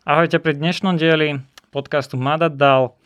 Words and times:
Ahojte 0.00 0.40
pri 0.40 0.56
dnešnom 0.56 0.96
dieli 0.96 1.44
podcastu 1.76 2.16
Madat 2.16 2.56
dal. 2.56 2.96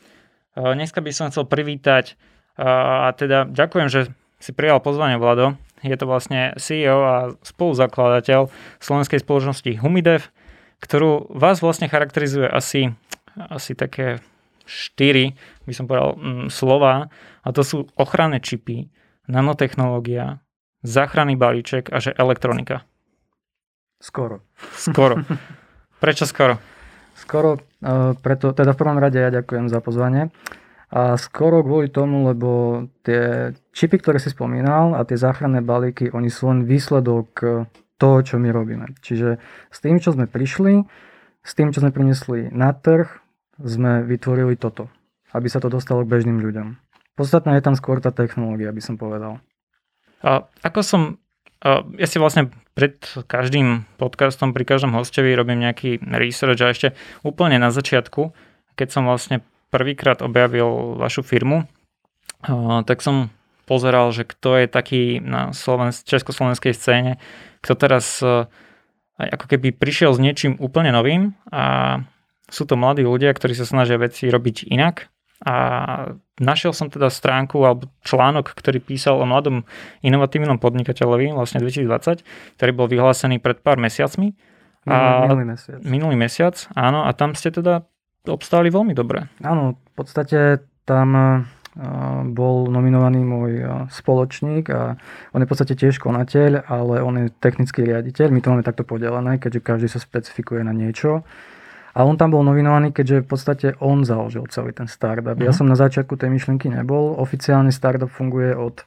Dneska 0.55 1.03
by 1.03 1.11
som 1.11 1.27
chcel 1.27 1.43
privítať 1.43 2.15
a 2.55 3.11
teda 3.11 3.51
ďakujem, 3.51 3.91
že 3.91 4.01
si 4.39 4.55
prijal 4.55 4.79
pozvanie 4.79 5.19
Vlado. 5.19 5.59
Je 5.83 5.91
to 5.99 6.07
vlastne 6.07 6.55
CEO 6.55 7.03
a 7.03 7.17
spoluzakladateľ 7.43 8.47
slovenskej 8.79 9.27
spoločnosti 9.27 9.75
Humidev, 9.83 10.31
ktorú 10.79 11.35
vás 11.35 11.59
vlastne 11.67 11.91
charakterizuje 11.91 12.47
asi, 12.47 12.95
asi 13.35 13.75
také 13.75 14.23
štyri, 14.63 15.35
by 15.67 15.75
som 15.75 15.91
povedal, 15.91 16.15
mm, 16.15 16.47
slova. 16.55 17.11
A 17.43 17.49
to 17.51 17.67
sú 17.67 17.91
ochranné 17.99 18.39
čipy, 18.39 18.87
nanotechnológia, 19.27 20.39
záchranný 20.87 21.35
balíček 21.35 21.91
a 21.91 21.99
že 21.99 22.15
elektronika. 22.15 22.87
Skoro. 23.99 24.47
Skoro. 24.79 25.27
Prečo 26.05 26.23
skoro? 26.31 26.63
Skoro, 27.15 27.57
uh, 27.57 28.13
preto, 28.19 28.51
teda 28.51 28.75
v 28.75 28.81
prvom 28.81 28.99
rade 28.99 29.19
ja 29.23 29.31
ďakujem 29.31 29.71
za 29.71 29.79
pozvanie. 29.79 30.35
A 30.95 31.19
skoro 31.19 31.67
kvôli 31.67 31.91
tomu, 31.91 32.23
lebo 32.31 32.85
tie 33.03 33.51
čipy, 33.75 33.99
ktoré 33.99 34.23
si 34.23 34.31
spomínal 34.31 34.95
a 34.95 35.03
tie 35.03 35.19
záchranné 35.19 35.59
balíky, 35.59 36.07
oni 36.15 36.31
sú 36.31 36.55
len 36.55 36.63
výsledok 36.71 37.29
toho, 37.99 38.17
čo 38.23 38.39
my 38.39 38.55
robíme. 38.55 38.95
Čiže 39.03 39.43
s 39.75 39.79
tým, 39.83 39.99
čo 39.99 40.15
sme 40.15 40.31
prišli, 40.31 40.87
s 41.43 41.53
tým, 41.59 41.75
čo 41.75 41.83
sme 41.83 41.91
priniesli 41.91 42.47
na 42.55 42.71
trh, 42.71 43.11
sme 43.59 44.07
vytvorili 44.07 44.55
toto, 44.55 44.87
aby 45.35 45.51
sa 45.51 45.59
to 45.59 45.67
dostalo 45.67 46.07
k 46.07 46.15
bežným 46.15 46.39
ľuďom. 46.39 46.79
Podstatná 47.19 47.59
je 47.59 47.67
tam 47.67 47.75
skôr 47.75 47.99
tá 47.99 48.15
technológia, 48.15 48.71
by 48.71 48.83
som 48.83 48.95
povedal. 48.95 49.43
A 50.23 50.47
ako 50.63 50.81
som 50.83 51.03
ja 51.99 52.07
si 52.07 52.21
vlastne 52.21 52.53
pred 52.75 52.99
každým 53.31 53.87
podcastom, 53.97 54.51
pri 54.51 54.67
každom 54.67 54.99
hostovi 54.99 55.31
robím 55.33 55.63
nejaký 55.63 56.03
research 56.03 56.61
a 56.61 56.75
ešte 56.75 56.89
úplne 57.23 57.63
na 57.63 57.71
začiatku, 57.71 58.35
keď 58.75 58.89
som 58.91 59.07
vlastne 59.07 59.47
prvýkrát 59.71 60.23
objavil 60.23 60.99
vašu 60.99 61.23
firmu, 61.23 61.71
tak 62.85 62.99
som 62.99 63.31
pozeral, 63.65 64.11
že 64.11 64.27
kto 64.27 64.61
je 64.61 64.67
taký 64.67 65.03
na 65.23 65.55
Slovensk- 65.55 66.05
československej 66.05 66.75
scéne, 66.75 67.23
kto 67.63 67.79
teraz 67.79 68.19
ako 69.15 69.47
keby 69.47 69.71
prišiel 69.71 70.11
s 70.11 70.19
niečím 70.19 70.59
úplne 70.59 70.91
novým 70.91 71.39
a 71.55 72.03
sú 72.51 72.67
to 72.67 72.75
mladí 72.75 73.07
ľudia, 73.07 73.31
ktorí 73.31 73.55
sa 73.55 73.65
snažia 73.65 73.97
veci 73.97 74.27
robiť 74.27 74.69
inak 74.69 75.14
a 75.43 75.55
našiel 76.39 76.71
som 76.71 76.87
teda 76.87 77.11
stránku 77.11 77.59
alebo 77.67 77.91
článok, 78.07 78.55
ktorý 78.55 78.79
písal 78.79 79.19
o 79.19 79.27
mladom 79.27 79.67
inovatívnom 80.07 80.63
podnikateľovi, 80.63 81.35
vlastne 81.35 81.59
2020, 81.59 82.23
ktorý 82.61 82.71
bol 82.71 82.87
vyhlásený 82.87 83.43
pred 83.43 83.59
pár 83.59 83.83
mesiacmi. 83.83 84.39
A 84.85 85.25
minulý 85.27 85.45
mesiac. 85.49 85.79
Minulý 85.81 86.17
mesiac, 86.21 86.55
áno, 86.77 87.09
a 87.09 87.11
tam 87.17 87.33
ste 87.33 87.49
teda 87.49 87.89
obstáli 88.29 88.69
veľmi 88.69 88.93
dobre. 88.93 89.27
Áno, 89.41 89.81
v 89.81 89.93
podstate 89.97 90.61
tam 90.85 91.43
bol 92.31 92.71
nominovaný 92.71 93.27
môj 93.27 93.67
spoločník 93.91 94.71
a 94.71 94.95
on 95.35 95.43
je 95.43 95.47
v 95.47 95.51
podstate 95.51 95.75
tiež 95.75 95.99
konateľ, 95.99 96.71
ale 96.71 97.03
on 97.03 97.19
je 97.19 97.35
technický 97.43 97.83
riaditeľ. 97.83 98.31
My 98.31 98.39
to 98.39 98.55
máme 98.55 98.63
takto 98.63 98.87
podelené, 98.87 99.43
keďže 99.43 99.61
každý 99.61 99.89
sa 99.91 99.99
specifikuje 99.99 100.63
na 100.63 100.71
niečo. 100.71 101.27
A 101.95 102.03
on 102.03 102.19
tam 102.19 102.35
bol 102.35 102.43
nominovaný, 102.43 102.91
keďže 102.91 103.23
v 103.23 103.29
podstate 103.31 103.67
on 103.79 104.03
založil 104.03 104.51
celý 104.51 104.75
ten 104.75 104.91
startup. 104.91 105.39
Uh-huh. 105.39 105.47
Ja 105.47 105.55
mhm. 105.55 105.59
som 105.63 105.67
na 105.71 105.79
začiatku 105.79 106.19
tej 106.19 106.31
myšlienky 106.35 106.67
nebol. 106.67 107.15
Oficiálne 107.15 107.71
startup 107.71 108.11
funguje 108.11 108.53
od 108.55 108.83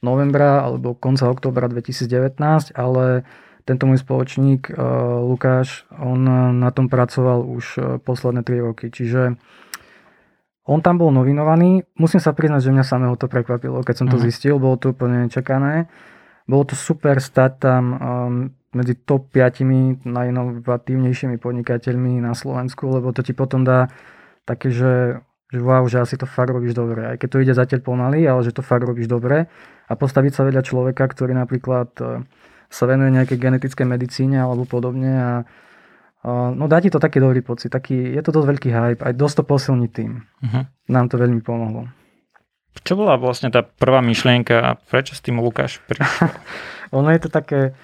novembra 0.00 0.64
alebo 0.64 0.96
konca 0.96 1.28
oktobra 1.28 1.68
2019, 1.68 2.40
ale 2.78 3.28
tento 3.68 3.84
môj 3.84 4.00
spoločník 4.00 4.72
uh, 4.72 5.20
Lukáš, 5.28 5.84
on 6.00 6.24
na 6.56 6.72
tom 6.72 6.88
pracoval 6.88 7.44
už 7.44 7.64
uh, 7.76 7.84
posledné 8.00 8.40
3 8.40 8.64
roky. 8.64 8.88
Čiže 8.88 9.36
on 10.64 10.80
tam 10.80 10.96
bol 10.96 11.12
novinovaný. 11.12 11.84
Musím 12.00 12.24
sa 12.24 12.32
priznať, 12.32 12.64
že 12.64 12.72
mňa 12.72 12.84
samého 12.88 13.16
to 13.20 13.28
prekvapilo, 13.28 13.84
keď 13.84 13.94
som 14.00 14.08
to 14.08 14.16
uh-huh. 14.16 14.24
zistil. 14.24 14.56
Bolo 14.56 14.80
to 14.80 14.96
úplne 14.96 15.28
nečakané. 15.28 15.92
Bolo 16.48 16.64
to 16.64 16.74
super 16.74 17.20
stať 17.20 17.52
tam 17.60 17.84
um, 17.92 18.34
medzi 18.72 18.96
top 18.96 19.28
5 19.30 20.04
najinovatívnejšími 20.08 21.36
podnikateľmi 21.36 22.24
na 22.24 22.32
Slovensku, 22.32 22.88
lebo 22.88 23.12
to 23.12 23.20
ti 23.20 23.36
potom 23.36 23.68
dá 23.68 23.92
také, 24.48 24.72
že, 24.72 25.20
že 25.52 25.60
wow, 25.60 25.84
že 25.84 26.00
asi 26.00 26.16
to 26.16 26.24
fakt 26.24 26.48
robíš 26.48 26.72
dobre. 26.72 27.04
Aj 27.04 27.16
keď 27.20 27.28
to 27.28 27.40
ide 27.44 27.52
zatiaľ 27.52 27.80
pomaly, 27.84 28.24
ale 28.24 28.40
že 28.44 28.56
to 28.56 28.64
fakt 28.64 28.88
robíš 28.88 29.12
dobre. 29.12 29.44
A 29.88 29.92
postaviť 29.92 30.32
sa 30.32 30.42
vedľa 30.48 30.64
človeka, 30.64 31.04
ktorý 31.04 31.36
napríklad 31.36 31.92
e, 32.00 32.24
sa 32.68 32.84
venuje 32.88 33.12
nejakej 33.12 33.40
genetickej 33.40 33.86
medicíne 33.88 34.40
alebo 34.40 34.64
podobne 34.64 35.12
a 35.16 35.32
No 36.28 36.66
dá 36.66 36.82
ti 36.82 36.90
to 36.90 36.98
taký 36.98 37.22
dobrý 37.22 37.46
pocit, 37.46 37.70
taký, 37.70 37.94
je 37.94 38.22
to 38.26 38.34
dosť 38.34 38.48
veľký 38.50 38.70
hype, 38.74 39.02
aj 39.06 39.14
dosť 39.14 39.34
to 39.38 39.44
posilní 39.46 39.86
tým. 39.86 40.26
Uh-huh. 40.42 40.66
Nám 40.90 41.06
to 41.08 41.16
veľmi 41.16 41.38
pomohlo. 41.46 41.86
Čo 42.82 42.98
bola 42.98 43.18
vlastne 43.18 43.48
tá 43.48 43.62
prvá 43.64 44.02
myšlienka 44.02 44.54
a 44.58 44.70
prečo 44.76 45.16
s 45.16 45.24
tým 45.24 45.42
Lukáš 45.42 45.82
prišiel? 45.86 46.30
ono 46.98 47.08
je 47.12 47.20
to 47.22 47.30
také, 47.30 47.74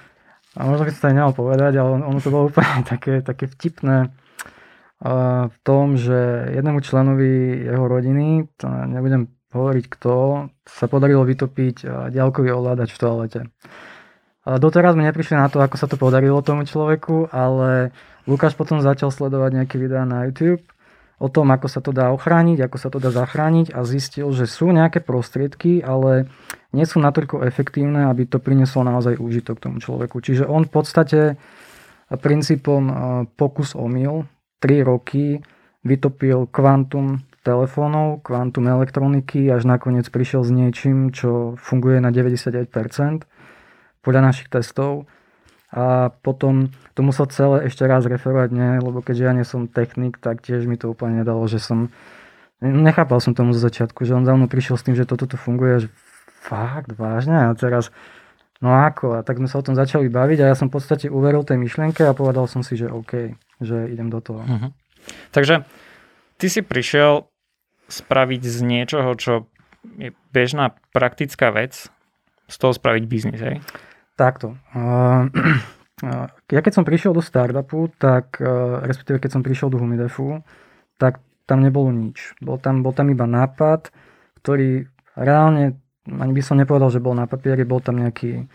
a 0.55 0.61
možno 0.67 0.87
by 0.87 0.91
som 0.95 1.01
to 1.01 1.09
aj 1.11 1.17
nemal 1.17 1.33
povedať, 1.35 1.73
ale 1.79 1.91
ono 2.03 2.19
to 2.23 2.31
bolo 2.31 2.51
úplne 2.51 2.83
také, 2.93 3.23
také 3.23 3.51
vtipné 3.51 4.15
v 5.45 5.57
tom, 5.67 6.01
že 6.01 6.49
jednému 6.57 6.81
členovi 6.81 7.61
jeho 7.61 7.85
rodiny, 7.85 8.49
to 8.57 8.65
nebudem 8.65 9.29
hovoriť 9.53 9.85
kto, 9.93 10.49
sa 10.65 10.87
podarilo 10.89 11.29
vytopiť 11.29 12.09
ďalkový 12.09 12.49
ovládač 12.57 12.97
v 12.97 13.01
toalete. 13.05 13.41
Doteraz 14.45 14.97
sme 14.97 15.05
neprišli 15.05 15.37
na 15.37 15.53
to, 15.53 15.61
ako 15.61 15.77
sa 15.77 15.89
to 15.89 16.01
podarilo 16.01 16.41
tomu 16.41 16.65
človeku, 16.65 17.33
ale 17.33 17.93
Lukáš 18.25 18.57
potom 18.57 18.81
začal 18.81 19.13
sledovať 19.13 19.61
nejaké 19.61 19.77
videá 19.77 20.09
na 20.09 20.25
YouTube 20.25 20.65
o 21.23 21.29
tom, 21.31 21.51
ako 21.55 21.67
sa 21.71 21.79
to 21.79 21.95
dá 21.95 22.11
ochrániť, 22.11 22.67
ako 22.67 22.77
sa 22.79 22.89
to 22.91 22.99
dá 22.99 23.15
zachrániť 23.15 23.71
a 23.71 23.87
zistil, 23.87 24.35
že 24.35 24.51
sú 24.51 24.75
nejaké 24.75 24.99
prostriedky, 24.99 25.79
ale 25.81 26.27
nie 26.75 26.83
sú 26.83 26.99
natoľko 26.99 27.47
efektívne, 27.47 28.11
aby 28.11 28.27
to 28.27 28.43
prinieslo 28.43 28.83
naozaj 28.83 29.23
úžitok 29.23 29.63
tomu 29.63 29.79
človeku. 29.79 30.19
Čiže 30.19 30.51
on 30.51 30.67
v 30.67 30.73
podstate 30.75 31.21
princípom 32.11 32.83
pokus 33.39 33.79
omyl 33.79 34.27
3 34.59 34.83
roky 34.83 35.39
vytopil 35.87 36.51
kvantum 36.51 37.23
telefónov, 37.45 38.25
kvantum 38.25 38.65
elektroniky, 38.65 39.53
až 39.53 39.69
nakoniec 39.69 40.09
prišiel 40.09 40.43
s 40.43 40.51
niečím, 40.51 41.13
čo 41.13 41.61
funguje 41.61 42.01
na 42.01 42.09
99% 42.09 42.67
podľa 44.01 44.21
našich 44.21 44.49
testov 44.49 45.05
a 45.75 46.15
potom 46.23 46.71
to 46.95 47.03
musel 47.03 47.27
celé 47.27 47.67
ešte 47.67 47.83
raz 47.83 48.07
referovať, 48.07 48.55
nie, 48.55 48.79
lebo 48.79 49.03
keďže 49.03 49.25
ja 49.27 49.33
nie 49.35 49.43
som 49.43 49.67
technik, 49.67 50.23
tak 50.23 50.39
tiež 50.39 50.71
mi 50.71 50.79
to 50.79 50.95
úplne 50.95 51.27
nedalo, 51.27 51.43
že 51.51 51.59
som 51.59 51.91
nechápal 52.63 53.19
som 53.19 53.35
tomu 53.35 53.51
zo 53.51 53.59
začiatku, 53.59 54.07
že 54.07 54.15
on 54.15 54.23
za 54.23 54.39
mnou 54.39 54.47
prišiel 54.47 54.79
s 54.79 54.87
tým, 54.87 54.95
že 54.95 55.03
toto 55.03 55.27
tu 55.27 55.35
funguje, 55.35 55.85
že 55.85 55.89
fakt, 56.47 56.95
vážne 56.95 57.51
a 57.51 57.59
teraz 57.59 57.91
no 58.63 58.71
ako, 58.71 59.19
a 59.19 59.21
tak 59.27 59.43
sme 59.43 59.51
sa 59.51 59.59
o 59.59 59.67
tom 59.67 59.75
začali 59.75 60.07
baviť 60.07 60.39
a 60.47 60.49
ja 60.53 60.57
som 60.57 60.71
v 60.71 60.79
podstate 60.79 61.11
uveril 61.11 61.43
tej 61.43 61.59
myšlienke 61.59 62.07
a 62.07 62.15
povedal 62.15 62.47
som 62.47 62.63
si, 62.63 62.79
že 62.79 62.87
OK, 62.87 63.35
že 63.59 63.91
idem 63.91 64.15
do 64.15 64.23
toho. 64.23 64.47
Uh-huh. 64.47 64.71
Takže 65.35 65.67
ty 66.39 66.47
si 66.47 66.63
prišiel 66.63 67.27
spraviť 67.91 68.43
z 68.47 68.59
niečoho, 68.63 69.11
čo 69.19 69.51
je 69.99 70.15
bežná 70.31 70.79
praktická 70.95 71.51
vec, 71.51 71.91
z 72.49 72.57
toho 72.57 72.73
spraviť 72.73 73.05
biznis, 73.05 73.41
hej? 73.43 73.59
Takto. 74.15 74.55
Ja 76.51 76.61
keď 76.63 76.73
som 76.75 76.87
prišiel 76.87 77.15
do 77.15 77.23
startupu, 77.23 77.91
tak 77.99 78.39
respektíve 78.87 79.19
keď 79.19 79.31
som 79.39 79.43
prišiel 79.43 79.71
do 79.71 79.79
Humidefu, 79.79 80.43
tak 80.99 81.19
tam 81.51 81.61
nebolo 81.61 81.91
nič. 81.91 82.39
Bol 82.39 82.57
tam, 82.63 82.87
bol 82.87 82.95
tam 82.95 83.11
iba 83.11 83.27
nápad, 83.27 83.91
ktorý 84.41 84.87
reálne, 85.19 85.77
ani 86.07 86.33
by 86.33 86.43
som 86.45 86.61
nepovedal, 86.61 86.93
že 86.95 87.03
bol 87.03 87.17
na 87.17 87.27
papieri, 87.27 87.67
bol 87.67 87.83
tam 87.83 87.99
nejaký, 88.01 88.47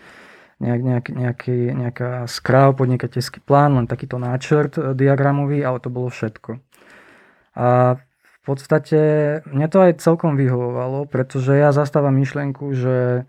nejak, 0.63 0.81
nejak, 0.81 1.05
nejaký, 1.11 1.57
nejaká 1.75 2.09
skráv, 2.25 2.79
podnikateľský 2.79 3.43
plán, 3.43 3.75
len 3.75 3.85
takýto 3.85 4.17
náčrt 4.17 4.95
diagramový, 4.95 5.61
ale 5.61 5.83
to 5.83 5.91
bolo 5.91 6.09
všetko. 6.09 6.61
A 7.59 7.99
v 7.99 8.39
podstate 8.47 8.99
mne 9.49 9.67
to 9.69 9.83
aj 9.83 10.01
celkom 10.01 10.33
vyhovovalo, 10.39 11.05
pretože 11.05 11.53
ja 11.53 11.75
zastávam 11.75 12.15
myšlienku, 12.15 12.73
že 12.73 13.27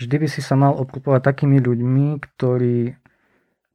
vždy 0.00 0.16
by 0.24 0.28
si 0.32 0.40
sa 0.40 0.56
mal 0.56 0.72
obklopovať 0.80 1.20
takými 1.20 1.60
ľuďmi, 1.60 2.06
ktorí 2.24 2.96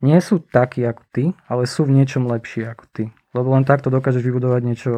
nie 0.01 0.19
sú 0.19 0.41
takí 0.41 0.81
ako 0.81 1.03
ty, 1.13 1.23
ale 1.45 1.69
sú 1.69 1.85
v 1.85 2.01
niečom 2.01 2.25
lepší 2.25 2.65
ako 2.65 2.85
ty. 2.89 3.03
Lebo 3.31 3.53
len 3.53 3.63
takto 3.63 3.93
dokážeš 3.93 4.25
vybudovať 4.25 4.61
niečo 4.65 4.91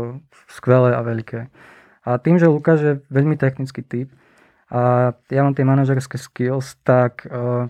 skvelé 0.47 0.95
a 0.95 1.03
veľké. 1.03 1.51
A 2.07 2.17
tým, 2.23 2.39
že 2.39 2.47
Lukáš 2.47 2.79
je 2.79 2.93
veľmi 3.11 3.35
technický 3.35 3.83
typ 3.83 4.07
a 4.71 5.11
ja 5.27 5.41
mám 5.43 5.55
tie 5.55 5.67
manažerské 5.67 6.15
skills, 6.15 6.79
tak 6.83 7.27
uh, 7.27 7.67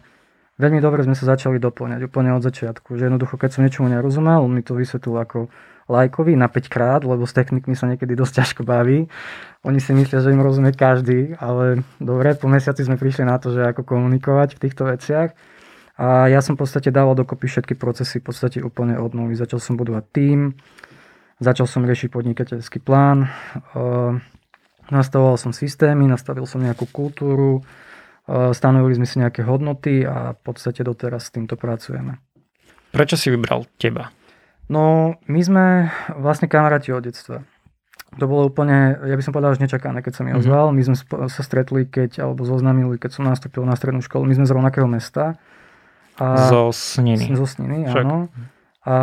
veľmi 0.57 0.81
dobre 0.81 1.05
sme 1.05 1.13
sa 1.13 1.37
začali 1.37 1.61
doplňať 1.61 2.09
úplne 2.09 2.33
od 2.33 2.41
začiatku. 2.41 2.97
Že 2.97 3.13
jednoducho, 3.13 3.37
keď 3.37 3.49
som 3.57 3.61
niečomu 3.63 3.87
nerozumel, 3.89 4.41
on 4.41 4.53
mi 4.53 4.65
to 4.65 4.73
vysvetlil 4.73 5.17
ako 5.17 5.39
lajkovi 5.87 6.35
na 6.35 6.51
5 6.51 6.67
krát, 6.67 7.01
lebo 7.07 7.23
s 7.23 7.31
technikmi 7.31 7.73
sa 7.73 7.87
niekedy 7.87 8.13
dosť 8.13 8.33
ťažko 8.43 8.61
baví. 8.67 9.07
Oni 9.63 9.79
si 9.79 9.95
myslia, 9.95 10.19
že 10.19 10.35
im 10.35 10.43
rozumie 10.43 10.75
každý, 10.75 11.39
ale 11.39 11.87
dobre, 11.97 12.35
po 12.35 12.51
mesiaci 12.51 12.83
sme 12.83 12.99
prišli 12.99 13.23
na 13.23 13.39
to, 13.39 13.55
že 13.55 13.63
ako 13.63 13.87
komunikovať 13.87 14.59
v 14.59 14.61
týchto 14.67 14.83
veciach. 14.91 15.31
A 15.97 16.29
ja 16.29 16.45
som 16.45 16.53
v 16.53 16.61
podstate 16.61 16.93
dával 16.93 17.17
dokopy 17.17 17.49
všetky 17.49 17.73
procesy 17.73 18.21
v 18.21 18.29
podstate 18.29 18.61
úplne 18.61 19.01
od 19.01 19.17
nový. 19.17 19.33
Začal 19.33 19.57
som 19.57 19.73
budovať 19.79 20.05
tým, 20.13 20.53
začal 21.41 21.65
som 21.65 21.81
riešiť 21.81 22.13
podnikateľský 22.13 22.85
plán, 22.85 23.25
uh, 23.73 24.13
nastavoval 24.93 25.41
som 25.41 25.49
systémy, 25.49 26.05
nastavil 26.05 26.45
som 26.45 26.61
nejakú 26.61 26.85
kultúru, 26.93 27.65
stanovili 28.27 28.99
sme 28.99 29.07
si 29.07 29.23
nejaké 29.23 29.47
hodnoty 29.47 30.03
a 30.03 30.35
v 30.35 30.39
podstate 30.43 30.83
doteraz 30.83 31.31
s 31.31 31.33
týmto 31.33 31.55
pracujeme. 31.55 32.19
Prečo 32.91 33.15
si 33.15 33.31
vybral 33.31 33.63
teba? 33.79 34.11
No, 34.67 35.15
my 35.31 35.39
sme 35.39 35.65
vlastne 36.19 36.51
kamaráti 36.51 36.91
od 36.91 37.07
detstva. 37.07 37.47
To 38.19 38.23
bolo 38.27 38.47
úplne, 38.47 38.99
ja 39.03 39.15
by 39.15 39.23
som 39.23 39.35
povedal, 39.35 39.55
že 39.55 39.63
nečakané, 39.67 39.99
keď 39.99 40.13
som 40.15 40.23
mi 40.27 40.31
mhm. 40.35 40.39
ozval. 40.43 40.71
Mm-hmm. 40.71 40.77
My 40.79 40.83
sme 40.83 40.95
sa 41.27 41.41
stretli, 41.43 41.87
keď, 41.87 42.23
alebo 42.23 42.43
zoznamili, 42.43 42.99
keď 42.99 43.19
som 43.19 43.23
nastúpil 43.27 43.63
na 43.63 43.75
strednú 43.75 43.99
školu. 44.03 44.27
My 44.27 44.35
sme 44.35 44.47
z 44.47 44.55
rovnakého 44.55 44.87
mesta. 44.87 45.39
A, 46.17 46.49
zo 46.49 46.73
Sniny. 46.73 47.35
Zo 47.35 47.45
Sniny, 47.45 47.87
Však. 47.87 48.03
áno. 48.03 48.27
A 48.87 48.95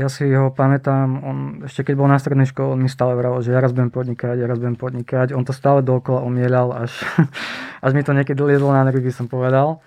ja 0.00 0.08
si 0.08 0.24
ho 0.32 0.48
pamätám, 0.48 1.20
on 1.20 1.38
ešte 1.68 1.92
keď 1.92 1.94
bol 2.00 2.08
na 2.08 2.16
strednej 2.16 2.48
škole, 2.48 2.72
on 2.72 2.80
mi 2.80 2.88
stále 2.88 3.12
vravel, 3.12 3.44
že 3.44 3.52
ja 3.52 3.60
raz 3.60 3.76
budem 3.76 3.92
podnikať, 3.92 4.40
ja 4.40 4.48
raz 4.48 4.56
budem 4.56 4.80
podnikať. 4.80 5.36
On 5.36 5.44
to 5.44 5.52
stále 5.52 5.84
dookola 5.84 6.24
omieľal, 6.24 6.88
až, 6.88 6.96
až 7.84 7.90
mi 7.92 8.00
to 8.00 8.16
niekedy 8.16 8.40
liedlo 8.40 8.72
na 8.72 8.88
nervy, 8.88 9.12
som 9.12 9.28
povedal. 9.28 9.84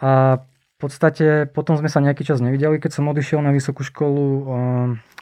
A 0.00 0.40
v 0.40 0.76
podstate 0.80 1.44
potom 1.44 1.76
sme 1.76 1.92
sa 1.92 2.00
nejaký 2.00 2.24
čas 2.24 2.40
nevideli, 2.40 2.80
keď 2.80 2.96
som 2.96 3.12
odišiel 3.12 3.44
na 3.44 3.52
vysokú 3.52 3.84
školu. 3.84 4.48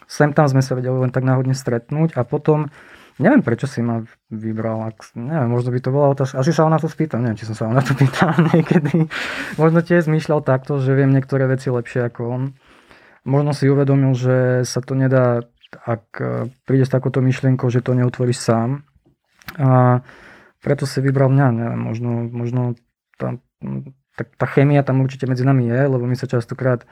Sem 0.07 0.31
tam 0.31 0.47
sme 0.47 0.63
sa 0.63 0.79
vedeli 0.79 0.95
len 0.95 1.11
tak 1.11 1.27
náhodne 1.27 1.51
stretnúť 1.51 2.15
a 2.15 2.23
potom 2.23 2.71
Neviem, 3.19 3.43
prečo 3.43 3.67
si 3.67 3.83
ma 3.83 3.99
vybral. 4.31 4.79
Ak, 4.87 5.11
neviem, 5.11 5.51
možno 5.51 5.75
by 5.75 5.79
to 5.83 5.91
bola 5.91 6.15
otázka. 6.15 6.39
Asi 6.39 6.55
sa 6.55 6.63
ho 6.63 6.71
na 6.71 6.79
to 6.79 6.87
spýtam. 6.87 7.19
Neviem, 7.19 7.35
či 7.35 7.51
som 7.51 7.55
sa 7.59 7.67
ho 7.67 7.75
na 7.75 7.83
to 7.83 7.91
pýtal 7.99 8.31
niekedy. 8.55 9.11
možno 9.59 9.83
tiež 9.83 10.07
zmýšľal 10.07 10.39
takto, 10.47 10.79
že 10.79 10.95
viem 10.95 11.11
niektoré 11.11 11.43
veci 11.51 11.67
lepšie 11.67 12.07
ako 12.07 12.21
on. 12.31 12.43
Možno 13.29 13.53
si 13.53 13.69
uvedomil, 13.69 14.17
že 14.17 14.65
sa 14.65 14.81
to 14.81 14.97
nedá, 14.97 15.45
ak 15.85 16.05
e, 16.17 16.49
príde 16.65 16.89
s 16.89 16.91
takouto 16.91 17.21
myšlienkou, 17.21 17.69
že 17.69 17.85
to 17.85 17.93
neutvoríš 17.93 18.41
sám. 18.41 18.81
A 19.61 20.01
preto 20.65 20.89
si 20.89 20.97
vybral 20.97 21.29
mňa. 21.29 21.47
Neviem, 21.53 21.81
možno, 21.81 22.11
možno 22.25 22.61
tá, 23.21 23.37
tá, 24.17 24.23
tá 24.25 24.45
chémia 24.49 24.81
tam 24.81 25.05
určite 25.05 25.29
medzi 25.29 25.45
nami 25.45 25.69
je, 25.69 25.81
lebo 25.85 26.09
my 26.09 26.17
sa 26.17 26.25
častokrát 26.25 26.89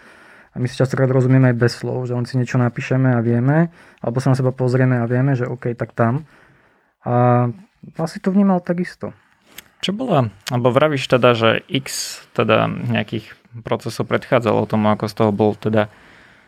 a 0.53 0.61
my 0.61 0.65
si 0.65 0.77
častokrát 0.77 1.09
rozumieme 1.09 1.53
aj 1.53 1.57
bez 1.57 1.73
slov, 1.77 2.09
že 2.09 2.17
on 2.17 2.25
si 2.25 2.33
niečo 2.39 2.57
napíšeme 2.57 3.13
a 3.13 3.21
vieme, 3.21 3.69
alebo 4.01 4.17
sa 4.17 4.33
na 4.33 4.37
seba 4.37 4.49
pozrieme 4.49 4.97
a 4.97 5.05
vieme, 5.05 5.37
že 5.37 5.45
OK, 5.45 5.73
tak 5.77 5.93
tam. 5.93 6.25
A 7.05 7.45
asi 8.01 8.17
to 8.17 8.33
vnímal 8.33 8.57
takisto. 8.63 9.13
Čo 9.85 9.93
bola, 9.93 10.33
alebo 10.49 10.73
vravíš 10.73 11.05
teda, 11.05 11.37
že 11.37 11.61
x 11.69 12.17
teda 12.33 12.65
nejakých 12.65 13.29
procesov 13.61 14.09
predchádzalo 14.09 14.65
tomu, 14.65 14.89
ako 14.89 15.05
z 15.05 15.13
toho 15.13 15.29
bol 15.29 15.53
teda 15.53 15.93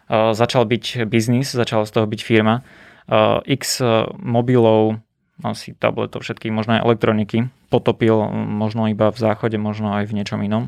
začal 0.09 0.65
byť 0.65 1.05
biznis, 1.05 1.53
začala 1.53 1.85
z 1.85 1.93
toho 1.93 2.05
byť 2.09 2.21
firma. 2.25 2.65
Uh, 3.05 3.41
x 3.45 3.81
mobilov, 4.21 5.01
asi 5.39 5.71
tabletov, 5.73 6.21
všetkých 6.21 6.51
možno 6.51 6.77
aj 6.77 6.83
elektroniky 6.83 7.47
potopil 7.71 8.27
možno 8.33 8.91
iba 8.91 9.07
v 9.07 9.17
záchode, 9.17 9.55
možno 9.55 9.95
aj 9.95 10.09
v 10.09 10.15
niečom 10.19 10.41
inom. 10.43 10.67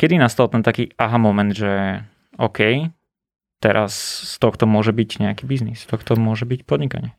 Kedy 0.00 0.16
nastal 0.16 0.48
ten 0.48 0.64
taký 0.64 0.94
aha 0.96 1.18
moment, 1.20 1.52
že 1.52 2.00
OK, 2.40 2.88
teraz 3.60 3.92
z 4.32 4.34
tohto 4.40 4.64
môže 4.64 4.96
byť 4.96 5.10
nejaký 5.20 5.44
biznis, 5.44 5.84
z 5.84 5.92
tohto 5.92 6.16
môže 6.16 6.48
byť 6.48 6.64
podnikanie. 6.64 7.12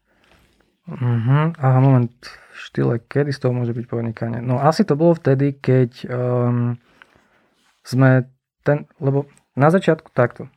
Uh-huh. 0.89 1.53
Aha, 1.61 1.77
moment, 1.77 2.09
v 2.25 2.57
štýle, 2.57 2.97
kedy 3.05 3.29
z 3.29 3.39
toho 3.45 3.53
môže 3.53 3.77
byť 3.77 3.85
podnikanie? 3.85 4.39
No 4.41 4.57
asi 4.57 4.81
to 4.81 4.97
bolo 4.97 5.13
vtedy, 5.13 5.53
keď 5.61 6.09
um, 6.09 6.81
sme 7.85 8.25
ten, 8.65 8.89
lebo 8.97 9.29
na 9.53 9.69
začiatku 9.69 10.09
takto, 10.09 10.49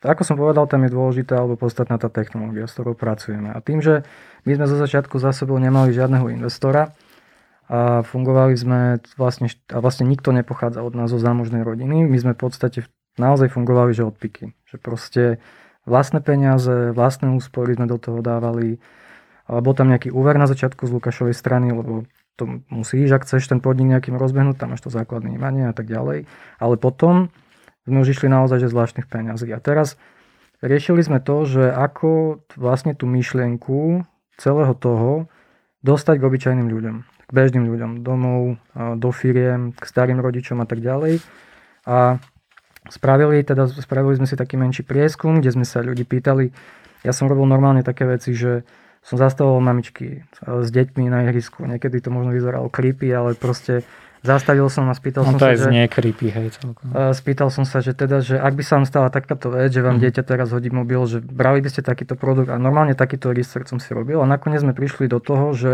ako 0.00 0.22
som 0.24 0.36
povedal, 0.40 0.64
tam 0.66 0.84
je 0.86 0.94
dôležitá 0.94 1.40
alebo 1.40 1.60
podstatná 1.60 2.00
tá 2.00 2.08
technológia, 2.08 2.68
s 2.68 2.74
ktorou 2.74 2.96
pracujeme. 2.96 3.52
A 3.52 3.58
tým, 3.60 3.84
že 3.84 4.06
my 4.48 4.56
sme 4.56 4.66
zo 4.66 4.76
začiatku 4.80 5.20
za 5.20 5.34
sebou 5.36 5.60
nemali 5.60 5.92
žiadneho 5.92 6.30
investora 6.32 6.92
a 7.70 8.02
fungovali 8.02 8.54
sme 8.58 8.80
vlastne, 9.14 9.46
a 9.70 9.78
vlastne 9.78 10.08
nikto 10.08 10.34
nepochádza 10.34 10.82
od 10.82 10.94
nás 10.98 11.12
zo 11.12 11.22
zámožnej 11.22 11.62
rodiny, 11.62 12.02
my 12.02 12.18
sme 12.18 12.32
v 12.34 12.40
podstate 12.42 12.78
naozaj 13.14 13.52
fungovali, 13.52 13.94
že 13.94 14.08
odpiky. 14.08 14.56
Že 14.70 14.76
proste 14.80 15.22
vlastné 15.86 16.20
peniaze, 16.24 16.90
vlastné 16.90 17.30
úspory 17.30 17.76
sme 17.78 17.86
do 17.86 18.00
toho 18.00 18.24
dávali. 18.24 18.82
Bol 19.50 19.74
tam 19.74 19.90
nejaký 19.90 20.14
úver 20.14 20.38
na 20.38 20.46
začiatku 20.46 20.86
z 20.86 20.94
Lukášovej 20.94 21.34
strany, 21.34 21.74
lebo 21.74 22.06
to 22.38 22.62
musíš, 22.72 23.12
ak 23.12 23.26
chceš 23.28 23.50
ten 23.50 23.60
podnik 23.60 23.92
nejakým 23.92 24.16
rozbehnúť, 24.16 24.56
tam 24.56 24.72
máš 24.72 24.86
to 24.86 24.90
základné 24.90 25.34
imanie 25.36 25.68
a 25.68 25.74
tak 25.74 25.90
ďalej. 25.90 26.24
Ale 26.56 26.74
potom 26.80 27.28
sme 27.90 28.06
už 28.06 28.14
išli 28.14 28.30
naozaj 28.30 28.62
že 28.62 28.70
zvláštnych 28.70 29.10
peňazí. 29.10 29.50
A 29.50 29.58
teraz 29.58 29.98
riešili 30.62 31.02
sme 31.02 31.18
to, 31.18 31.42
že 31.44 31.74
ako 31.74 32.40
vlastne 32.54 32.94
tú 32.94 33.10
myšlienku 33.10 34.06
celého 34.38 34.74
toho 34.78 35.26
dostať 35.82 36.22
k 36.22 36.26
obyčajným 36.30 36.68
ľuďom, 36.70 36.96
k 37.02 37.30
bežným 37.34 37.66
ľuďom, 37.66 37.90
domov, 38.06 38.62
do 38.96 39.10
firiem, 39.10 39.74
k 39.74 39.82
starým 39.82 40.22
rodičom 40.22 40.62
a 40.62 40.66
tak 40.70 40.78
ďalej. 40.78 41.18
A 41.84 42.22
Spravili, 42.88 43.44
teda 43.44 43.68
spravili 43.68 44.16
sme 44.16 44.24
si 44.24 44.40
taký 44.40 44.56
menší 44.56 44.88
prieskum, 44.88 45.44
kde 45.44 45.52
sme 45.52 45.68
sa 45.68 45.84
ľudí 45.84 46.08
pýtali. 46.08 46.48
Ja 47.04 47.12
som 47.12 47.28
robil 47.28 47.44
normálne 47.44 47.84
také 47.84 48.08
veci, 48.08 48.32
že 48.32 48.64
som 49.04 49.20
zastavoval 49.20 49.60
mamičky 49.60 50.24
s 50.40 50.68
deťmi 50.72 51.12
na 51.12 51.28
ihrisku. 51.28 51.68
Niekedy 51.68 52.00
to 52.00 52.08
možno 52.08 52.32
vyzeralo 52.32 52.72
creepy, 52.72 53.12
ale 53.12 53.36
proste 53.36 53.84
zastavil 54.20 54.68
som 54.68 54.88
a 54.88 54.94
spýtal 54.94 55.24
no, 55.24 55.34
som 55.34 55.38
to 55.40 55.48
sa, 55.48 55.56
že... 55.56 55.70
nie 55.72 55.86
creepy, 55.88 56.28
hej, 56.28 56.56
celkom. 56.56 56.86
Spýtal 57.16 57.48
som 57.48 57.64
sa, 57.64 57.80
že 57.80 57.96
teda, 57.96 58.20
že 58.20 58.36
ak 58.36 58.52
by 58.52 58.62
sa 58.64 58.72
vám 58.80 58.86
stala 58.86 59.08
takáto 59.08 59.52
vec, 59.52 59.72
že 59.72 59.80
vám 59.80 59.96
mm. 59.96 60.02
dieťa 60.06 60.22
teraz 60.24 60.52
hodí 60.52 60.68
mobil, 60.68 61.00
že 61.08 61.24
brali 61.24 61.64
by 61.64 61.68
ste 61.72 61.80
takýto 61.80 62.14
produkt 62.20 62.52
a 62.52 62.56
normálne 62.60 62.92
takýto 62.92 63.32
research 63.32 63.72
som 63.72 63.80
si 63.80 63.90
robil 63.96 64.20
a 64.20 64.26
nakoniec 64.28 64.60
sme 64.60 64.76
prišli 64.76 65.08
do 65.08 65.18
toho, 65.18 65.56
že 65.56 65.72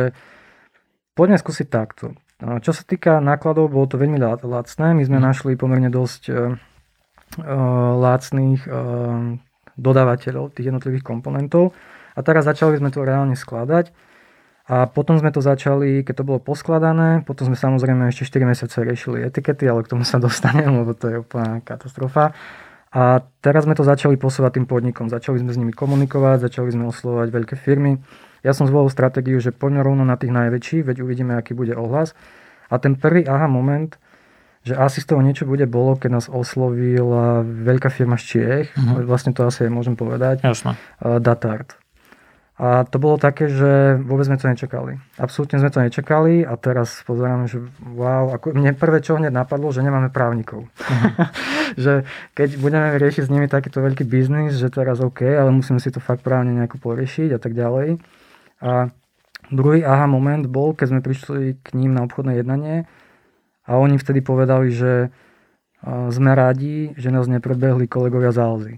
poďme 1.19 1.39
skúsiť 1.43 1.67
takto. 1.69 2.15
Čo 2.37 2.77
sa 2.77 2.85
týka 2.85 3.19
nákladov, 3.25 3.73
bolo 3.73 3.89
to 3.89 3.97
veľmi 3.97 4.21
lacné. 4.21 4.93
My 4.93 5.03
sme 5.03 5.19
mm. 5.19 5.25
našli 5.25 5.53
pomerne 5.57 5.89
dosť 5.89 6.31
Eh, 7.37 7.43
lácných 8.01 8.65
eh, 8.65 8.73
dodávateľov 9.77 10.57
tých 10.57 10.73
jednotlivých 10.73 11.05
komponentov. 11.05 11.77
A 12.17 12.25
teraz 12.25 12.49
začali 12.49 12.81
sme 12.81 12.89
to 12.89 13.05
reálne 13.05 13.37
skladať. 13.37 13.93
A 14.67 14.91
potom 14.91 15.15
sme 15.15 15.31
to 15.31 15.39
začali, 15.39 16.03
keď 16.03 16.15
to 16.23 16.25
bolo 16.27 16.43
poskladané, 16.43 17.23
potom 17.23 17.47
sme 17.47 17.55
samozrejme 17.55 18.11
ešte 18.11 18.43
4 18.43 18.51
mesiace 18.51 18.77
riešili 18.83 19.23
etikety, 19.23 19.63
ale 19.71 19.87
k 19.87 19.95
tomu 19.95 20.03
sa 20.03 20.19
dostanem, 20.27 20.83
lebo 20.83 20.91
to 20.95 21.07
je 21.07 21.17
úplná 21.23 21.63
katastrofa. 21.63 22.35
A 22.97 23.23
teraz 23.45 23.69
sme 23.69 23.77
to 23.77 23.85
začali 23.85 24.17
posúvať 24.17 24.57
tým 24.59 24.67
podnikom. 24.67 25.13
Začali 25.13 25.39
sme 25.39 25.53
s 25.53 25.61
nimi 25.61 25.71
komunikovať, 25.71 26.49
začali 26.49 26.73
sme 26.73 26.89
oslovať 26.89 27.29
veľké 27.29 27.55
firmy. 27.55 28.01
Ja 28.41 28.57
som 28.57 28.65
zvolil 28.65 28.89
stratégiu, 28.89 29.37
že 29.39 29.53
poďme 29.53 29.85
rovno 29.85 30.03
na 30.07 30.17
tých 30.17 30.33
najväčších, 30.33 30.87
veď 30.87 30.97
uvidíme, 31.05 31.37
aký 31.37 31.53
bude 31.53 31.77
ohlas. 31.77 32.17
A 32.73 32.81
ten 32.83 32.99
prvý 32.99 33.23
aha 33.29 33.47
moment 33.47 33.95
že 34.67 34.75
asi 34.75 34.99
z 34.99 35.15
toho 35.15 35.23
niečo 35.23 35.47
bude 35.47 35.63
bolo, 35.71 35.95
keď 35.95 36.11
nás 36.11 36.27
oslovila 36.27 37.47
veľká 37.47 37.87
firma 37.87 38.19
z 38.19 38.25
Čiech, 38.27 38.75
uh-huh. 38.75 39.07
vlastne 39.07 39.31
to 39.31 39.47
asi 39.47 39.71
môžem 39.71 39.95
povedať, 39.95 40.43
Jasne. 40.43 40.75
Datart. 40.99 41.79
A 42.57 42.89
to 42.89 42.97
bolo 42.97 43.21
také, 43.21 43.53
že 43.53 44.01
vôbec 44.01 44.25
sme 44.25 44.41
to 44.41 44.49
nečakali. 44.49 44.97
Absolútne 45.21 45.61
sme 45.61 45.69
to 45.69 45.85
nečakali 45.85 46.41
a 46.41 46.57
teraz 46.57 47.05
pozeráme, 47.05 47.53
že 47.53 47.61
wow, 47.85 48.33
ako 48.33 48.57
mne 48.57 48.73
prvé 48.73 49.05
čo 49.05 49.21
hneď 49.21 49.29
napadlo, 49.29 49.69
že 49.77 49.85
nemáme 49.85 50.09
právnikov. 50.09 50.65
Uh-huh. 50.65 51.29
že 51.85 52.09
keď 52.33 52.57
budeme 52.57 52.97
riešiť 52.97 53.29
s 53.29 53.33
nimi 53.33 53.45
takýto 53.45 53.85
veľký 53.85 54.09
biznis, 54.09 54.57
že 54.57 54.73
teraz 54.73 55.05
OK, 55.05 55.21
ale 55.21 55.53
musíme 55.53 55.77
si 55.85 55.93
to 55.93 56.01
fakt 56.01 56.25
právne 56.25 56.57
nejako 56.57 56.81
poriešiť 56.81 57.37
a 57.37 57.39
tak 57.39 57.53
ďalej. 57.53 58.01
A 58.65 58.89
druhý 59.53 59.85
aha 59.85 60.09
moment 60.09 60.49
bol, 60.49 60.73
keď 60.73 60.97
sme 60.97 61.01
prišli 61.05 61.61
k 61.61 61.69
ním 61.77 61.93
na 61.93 62.09
obchodné 62.09 62.41
jednanie, 62.41 62.89
a 63.67 63.77
oni 63.77 63.99
vtedy 63.99 64.23
povedali, 64.23 64.71
že 64.71 65.11
sme 65.87 66.33
radi, 66.35 66.95
že 66.95 67.11
nás 67.11 67.27
nepredbehli 67.27 67.91
kolegovia 67.91 68.31
z 68.31 68.39
Alzy. 68.39 68.75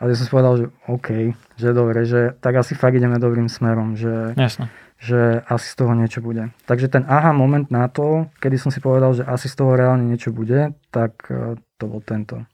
A 0.00 0.08
ja 0.08 0.16
som 0.16 0.24
si 0.24 0.32
povedal, 0.32 0.54
že 0.56 0.66
OK, 0.88 1.36
že 1.60 1.76
dobre, 1.76 2.08
že 2.08 2.32
tak 2.40 2.56
asi 2.56 2.72
fakt 2.72 2.96
ideme 2.96 3.20
dobrým 3.20 3.52
smerom, 3.52 4.00
že, 4.00 4.32
Jasne. 4.32 4.72
že 4.96 5.44
asi 5.44 5.68
z 5.68 5.76
toho 5.76 5.92
niečo 5.92 6.24
bude. 6.24 6.56
Takže 6.64 6.88
ten 6.88 7.04
aha 7.04 7.36
moment 7.36 7.68
na 7.68 7.84
to, 7.92 8.32
kedy 8.40 8.56
som 8.56 8.72
si 8.72 8.80
povedal, 8.80 9.12
že 9.12 9.28
asi 9.28 9.52
z 9.52 9.60
toho 9.60 9.76
reálne 9.76 10.08
niečo 10.08 10.32
bude, 10.32 10.72
tak 10.88 11.28
e, 11.28 11.60
to 11.76 11.84
bol 11.84 12.00
tento. 12.00 12.48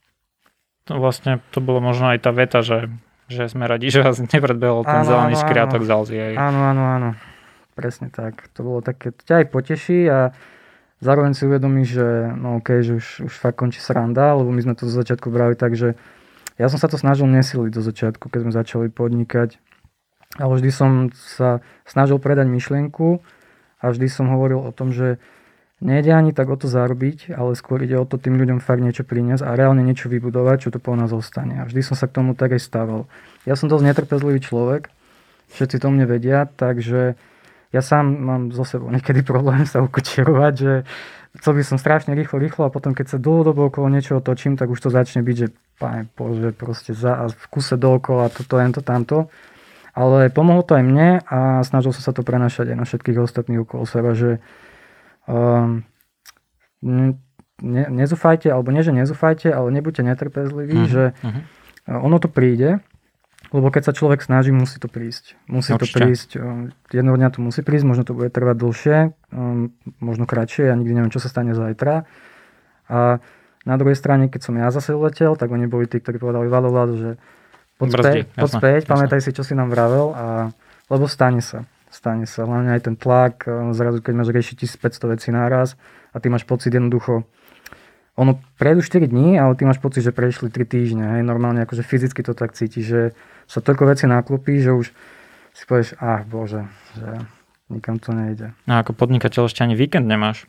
To 0.91 0.99
vlastne 0.99 1.38
to 1.55 1.62
bolo 1.62 1.79
možno 1.79 2.11
aj 2.11 2.26
tá 2.26 2.35
veta, 2.35 2.67
že, 2.67 2.91
že 3.31 3.47
sme 3.47 3.71
radi, 3.71 3.91
že 3.95 4.03
vás 4.03 4.19
nepredbehol 4.19 4.83
ten 4.83 5.07
áno, 5.07 5.09
zelený 5.09 5.35
škriatok 5.38 5.87
z 5.87 5.91
Alzy. 5.95 6.17
Áno, 6.35 6.61
áno, 6.67 6.83
áno. 6.83 7.11
Presne 7.79 8.11
tak. 8.11 8.50
To 8.59 8.67
bolo 8.67 8.79
také, 8.83 9.15
to 9.15 9.23
ťa 9.23 9.47
aj 9.47 9.47
poteší 9.55 10.00
a 10.11 10.35
Zároveň 10.97 11.37
si 11.37 11.45
uvedomíš, 11.45 12.00
že 12.00 12.09
no 12.41 12.57
okay, 12.57 12.81
že 12.81 12.97
už, 12.97 13.29
už 13.29 13.35
fakt 13.37 13.61
končí 13.61 13.85
sranda, 13.85 14.33
lebo 14.33 14.49
my 14.49 14.65
sme 14.65 14.73
to 14.73 14.88
zo 14.88 14.97
začiatku 15.05 15.29
brali 15.29 15.53
tak, 15.53 15.76
že 15.76 15.93
ja 16.57 16.67
som 16.73 16.81
sa 16.81 16.89
to 16.89 16.97
snažil 16.97 17.29
nesiliť 17.29 17.73
do 17.73 17.83
začiatku, 17.85 18.33
keď 18.33 18.41
sme 18.49 18.53
začali 18.53 18.87
podnikať. 18.89 19.61
Ale 20.37 20.53
vždy 20.57 20.71
som 20.73 20.91
sa 21.13 21.65
snažil 21.89 22.21
predať 22.21 22.49
myšlienku 22.49 23.25
a 23.81 23.85
vždy 23.93 24.07
som 24.09 24.29
hovoril 24.33 24.61
o 24.61 24.73
tom, 24.73 24.93
že 24.93 25.21
nejde 25.81 26.13
ani 26.13 26.33
tak 26.33 26.49
o 26.49 26.57
to 26.57 26.69
zarobiť, 26.69 27.37
ale 27.37 27.53
skôr 27.57 27.85
ide 27.85 27.97
o 28.01 28.09
to 28.09 28.17
tým 28.17 28.41
ľuďom 28.41 28.65
fakt 28.65 28.81
niečo 28.81 29.05
priniesť 29.05 29.45
a 29.45 29.57
reálne 29.57 29.85
niečo 29.85 30.09
vybudovať, 30.09 30.69
čo 30.69 30.71
to 30.73 30.81
po 30.81 30.97
nás 30.97 31.13
zostane. 31.13 31.61
A 31.61 31.69
vždy 31.69 31.81
som 31.85 31.97
sa 31.97 32.09
k 32.09 32.17
tomu 32.17 32.33
tak 32.33 32.57
aj 32.57 32.65
stával. 32.65 33.05
Ja 33.45 33.57
som 33.57 33.69
dosť 33.69 33.85
netrpezlivý 33.93 34.41
človek, 34.41 34.89
všetci 35.53 35.77
to 35.81 35.89
mne 35.93 36.09
vedia, 36.09 36.49
takže 36.49 37.21
ja 37.75 37.83
sám 37.85 38.09
mám 38.09 38.43
zo 38.57 38.65
sebou 38.65 38.89
niekedy 38.89 39.21
problém 39.21 39.69
sa 39.69 39.85
ukočierovať, 39.85 40.55
že 40.57 40.75
chcel 41.40 41.52
by 41.57 41.62
som 41.64 41.78
strašne 41.78 42.12
rýchlo, 42.12 42.37
rýchlo 42.40 42.62
a 42.69 42.75
potom 42.75 42.93
keď 42.93 43.16
sa 43.16 43.19
dlhodobo 43.21 43.69
okolo 43.69 43.93
niečoho 43.93 44.21
točím, 44.21 44.57
tak 44.57 44.73
už 44.73 44.81
to 44.81 44.88
začne 44.90 45.23
byť, 45.23 45.37
že 45.37 45.49
páne 45.76 46.09
Bože, 46.16 46.52
proste 46.57 46.97
za, 46.97 47.28
v 47.28 47.47
kuse 47.52 47.76
dookola, 47.76 48.33
toto, 48.33 48.57
to, 48.59 48.81
tamto. 48.81 49.19
Ale 49.97 50.28
pomohlo 50.28 50.61
to 50.61 50.76
aj 50.76 50.85
mne 50.85 51.25
a 51.25 51.64
snažil 51.64 51.97
som 51.97 52.05
sa 52.05 52.12
to 52.12 52.21
prenašať 52.21 52.73
aj 52.73 52.76
na 52.76 52.85
všetkých 52.85 53.16
ostatných 53.16 53.64
okolo 53.64 53.88
seba, 53.88 54.12
že 54.12 54.45
um, 55.25 55.88
ne, 56.85 57.85
nezúfajte, 57.88 58.52
alebo 58.52 58.69
nie, 58.76 58.85
že 58.85 58.93
nezúfajte, 58.93 59.49
ale 59.49 59.73
nebuďte 59.73 60.05
netrpezliví, 60.05 60.85
uh-huh, 60.85 60.93
že 60.93 61.05
uh-huh. 61.16 62.05
ono 62.05 62.21
to 62.21 62.28
príde, 62.28 62.85
lebo 63.55 63.71
keď 63.71 63.91
sa 63.91 63.93
človek 63.95 64.23
snaží, 64.23 64.50
musí 64.50 64.83
to 64.83 64.91
prísť. 64.91 65.38
Musí 65.47 65.71
Určite. 65.71 65.87
to 65.87 65.99
prísť. 66.03 66.31
Um, 66.38 66.75
jedného 66.91 67.15
dňa 67.15 67.29
to 67.31 67.38
musí 67.38 67.62
prísť, 67.62 67.87
možno 67.87 68.03
to 68.03 68.17
bude 68.17 68.35
trvať 68.35 68.57
dlhšie, 68.59 68.97
um, 69.31 69.71
možno 70.03 70.26
kratšie, 70.26 70.67
ja 70.67 70.75
nikdy 70.75 70.93
neviem, 70.99 71.12
čo 71.15 71.23
sa 71.23 71.31
stane 71.31 71.55
zajtra. 71.55 72.09
A 72.91 73.23
na 73.67 73.75
druhej 73.79 73.99
strane, 73.99 74.26
keď 74.26 74.41
som 74.50 74.55
ja 74.59 74.71
zase 74.75 74.95
uletel, 74.95 75.38
tak 75.38 75.50
oni 75.50 75.71
boli 75.71 75.87
tí, 75.87 76.03
ktorí 76.03 76.19
povedali 76.19 76.47
Vlado, 76.50 76.71
Vlado, 76.71 76.95
že 76.99 77.11
poď 77.79 77.88
späť, 77.99 78.17
poď 78.35 78.50
späť 78.50 78.81
pamätaj 78.91 79.21
si, 79.23 79.31
čo 79.35 79.43
si 79.47 79.55
nám 79.55 79.71
vravel, 79.71 80.15
a, 80.15 80.50
lebo 80.91 81.07
stane 81.07 81.43
sa. 81.43 81.67
Stane 81.91 82.26
sa. 82.26 82.47
Hlavne 82.47 82.75
aj 82.75 82.83
ten 82.91 82.97
tlak, 82.99 83.47
um, 83.47 83.71
zrazu 83.75 84.03
keď 84.03 84.15
máš 84.15 84.31
riešiť 84.35 84.57
1500 84.83 85.12
vecí 85.15 85.29
naraz 85.31 85.79
a 86.11 86.19
ty 86.19 86.31
máš 86.31 86.43
pocit 86.47 86.75
jednoducho, 86.75 87.26
ono 88.17 88.41
prejdu 88.57 88.81
4 88.81 89.12
dní, 89.12 89.37
ale 89.37 89.53
ty 89.61 89.69
máš 89.69 89.76
pocit, 89.76 90.00
že 90.00 90.11
prešli 90.11 90.49
3 90.49 90.65
týždne. 90.65 91.05
Hej, 91.17 91.23
normálne 91.23 91.61
akože 91.69 91.85
fyzicky 91.85 92.25
to 92.25 92.33
tak 92.33 92.57
cíti, 92.57 92.81
že 92.81 93.12
sa 93.47 93.59
toľko 93.62 93.95
veci 93.95 94.05
naklopí, 94.11 94.59
že 94.59 94.75
už 94.75 94.87
si 95.57 95.62
povieš, 95.65 95.97
ach 96.03 96.26
bože, 96.29 96.69
že 96.99 97.09
nikam 97.73 97.97
to 97.97 98.12
nejde. 98.12 98.53
No 98.69 98.83
ako 98.83 98.93
podnikateľ 98.93 99.49
ešte 99.49 99.65
ani 99.65 99.79
víkend 99.79 100.07
nemáš. 100.07 100.45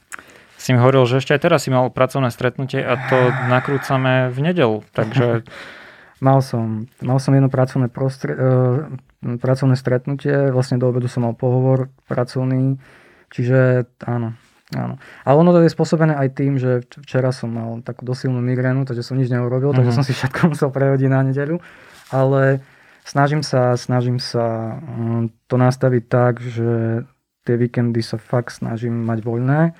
Si 0.58 0.74
mi 0.74 0.82
hovoril, 0.82 1.06
že 1.06 1.22
ešte 1.22 1.38
aj 1.38 1.42
teraz 1.46 1.60
si 1.66 1.70
mal 1.70 1.88
pracovné 1.94 2.34
stretnutie 2.34 2.82
a 2.82 2.98
to 3.08 3.18
nakrúcame 3.54 4.34
v 4.34 4.38
nedelu, 4.42 4.77
takže... 4.92 5.46
mal 6.27 6.42
som, 6.42 6.89
mal 6.98 7.22
som 7.22 7.38
jedno 7.38 7.46
pracovné, 7.46 7.94
prostre, 7.94 8.34
uh, 8.34 8.89
pracovné 9.22 9.77
stretnutie, 9.77 10.50
vlastne 10.50 10.82
do 10.82 10.89
obedu 10.89 11.06
som 11.06 11.22
mal 11.30 11.38
pohovor 11.38 11.94
pracovný, 12.10 12.82
čiže 13.30 13.86
áno, 14.01 14.34
Áno. 14.75 15.00
Ale 15.24 15.36
ono 15.39 15.56
to 15.56 15.63
je 15.63 15.72
spôsobené 15.72 16.12
aj 16.12 16.36
tým, 16.36 16.60
že 16.60 16.84
včera 17.00 17.32
som 17.32 17.56
mal 17.56 17.80
takú 17.88 18.04
dosilnú 18.04 18.44
migrénu, 18.44 18.84
takže 18.84 19.00
som 19.00 19.16
nič 19.16 19.32
neurobil, 19.32 19.72
uh-huh. 19.72 19.80
takže 19.80 19.96
mhm. 19.96 19.98
som 19.98 20.04
si 20.04 20.12
všetko 20.12 20.39
musel 20.51 20.70
prehodiť 20.75 21.08
na 21.08 21.24
nedeľu. 21.24 21.63
Ale 22.12 22.60
snažím 23.08 23.42
sa, 23.42 23.80
snažím 23.80 24.20
sa 24.20 24.78
um, 24.84 25.32
to 25.48 25.56
nastaviť 25.56 26.04
tak, 26.12 26.44
že 26.44 27.04
tie 27.48 27.56
víkendy 27.56 28.04
sa 28.04 28.20
fakt 28.20 28.60
snažím 28.60 29.08
mať 29.08 29.24
voľné 29.24 29.72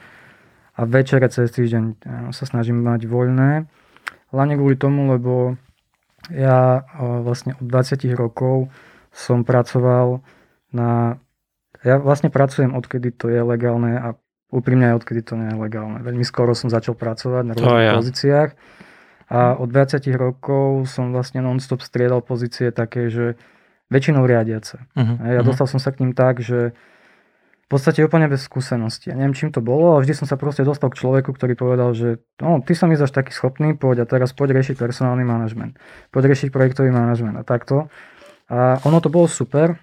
a 0.78 0.82
večere 0.88 1.28
cez 1.28 1.52
týždeň 1.52 1.84
sa 2.32 2.46
snažím 2.48 2.80
mať 2.80 3.12
voľné. 3.12 3.68
Hlavne 4.32 4.56
kvôli 4.56 4.80
tomu, 4.80 5.12
lebo 5.12 5.60
ja 6.32 6.88
vlastne 6.96 7.60
od 7.60 7.68
20 7.68 8.08
rokov 8.16 8.72
som 9.12 9.44
pracoval 9.44 10.24
na... 10.72 11.20
Ja 11.82 12.00
vlastne 12.00 12.32
pracujem 12.32 12.78
odkedy 12.78 13.12
to 13.12 13.28
je 13.28 13.42
legálne 13.44 13.98
a 13.98 14.08
úprimne 14.54 14.94
aj 14.94 15.04
odkedy 15.04 15.22
to 15.26 15.34
nie 15.36 15.50
je 15.52 15.58
legálne. 15.60 16.00
Veľmi 16.00 16.24
skoro 16.24 16.56
som 16.56 16.72
začal 16.72 16.96
pracovať 16.96 17.44
na 17.44 17.54
rôznych 17.58 17.90
ja. 17.90 17.98
pozíciách 18.00 18.50
a 19.28 19.60
od 19.60 19.68
20 19.68 20.08
rokov 20.16 20.88
som 20.88 21.12
vlastne 21.12 21.44
non-stop 21.44 21.84
striedal 21.84 22.24
pozície 22.24 22.72
také, 22.72 23.12
že 23.12 23.36
väčšinou 23.92 24.24
riadiace. 24.24 24.84
Uh-huh. 24.96 25.16
Ja 25.24 25.44
uh-huh. 25.44 25.48
dostal 25.48 25.68
som 25.68 25.80
sa 25.80 25.92
k 25.92 26.04
ním 26.04 26.16
tak, 26.16 26.40
že 26.40 26.76
v 27.68 27.76
podstate 27.76 28.00
úplne 28.00 28.32
bez 28.32 28.48
skúsenosti. 28.48 29.12
Ja 29.12 29.20
neviem, 29.20 29.36
čím 29.36 29.52
to 29.52 29.60
bolo, 29.60 30.00
ale 30.00 30.08
vždy 30.08 30.24
som 30.24 30.28
sa 30.28 30.40
proste 30.40 30.64
dostal 30.64 30.88
k 30.88 31.04
človeku, 31.04 31.36
ktorý 31.36 31.60
povedal, 31.60 31.92
že 31.92 32.24
no, 32.40 32.64
ty 32.64 32.72
sa 32.72 32.88
mi 32.88 32.96
zaš 32.96 33.12
taký 33.12 33.36
schopný, 33.36 33.76
poď 33.76 34.04
a 34.04 34.06
teraz 34.08 34.32
poď 34.32 34.56
riešiť 34.56 34.80
personálny 34.80 35.28
manažment, 35.28 35.76
poď 36.16 36.32
riešiť 36.32 36.56
projektový 36.56 36.96
manažment 36.96 37.36
a 37.36 37.44
takto. 37.44 37.92
A 38.48 38.80
ono 38.88 39.04
to 39.04 39.12
bolo 39.12 39.28
super, 39.28 39.76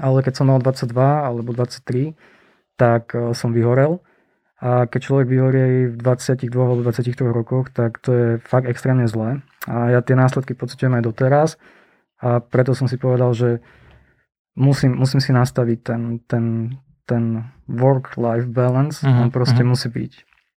ale 0.00 0.24
keď 0.24 0.40
som 0.40 0.48
mal 0.48 0.64
22 0.64 0.96
alebo 0.96 1.52
23, 1.52 2.16
tak 2.80 3.12
eh, 3.12 3.36
som 3.36 3.52
vyhorel. 3.52 4.00
A 4.62 4.86
keď 4.86 5.00
človek 5.02 5.26
vyhorie 5.26 5.90
v 5.90 5.96
22 5.98 6.46
alebo 6.54 6.80
23 6.86 7.26
rokoch, 7.26 7.74
tak 7.74 7.98
to 7.98 8.10
je 8.14 8.28
fakt 8.42 8.70
extrémne 8.70 9.04
zlé. 9.10 9.42
A 9.66 9.90
ja 9.90 10.00
tie 10.00 10.14
následky 10.14 10.54
pocitujem 10.54 10.94
aj 10.94 11.04
doteraz. 11.04 11.48
A 12.22 12.38
preto 12.38 12.72
som 12.72 12.86
si 12.86 12.94
povedal, 12.96 13.34
že 13.34 13.58
musím, 14.54 14.94
musím 14.94 15.20
si 15.20 15.34
nastaviť 15.34 15.78
ten, 15.82 16.02
ten, 16.24 16.44
ten 17.04 17.50
work-life 17.66 18.48
balance. 18.48 19.02
Uh-huh, 19.02 19.26
On 19.26 19.30
proste 19.34 19.60
uh-huh. 19.60 19.74
musí 19.74 19.90
byť. 19.90 20.12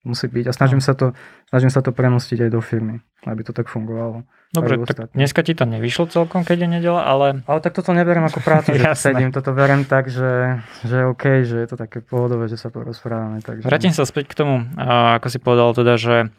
Musí 0.06 0.30
byť. 0.30 0.46
A 0.46 0.52
snažím, 0.54 0.78
uh-huh. 0.78 0.94
sa 0.94 0.94
to, 0.94 1.06
snažím 1.50 1.70
sa 1.74 1.82
to 1.82 1.90
premostiť 1.90 2.46
aj 2.46 2.50
do 2.54 2.62
firmy, 2.62 3.02
aby 3.26 3.42
to 3.42 3.50
tak 3.50 3.66
fungovalo. 3.66 4.22
Dobre, 4.54 4.78
tak 4.86 5.10
dneska 5.18 5.42
ti 5.42 5.58
to 5.58 5.66
nevyšlo 5.66 6.06
celkom, 6.06 6.46
keď 6.46 6.62
je 6.62 6.68
nedela, 6.78 7.02
ale... 7.02 7.42
Ale 7.50 7.58
tak 7.58 7.74
toto 7.74 7.90
neberiem 7.90 8.22
ako 8.22 8.38
prácu, 8.38 8.78
že 8.78 8.86
sedím, 8.94 9.34
toto 9.34 9.50
beriem 9.50 9.82
tak, 9.82 10.06
že, 10.06 10.62
že 10.86 11.10
OK, 11.10 11.42
že 11.42 11.58
je 11.58 11.68
to 11.68 11.74
také 11.74 11.98
pohodové, 12.06 12.46
že 12.46 12.54
sa 12.54 12.70
porozprávame. 12.70 13.42
Takže... 13.42 13.66
Vrátim 13.66 13.90
sa 13.90 14.06
späť 14.06 14.30
k 14.30 14.38
tomu, 14.38 14.62
ako 14.78 15.26
si 15.26 15.42
povedal 15.42 15.74
teda, 15.74 15.98
že 15.98 16.30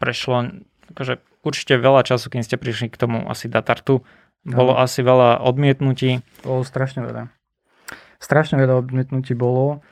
prešlo 0.00 0.56
akože 0.96 1.20
určite 1.44 1.76
veľa 1.76 2.00
času, 2.08 2.32
kým 2.32 2.40
ste 2.40 2.56
prišli 2.56 2.88
k 2.88 2.96
tomu 2.96 3.28
asi 3.28 3.52
datartu. 3.52 4.00
Bolo 4.46 4.72
no. 4.72 4.80
asi 4.80 5.04
veľa 5.04 5.44
odmietnutí. 5.44 6.24
Bolo 6.46 6.64
strašne 6.64 7.04
veľa. 7.04 7.28
Strašne 8.22 8.56
veľa 8.56 8.80
odmietnutí 8.80 9.36
bolo. 9.36 9.84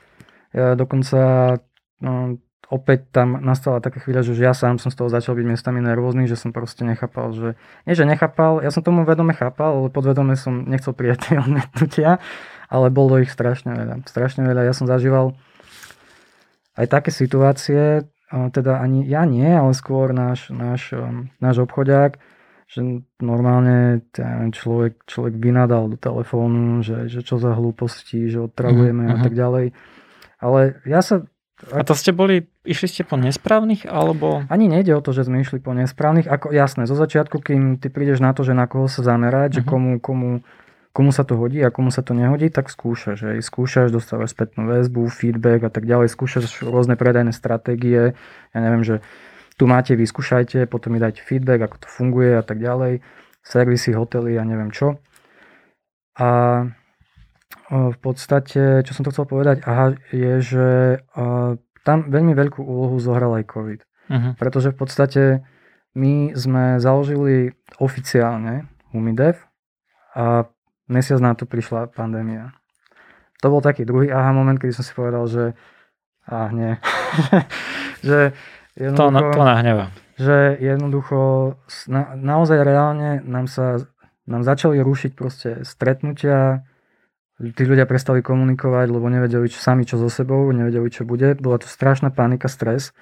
Ja 0.55 0.73
dokonca 0.79 1.59
no, 1.99 2.39
opäť 2.69 3.05
tam 3.13 3.37
nastala 3.41 3.77
taká 3.77 4.01
chvíľa, 4.01 4.25
že 4.25 4.33
ja 4.37 4.53
sám 4.57 4.81
som 4.81 4.89
z 4.89 4.97
toho 4.97 5.09
začal 5.09 5.37
byť 5.37 5.45
miestami 5.45 5.79
nervózny, 5.81 6.25
že 6.25 6.37
som 6.37 6.49
proste 6.49 6.81
nechápal, 6.81 7.33
že... 7.33 7.49
Nie, 7.85 7.93
že 7.93 8.09
nechápal, 8.09 8.65
ja 8.65 8.73
som 8.73 8.81
tomu 8.81 9.05
vedome 9.05 9.37
chápal, 9.37 9.85
ale 9.85 9.89
podvedome 9.93 10.33
som 10.33 10.65
nechcel 10.65 10.97
prijať 10.97 11.17
tie 11.29 11.35
odmietnutia, 11.37 12.17
ale 12.69 12.87
bolo 12.89 13.21
ich 13.21 13.29
strašne 13.29 13.73
veľa. 13.77 13.95
Strašne 14.09 14.41
veľa. 14.45 14.65
Ja 14.65 14.73
som 14.73 14.89
zažíval 14.89 15.37
aj 16.75 16.85
také 16.91 17.13
situácie, 17.13 18.09
teda 18.29 18.81
ani 18.81 19.05
ja 19.05 19.23
nie, 19.23 19.47
ale 19.47 19.71
skôr 19.77 20.11
náš, 20.11 20.49
náš, 20.49 20.91
um, 20.91 21.29
náš 21.39 21.63
obchodiak, 21.63 22.17
že 22.65 23.05
normálne 23.21 24.01
neviem, 24.17 24.49
človek, 24.49 25.05
človek 25.05 25.37
vynadal 25.37 25.93
do 25.93 25.97
telefónu, 26.01 26.81
že, 26.81 27.05
že 27.07 27.21
čo 27.21 27.37
za 27.37 27.53
hlúposti, 27.53 28.25
že 28.27 28.41
otravujeme 28.49 29.05
mm-hmm. 29.05 29.13
a 29.13 29.17
mhm. 29.21 29.23
tak 29.23 29.33
ďalej. 29.37 29.65
Ale 30.41 30.59
ja 30.83 30.99
sa 31.05 31.23
a 31.55 31.87
to 31.87 31.95
ste 31.95 32.11
boli, 32.11 32.51
išli 32.67 32.87
ste 32.91 33.03
po 33.07 33.15
nesprávnych, 33.15 33.87
alebo... 33.87 34.43
Ani 34.51 34.67
nejde 34.67 34.91
o 34.91 34.99
to, 34.99 35.15
že 35.15 35.23
sme 35.23 35.39
išli 35.39 35.63
po 35.63 35.71
nesprávnych. 35.71 36.27
Ako, 36.27 36.51
jasné, 36.51 36.83
zo 36.83 36.99
začiatku, 36.99 37.39
kým 37.39 37.79
ty 37.79 37.87
prídeš 37.87 38.19
na 38.19 38.35
to, 38.35 38.43
že 38.43 38.51
na 38.51 38.67
koho 38.67 38.91
sa 38.91 39.07
zamerať, 39.07 39.55
uh-huh. 39.55 39.57
že 39.57 39.61
mhm. 39.63 39.69
komu, 39.71 39.91
komu, 40.03 40.29
komu 40.91 41.09
sa 41.15 41.23
to 41.23 41.39
hodí 41.39 41.63
a 41.63 41.71
komu 41.71 41.95
sa 41.95 42.03
to 42.03 42.11
nehodí, 42.11 42.51
tak 42.51 42.67
skúšaš. 42.67 43.15
Že? 43.23 43.29
Skúšaš, 43.39 43.87
dostávaš 43.95 44.35
spätnú 44.35 44.67
väzbu, 44.67 45.07
feedback 45.07 45.63
a 45.63 45.71
tak 45.71 45.87
ďalej. 45.87 46.11
Skúšaš 46.11 46.59
rôzne 46.67 46.99
predajné 46.99 47.31
stratégie. 47.31 48.19
Ja 48.51 48.59
neviem, 48.59 48.83
že 48.83 48.99
tu 49.55 49.63
máte, 49.63 49.95
vyskúšajte, 49.95 50.67
potom 50.67 50.91
mi 50.91 50.99
dajte 50.99 51.23
feedback, 51.23 51.71
ako 51.71 51.83
to 51.83 51.87
funguje 51.87 52.35
a 52.35 52.43
tak 52.43 52.59
ďalej. 52.59 52.99
Servisy, 53.47 53.95
hotely 53.95 54.35
a 54.35 54.43
neviem 54.43 54.75
čo. 54.75 54.99
A 56.19 56.27
v 57.75 57.97
podstate, 57.99 58.85
čo 58.85 58.91
som 58.93 59.03
to 59.03 59.11
chcel 59.11 59.25
povedať, 59.25 59.65
aha, 59.65 59.97
je, 60.13 60.33
že 60.41 60.67
tam 61.85 62.09
veľmi 62.09 62.33
veľkú 62.33 62.61
úlohu 62.61 62.97
zohral 62.97 63.37
aj 63.37 63.45
COVID. 63.49 63.79
Uh-huh. 63.85 64.31
Pretože 64.37 64.73
v 64.73 64.77
podstate 64.77 65.23
my 65.95 66.35
sme 66.35 66.77
založili 66.77 67.55
oficiálne 67.81 68.69
Humidev 68.91 69.39
a 70.13 70.45
mesiac 70.87 71.19
na 71.21 71.33
to 71.33 71.49
prišla 71.49 71.93
pandémia. 71.93 72.53
To 73.43 73.51
bol 73.51 73.61
taký 73.61 73.85
druhý 73.85 74.09
aha 74.09 74.31
moment, 74.31 74.57
kedy 74.57 74.73
som 74.73 74.85
si 74.85 74.93
povedal, 74.95 75.25
že 75.29 75.53
ah 76.25 76.49
nie. 76.49 76.77
že 78.07 78.33
to, 78.75 79.13
na, 79.13 79.19
to 79.31 79.41
nahneva. 79.41 79.85
Že 80.15 80.57
jednoducho 80.59 81.19
na, 81.87 82.15
naozaj 82.15 82.59
reálne 82.65 83.23
nám 83.23 83.47
sa 83.47 83.83
nám 84.25 84.41
začali 84.41 84.81
rušiť 84.81 85.11
proste 85.13 85.61
stretnutia, 85.61 86.65
tí 87.35 87.63
ľudia 87.67 87.83
prestali 87.83 88.23
komunikovať, 88.23 88.87
lebo 88.87 89.11
nevedeli 89.11 89.51
čo, 89.51 89.59
sami 89.59 89.83
čo 89.83 89.99
so 89.99 90.07
sebou, 90.07 90.47
nevedeli 90.55 90.87
čo 90.87 91.03
bude. 91.03 91.35
Bola 91.35 91.59
to 91.59 91.67
strašná 91.67 92.07
panika, 92.07 92.47
stres, 92.47 92.95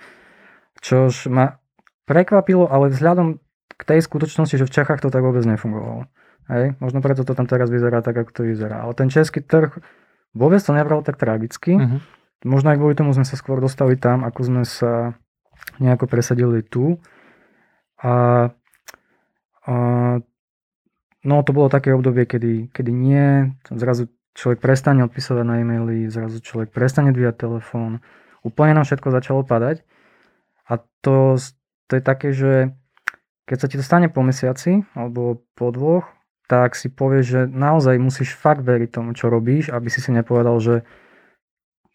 čož 0.82 1.30
ma 1.30 1.62
prekvapilo, 2.10 2.66
ale 2.66 2.90
vzhľadom 2.90 3.38
k 3.78 3.82
tej 3.86 4.00
skutočnosti, 4.02 4.58
že 4.58 4.66
v 4.66 4.74
Čechách 4.74 5.06
to 5.06 5.14
tak 5.14 5.22
vôbec 5.22 5.46
nefungovalo. 5.46 6.10
Hej? 6.50 6.76
Možno 6.82 7.00
preto 7.00 7.22
to 7.24 7.38
tam 7.38 7.46
teraz 7.46 7.70
vyzerá 7.70 8.02
tak, 8.02 8.18
ako 8.18 8.32
to 8.34 8.42
vyzerá. 8.44 8.84
Ale 8.84 8.98
ten 8.98 9.08
český 9.08 9.46
trh 9.46 9.78
vôbec 10.34 10.60
to 10.60 10.74
nebral 10.74 11.06
tak 11.06 11.22
tragicky. 11.22 11.78
Uh-huh. 11.78 12.02
možno 12.44 12.74
aj 12.74 12.78
kvôli 12.82 12.98
tomu 12.98 13.14
sme 13.14 13.24
sa 13.24 13.38
skôr 13.38 13.62
dostali 13.62 13.96
tam, 13.96 14.26
ako 14.26 14.40
sme 14.44 14.64
sa 14.66 15.14
nejako 15.78 16.10
presadili 16.10 16.66
tu. 16.66 17.00
A, 18.04 18.50
a 19.64 19.76
no 21.24 21.36
to 21.46 21.52
bolo 21.56 21.72
také 21.72 21.96
obdobie, 21.96 22.28
kedy, 22.28 22.74
kedy 22.76 22.92
nie, 22.92 23.56
zrazu 23.72 24.12
človek 24.34 24.60
prestane 24.60 25.06
odpisovať 25.06 25.46
na 25.46 25.62
e-maily, 25.62 26.10
zrazu 26.10 26.42
človek 26.42 26.74
prestane 26.74 27.14
dvíjať 27.14 27.36
telefón, 27.38 28.02
úplne 28.42 28.78
nám 28.78 28.86
všetko 28.86 29.10
začalo 29.14 29.42
padať. 29.46 29.86
A 30.68 30.82
to, 31.06 31.38
to 31.88 31.92
je 31.98 32.04
také, 32.04 32.30
že 32.34 32.74
keď 33.46 33.58
sa 33.60 33.68
ti 33.70 33.76
to 33.78 33.84
stane 33.86 34.08
po 34.10 34.24
mesiaci 34.24 34.88
alebo 34.96 35.44
po 35.54 35.70
dvoch, 35.70 36.08
tak 36.48 36.76
si 36.76 36.92
povieš, 36.92 37.26
že 37.26 37.42
naozaj 37.48 37.96
musíš 38.00 38.36
fakt 38.36 38.62
veriť 38.64 38.90
tomu, 38.92 39.16
čo 39.16 39.32
robíš, 39.32 39.72
aby 39.72 39.88
si 39.88 40.04
si 40.04 40.12
nepovedal, 40.12 40.60
že 40.60 40.76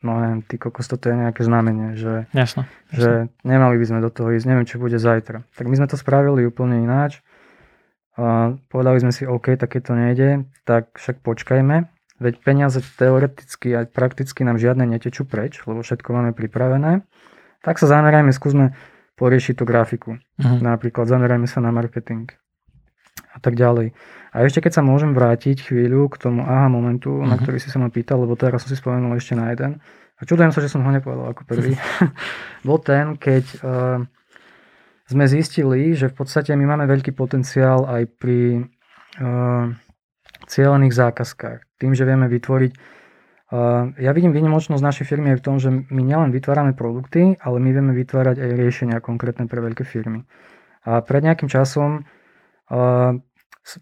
no 0.03 0.15
neviem, 0.23 0.41
ty 0.47 0.57
kokos, 0.57 0.87
toto 0.87 1.11
je 1.11 1.17
nejaké 1.19 1.43
znamenie, 1.43 1.99
že, 1.99 2.31
jasno. 2.31 2.65
že 2.95 3.27
nemali 3.43 3.77
by 3.83 3.85
sme 3.87 3.99
do 3.99 4.11
toho 4.15 4.31
ísť, 4.31 4.47
neviem, 4.47 4.69
čo 4.69 4.79
bude 4.79 4.95
zajtra. 4.95 5.43
Tak 5.59 5.67
my 5.67 5.75
sme 5.75 5.91
to 5.91 5.99
spravili 5.99 6.47
úplne 6.47 6.87
ináč. 6.87 7.19
A 8.19 8.55
povedali 8.71 8.99
sme 8.99 9.15
si, 9.15 9.27
OK, 9.27 9.55
tak 9.59 9.79
keď 9.79 9.83
to 9.83 9.95
nejde, 9.95 10.29
tak 10.67 10.91
však 10.99 11.23
počkajme, 11.23 11.87
veď 12.19 12.35
peniaze 12.43 12.83
teoreticky 12.83 13.75
aj 13.75 13.95
prakticky 13.95 14.43
nám 14.43 14.59
žiadne 14.59 14.85
netečú 14.87 15.23
preč, 15.23 15.63
lebo 15.65 15.83
všetko 15.83 16.09
máme 16.11 16.31
pripravené. 16.35 17.07
Tak 17.63 17.79
sa 17.79 17.91
zamerajme, 17.91 18.31
skúsme 18.35 18.75
poriešiť 19.19 19.55
tú 19.59 19.65
grafiku. 19.67 20.11
Uh-huh. 20.19 20.59
Napríklad 20.63 21.11
zamerajme 21.11 21.51
sa 21.51 21.59
na 21.59 21.75
marketing 21.75 22.31
a 23.35 23.39
tak 23.43 23.59
ďalej. 23.59 23.95
A 24.31 24.47
ešte 24.47 24.63
keď 24.63 24.79
sa 24.79 24.83
môžem 24.87 25.15
vrátiť 25.15 25.71
chvíľu 25.71 26.11
k 26.11 26.23
tomu 26.23 26.47
aha 26.47 26.71
momentu, 26.71 27.19
uh-huh. 27.19 27.27
na 27.27 27.35
mhm. 27.39 27.43
ktorý 27.43 27.59
si 27.59 27.71
sa 27.71 27.83
ma 27.83 27.91
pýtal, 27.91 28.23
lebo 28.23 28.39
teraz 28.39 28.63
som 28.67 28.71
si 28.71 28.79
spomenul 28.79 29.19
ešte 29.19 29.35
na 29.35 29.51
jeden. 29.51 29.83
A 30.19 30.27
čudujem 30.27 30.51
sa, 30.51 30.59
že 30.59 30.71
som 30.71 30.83
ho 30.83 30.91
nepovedal 30.91 31.31
ako 31.31 31.47
prvý. 31.47 31.79
Bol 32.67 32.83
ten, 32.83 33.15
keď 33.15 33.45
uh, 33.63 34.03
sme 35.07 35.25
zistili, 35.31 35.95
že 35.95 36.11
v 36.11 36.15
podstate 36.19 36.51
my 36.59 36.75
máme 36.75 36.91
veľký 36.91 37.15
potenciál 37.15 37.87
aj 37.87 38.03
pri 38.19 38.67
uh, 39.23 39.71
cieľených 40.49 40.97
zákazkách. 40.97 41.61
Tým, 41.79 41.93
že 41.93 42.09
vieme 42.09 42.27
vytvoriť 42.27 42.73
uh, 42.73 43.93
ja 43.97 44.11
vidím 44.13 44.37
výnimočnosť 44.37 44.83
našej 44.85 45.07
firmy 45.09 45.33
aj 45.33 45.39
v 45.41 45.45
tom, 45.45 45.57
že 45.57 45.73
my 45.73 46.03
nielen 46.05 46.33
vytvárame 46.33 46.77
produkty, 46.77 47.41
ale 47.41 47.57
my 47.61 47.71
vieme 47.73 47.93
vytvárať 47.97 48.37
aj 48.45 48.51
riešenia 48.57 48.99
konkrétne 49.01 49.49
pre 49.49 49.65
veľké 49.65 49.89
firmy. 49.89 50.29
A 50.85 51.01
pred 51.01 51.25
nejakým 51.25 51.49
časom 51.49 52.05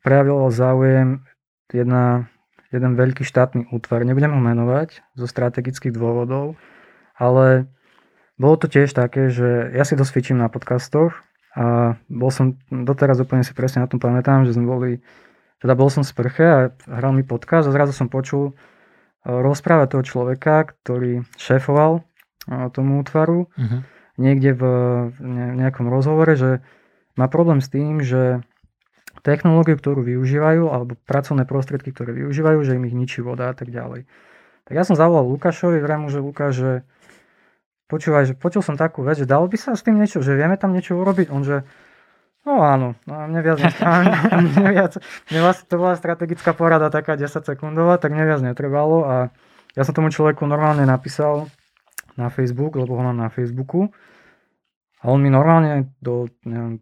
prejavilo 0.03 0.47
záujem 0.55 1.27
jedna, 1.75 2.31
jeden 2.71 2.95
veľký 2.95 3.27
štátny 3.27 3.75
útvar, 3.75 4.07
nebudem 4.07 4.31
ho 4.31 4.41
menovať 4.43 5.03
zo 5.19 5.27
strategických 5.27 5.95
dôvodov, 5.95 6.55
ale 7.19 7.67
bolo 8.39 8.55
to 8.55 8.71
tiež 8.71 8.95
také, 8.95 9.35
že 9.35 9.75
ja 9.75 9.83
si 9.83 9.99
dosť 9.99 10.13
fičím 10.15 10.39
na 10.39 10.47
podcastoch 10.47 11.15
a 11.57 11.97
bol 12.07 12.31
som, 12.31 12.55
doteraz 12.71 13.19
úplne 13.19 13.43
si 13.43 13.57
presne 13.57 13.83
na 13.83 13.91
tom 13.91 13.99
pamätám, 13.99 14.47
že 14.47 14.55
sme 14.55 14.69
boli, 14.69 14.93
teda 15.61 15.73
bol 15.73 15.89
som 15.89 16.05
v 16.05 16.11
sprche 16.13 16.45
a 16.45 16.59
hral 16.89 17.13
mi 17.17 17.25
podcast 17.25 17.69
a 17.69 17.75
zrazu 17.75 17.97
som 17.97 18.13
počul 18.13 18.53
e, 18.53 18.53
rozprávať 19.29 19.97
toho 19.97 20.05
človeka, 20.05 20.77
ktorý 20.85 21.25
šéfoval 21.41 22.01
e, 22.01 22.03
tomu 22.73 23.01
útvaru 23.01 23.49
uh-huh. 23.49 23.81
niekde 24.21 24.53
v 24.53 24.63
nejakom 25.33 25.89
rozhovore, 25.89 26.33
že 26.37 26.61
má 27.17 27.33
problém 27.33 27.65
s 27.65 27.73
tým, 27.73 28.05
že 28.05 28.45
technológiu, 29.25 29.75
ktorú 29.81 30.05
využívajú, 30.05 30.71
alebo 30.71 30.95
pracovné 31.09 31.49
prostriedky, 31.49 31.91
ktoré 31.91 32.13
využívajú, 32.13 32.59
že 32.63 32.77
im 32.77 32.85
ich 32.87 32.95
ničí 32.95 33.25
voda 33.25 33.51
a 33.51 33.55
tak 33.57 33.73
ďalej. 33.73 34.05
Tak 34.67 34.75
ja 34.75 34.85
som 34.85 34.95
zavolal 34.95 35.27
Lukášovi, 35.31 35.83
vrem 35.83 36.07
mu, 36.07 36.09
že 36.13 36.23
Lukáš, 36.23 36.53
že 36.59 36.73
počúvaj, 37.87 38.31
že 38.31 38.35
počul 38.35 38.63
som 38.63 38.75
takú 38.75 39.07
vec, 39.07 39.19
že 39.19 39.27
dalo 39.27 39.47
by 39.47 39.57
sa 39.57 39.79
s 39.79 39.83
tým 39.87 39.99
niečo, 39.99 40.21
že 40.23 40.35
vieme 40.35 40.59
tam 40.59 40.75
niečo 40.75 40.99
urobiť. 40.99 41.31
On, 41.31 41.43
že 41.43 41.67
no 42.47 42.63
áno, 42.63 42.95
no, 43.05 43.15
mne 43.27 43.41
viac, 43.43 43.59
mne 44.57 44.71
viac, 44.73 44.93
mne 45.29 45.41
viac, 45.43 45.59
to 45.67 45.75
bola 45.77 45.99
strategická 45.99 46.55
porada 46.55 46.89
taká 46.89 47.19
10 47.19 47.43
sekundová, 47.43 47.99
tak 47.99 48.15
neviac 48.15 48.41
netrebalo 48.41 49.03
a 49.05 49.15
ja 49.75 49.83
som 49.85 49.93
tomu 49.93 50.09
človeku 50.09 50.47
normálne 50.49 50.87
napísal 50.87 51.51
na 52.17 52.33
Facebook, 52.33 52.79
lebo 52.79 52.97
ho 52.97 53.03
mám 53.05 53.19
na 53.19 53.29
Facebooku 53.29 53.93
a 55.03 55.13
on 55.13 55.21
mi 55.21 55.29
normálne 55.29 55.93
do, 56.01 56.33
neviem, 56.49 56.81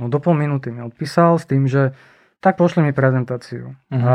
No 0.00 0.08
do 0.08 0.18
pol 0.18 0.34
minúty 0.34 0.72
mi 0.72 0.80
odpísal 0.80 1.36
s 1.36 1.44
tým, 1.44 1.68
že 1.68 1.92
tak 2.40 2.56
pošli 2.56 2.82
mi 2.82 2.92
prezentáciu. 2.96 3.76
Uh-huh. 3.92 4.02
A 4.02 4.14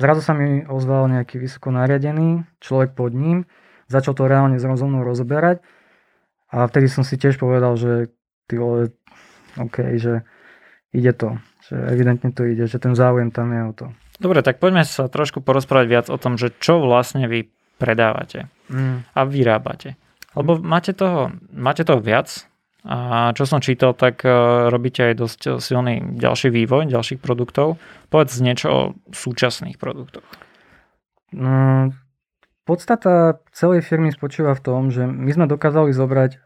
zrazu 0.00 0.24
sa 0.24 0.32
mi 0.32 0.64
ozval 0.64 1.06
nejaký 1.12 1.36
vysoko 1.36 1.68
nariadený 1.70 2.42
človek 2.64 2.96
pod 2.96 3.12
ním, 3.12 3.44
začal 3.92 4.16
to 4.16 4.26
reálne 4.26 4.56
so 4.56 4.66
mnou 4.66 5.04
rozoberať 5.04 5.60
a 6.48 6.66
vtedy 6.66 6.88
som 6.88 7.04
si 7.04 7.20
tiež 7.20 7.36
povedal, 7.36 7.76
že 7.76 8.10
ty 8.48 8.56
vole, 8.56 8.96
OK, 9.58 10.00
že 10.00 10.22
ide 10.92 11.12
to, 11.16 11.40
že 11.68 11.74
evidentne 11.76 12.30
to 12.32 12.44
ide, 12.44 12.68
že 12.68 12.78
ten 12.78 12.92
záujem 12.92 13.32
tam 13.32 13.52
je 13.52 13.62
o 13.64 13.72
to. 13.72 13.86
Dobre, 14.22 14.44
tak 14.44 14.62
poďme 14.62 14.86
sa 14.86 15.10
trošku 15.10 15.42
porozprávať 15.42 15.86
viac 15.88 16.06
o 16.12 16.20
tom, 16.20 16.38
že 16.38 16.54
čo 16.60 16.78
vlastne 16.78 17.26
vy 17.26 17.50
predávate 17.80 18.46
mm. 18.70 19.16
a 19.16 19.20
vyrábate. 19.26 19.98
Lebo 20.38 20.56
máte 20.60 20.94
toho, 20.94 21.34
máte 21.50 21.82
toho 21.82 21.98
viac, 21.98 22.46
a 22.82 23.30
čo 23.38 23.46
som 23.46 23.62
čítal, 23.62 23.94
tak 23.94 24.26
e, 24.26 24.30
robíte 24.66 25.06
aj 25.06 25.14
dosť 25.14 25.40
silný 25.62 26.02
ďalší 26.18 26.50
vývoj 26.50 26.90
ďalších 26.90 27.22
produktov. 27.22 27.78
Povedz 28.10 28.42
niečo 28.42 28.68
o 28.70 28.80
súčasných 29.14 29.78
produktoch. 29.78 30.26
No, 31.30 31.94
podstata 32.62 33.42
celej 33.50 33.82
firmy 33.82 34.14
spočíva 34.14 34.54
v 34.54 34.62
tom, 34.62 34.82
že 34.94 35.06
my 35.06 35.30
sme 35.34 35.46
dokázali 35.50 35.90
zobrať 35.90 36.30
e, 36.34 36.38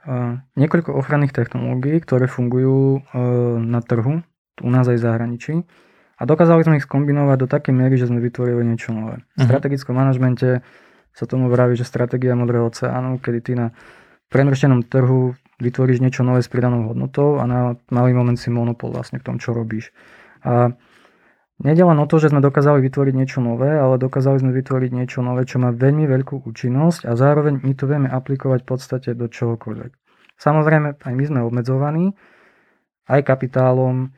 niekoľko 0.56 0.96
ochranných 0.96 1.36
technológií, 1.36 2.00
ktoré 2.00 2.26
fungujú 2.26 2.98
e, 2.98 3.20
na 3.60 3.80
trhu, 3.84 4.24
u 4.64 4.70
nás 4.72 4.88
aj 4.88 4.96
v 4.96 5.04
zahraničí. 5.04 5.54
A 6.16 6.22
dokázali 6.24 6.64
sme 6.64 6.76
ich 6.80 6.88
skombinovať 6.88 7.38
do 7.44 7.48
takej 7.48 7.74
miery, 7.76 8.00
že 8.00 8.08
sme 8.08 8.24
vytvorili 8.24 8.64
niečo 8.64 8.96
nové. 8.96 9.20
V 9.20 9.44
uh-huh. 9.44 9.46
strategickom 9.52 9.92
manažmente 9.92 10.64
sa 11.12 11.24
tomu 11.28 11.52
vraví, 11.52 11.76
že 11.76 11.84
stratégia 11.84 12.32
modrého 12.32 12.68
oceánu, 12.68 13.20
kedy 13.20 13.38
ty 13.44 13.52
na 13.52 13.76
premrštenom 14.32 14.88
trhu 14.88 15.36
vytvoríš 15.60 16.00
niečo 16.00 16.24
nové 16.24 16.40
s 16.40 16.48
pridanou 16.48 16.88
hodnotou 16.88 17.40
a 17.40 17.44
na 17.44 17.60
malý 17.92 18.12
moment 18.16 18.36
si 18.36 18.48
monopol 18.48 18.92
vlastne 18.92 19.20
v 19.20 19.26
tom, 19.28 19.36
čo 19.36 19.52
robíš. 19.56 19.92
A 20.44 20.72
Nede 21.56 21.80
len 21.80 21.96
o 21.96 22.04
to, 22.04 22.20
že 22.20 22.28
sme 22.28 22.44
dokázali 22.44 22.84
vytvoriť 22.84 23.14
niečo 23.16 23.40
nové, 23.40 23.72
ale 23.72 23.96
dokázali 23.96 24.44
sme 24.44 24.52
vytvoriť 24.52 24.90
niečo 24.92 25.24
nové, 25.24 25.48
čo 25.48 25.56
má 25.56 25.72
veľmi 25.72 26.04
veľkú 26.04 26.44
účinnosť 26.44 27.08
a 27.08 27.16
zároveň 27.16 27.64
my 27.64 27.72
to 27.72 27.88
vieme 27.88 28.08
aplikovať 28.12 28.60
v 28.60 28.68
podstate 28.68 29.10
do 29.16 29.24
čohokoľvek. 29.24 29.92
Samozrejme, 30.36 31.00
aj 31.00 31.14
my 31.16 31.24
sme 31.24 31.40
obmedzovaní, 31.40 32.12
aj 33.08 33.24
kapitálom, 33.24 34.12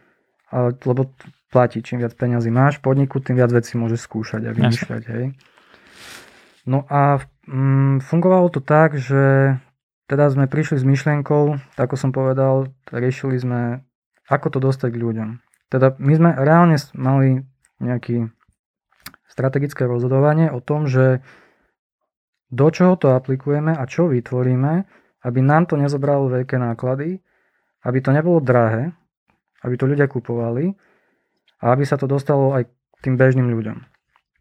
lebo 0.82 1.14
platí, 1.54 1.78
čím 1.78 2.02
viac 2.02 2.18
peňazí 2.18 2.50
máš 2.50 2.82
v 2.82 2.90
podniku, 2.90 3.22
tým 3.22 3.38
viac 3.38 3.54
vecí 3.54 3.78
môžeš 3.78 4.02
skúšať 4.02 4.42
a 4.50 4.54
vymýšľať. 4.58 5.02
Hej. 5.06 5.24
No 6.66 6.90
a 6.90 7.22
mm, 7.46 8.02
fungovalo 8.02 8.50
to 8.50 8.58
tak, 8.58 8.98
že 8.98 9.56
teda 10.10 10.26
sme 10.32 10.50
prišli 10.50 10.80
s 10.80 10.84
myšlienkou, 10.84 11.54
ako 11.78 11.94
som 11.94 12.10
povedal, 12.10 12.72
riešili 12.90 13.38
sme, 13.38 13.86
ako 14.26 14.56
to 14.56 14.58
dostať 14.58 14.90
k 14.90 15.00
ľuďom. 15.00 15.28
Teda 15.68 15.92
my 16.00 16.12
sme 16.16 16.30
reálne 16.32 16.76
mali 16.96 17.44
nejaké 17.78 18.32
strategické 19.28 19.84
rozhodovanie 19.84 20.48
o 20.48 20.58
tom, 20.64 20.88
že 20.88 21.20
do 22.48 22.72
čoho 22.72 22.96
to 22.96 23.12
aplikujeme 23.12 23.76
a 23.76 23.84
čo 23.84 24.08
vytvoríme, 24.08 24.88
aby 25.22 25.38
nám 25.44 25.68
to 25.68 25.76
nezobralo 25.76 26.32
veľké 26.32 26.56
náklady, 26.56 27.20
aby 27.84 27.98
to 28.00 28.10
nebolo 28.10 28.40
drahé, 28.40 28.96
aby 29.62 29.74
to 29.76 29.84
ľudia 29.84 30.08
kupovali 30.08 30.72
a 31.60 31.64
aby 31.76 31.84
sa 31.84 32.00
to 32.00 32.08
dostalo 32.08 32.56
aj 32.56 32.66
tým 33.04 33.20
bežným 33.20 33.52
ľuďom. 33.52 33.78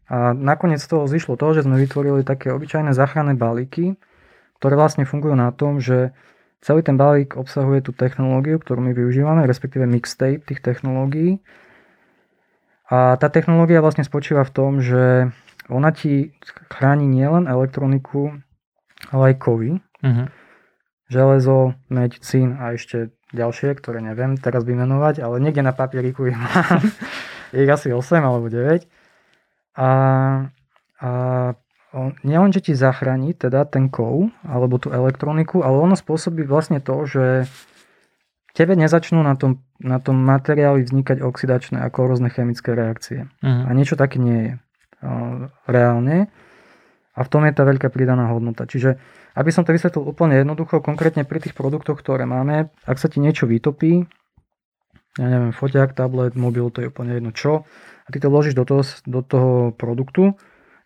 A 0.08 0.32
nakoniec 0.32 0.80
z 0.80 0.88
toho 0.88 1.04
zišlo 1.04 1.36
to, 1.36 1.52
že 1.52 1.68
sme 1.68 1.76
vytvorili 1.76 2.24
také 2.24 2.48
obyčajné 2.48 2.96
záchranné 2.96 3.36
balíky, 3.36 4.00
ktoré 4.56 4.74
vlastne 4.74 5.04
fungujú 5.04 5.36
na 5.36 5.52
tom, 5.52 5.78
že 5.78 6.16
celý 6.60 6.82
ten 6.82 6.98
balík 6.98 7.38
obsahuje 7.38 7.84
tú 7.84 7.94
technológiu, 7.94 8.58
ktorú 8.58 8.82
my 8.82 8.92
využívame, 8.94 9.46
respektíve 9.46 9.86
mixtape 9.86 10.42
tých 10.42 10.60
technológií. 10.62 11.38
A 12.88 13.20
tá 13.20 13.28
technológia 13.28 13.84
vlastne 13.84 14.02
spočíva 14.02 14.42
v 14.48 14.54
tom, 14.54 14.72
že 14.80 15.28
ona 15.68 15.92
ti 15.92 16.32
chráni 16.72 17.04
nielen 17.04 17.44
elektroniku, 17.44 18.32
ale 19.12 19.22
aj 19.32 19.34
kovy, 19.36 19.70
uh-huh. 19.76 20.26
železo, 21.12 21.76
meď, 21.92 22.16
cín 22.24 22.56
a 22.56 22.72
ešte 22.72 23.12
ďalšie, 23.36 23.76
ktoré 23.76 24.00
neviem 24.00 24.40
teraz 24.40 24.64
vymenovať, 24.64 25.20
ale 25.20 25.36
niekde 25.44 25.60
na 25.60 25.76
papieriku 25.76 26.32
ich 26.32 26.36
mám. 26.36 26.80
ich 27.52 27.68
asi 27.68 27.92
8 27.92 28.24
alebo 28.24 28.48
9. 28.48 28.88
A, 29.76 29.90
a 30.98 31.10
nielen, 32.24 32.52
že 32.52 32.60
ti 32.60 32.72
zachráni 32.76 33.32
teda 33.32 33.64
ten 33.64 33.88
kov 33.88 34.28
alebo 34.44 34.76
tú 34.76 34.92
elektroniku, 34.92 35.64
ale 35.64 35.80
ono 35.80 35.96
spôsobí 35.96 36.44
vlastne 36.44 36.84
to, 36.84 37.08
že 37.08 37.48
tebe 38.52 38.74
nezačnú 38.74 39.22
na 39.22 39.38
tom, 39.38 39.62
na 39.80 40.02
tom 40.02 40.18
materiáli 40.20 40.84
vznikať 40.84 41.22
oxidačné 41.22 41.78
ako 41.86 41.98
rôzne 42.10 42.28
chemické 42.28 42.74
reakcie. 42.74 43.30
Uh-huh. 43.40 43.64
A 43.64 43.70
niečo 43.72 43.94
také 43.94 44.18
nie 44.18 44.38
je 44.38 44.50
reálne. 45.70 46.26
A 47.14 47.20
v 47.22 47.30
tom 47.30 47.42
je 47.46 47.54
tá 47.54 47.66
veľká 47.66 47.90
pridaná 47.90 48.30
hodnota. 48.30 48.66
Čiže, 48.66 48.98
aby 49.34 49.50
som 49.50 49.66
to 49.66 49.74
vysvetlil 49.74 50.06
úplne 50.06 50.38
jednoducho, 50.38 50.82
konkrétne 50.82 51.26
pri 51.26 51.42
tých 51.42 51.54
produktoch, 51.54 51.98
ktoré 51.98 52.26
máme, 52.26 52.70
ak 52.86 52.98
sa 52.98 53.10
ti 53.10 53.18
niečo 53.18 53.46
vytopí, 53.46 54.06
ja 55.18 55.26
neviem, 55.26 55.50
foťák, 55.50 55.98
tablet, 55.98 56.38
mobil, 56.38 56.70
to 56.70 56.82
je 56.82 56.90
úplne 56.94 57.18
jedno 57.18 57.34
čo, 57.34 57.66
a 58.06 58.08
ty 58.14 58.22
to 58.22 58.30
vložíš 58.30 58.54
do 58.54 58.62
toho, 58.62 58.82
do 59.02 59.20
toho 59.26 59.74
produktu, 59.74 60.38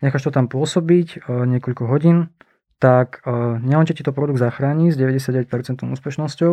necháš 0.03 0.29
to 0.29 0.35
tam 0.35 0.51
pôsobiť 0.51 1.09
e, 1.17 1.47
niekoľko 1.57 1.87
hodín, 1.87 2.35
tak 2.83 3.23
e, 3.23 3.31
nielen, 3.63 3.87
že 3.87 3.95
ti 3.95 4.03
to 4.03 4.11
produkt 4.11 4.43
zachráni 4.43 4.91
s 4.91 4.99
99% 4.99 5.47
úspešnosťou, 5.87 6.53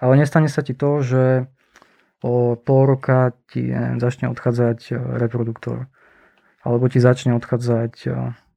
ale 0.00 0.12
nestane 0.14 0.46
sa 0.46 0.62
ti 0.62 0.72
to, 0.72 1.02
že 1.02 1.24
o 2.22 2.56
pol 2.56 2.82
roka 2.86 3.34
ti 3.50 3.66
neviem, 3.66 3.98
začne 3.98 4.30
odchádzať 4.30 4.78
e, 4.88 4.92
reproduktor 5.18 5.90
alebo 6.66 6.90
ti 6.90 6.98
začne 6.98 7.30
odchádzať 7.38 8.10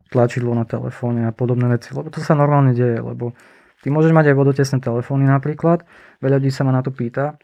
tlačidlo 0.10 0.58
na 0.58 0.66
telefóne 0.66 1.30
a 1.30 1.32
podobné 1.32 1.70
veci, 1.70 1.94
lebo 1.94 2.10
to 2.10 2.26
sa 2.26 2.34
normálne 2.34 2.74
deje, 2.74 2.98
lebo 2.98 3.38
ty 3.86 3.94
môžeš 3.94 4.10
mať 4.10 4.34
aj 4.34 4.36
vodotesné 4.36 4.78
telefóny 4.82 5.30
napríklad, 5.30 5.86
veľa 6.18 6.42
ľudí 6.42 6.50
sa 6.50 6.66
ma 6.66 6.74
na 6.74 6.82
to 6.82 6.90
pýta, 6.90 7.38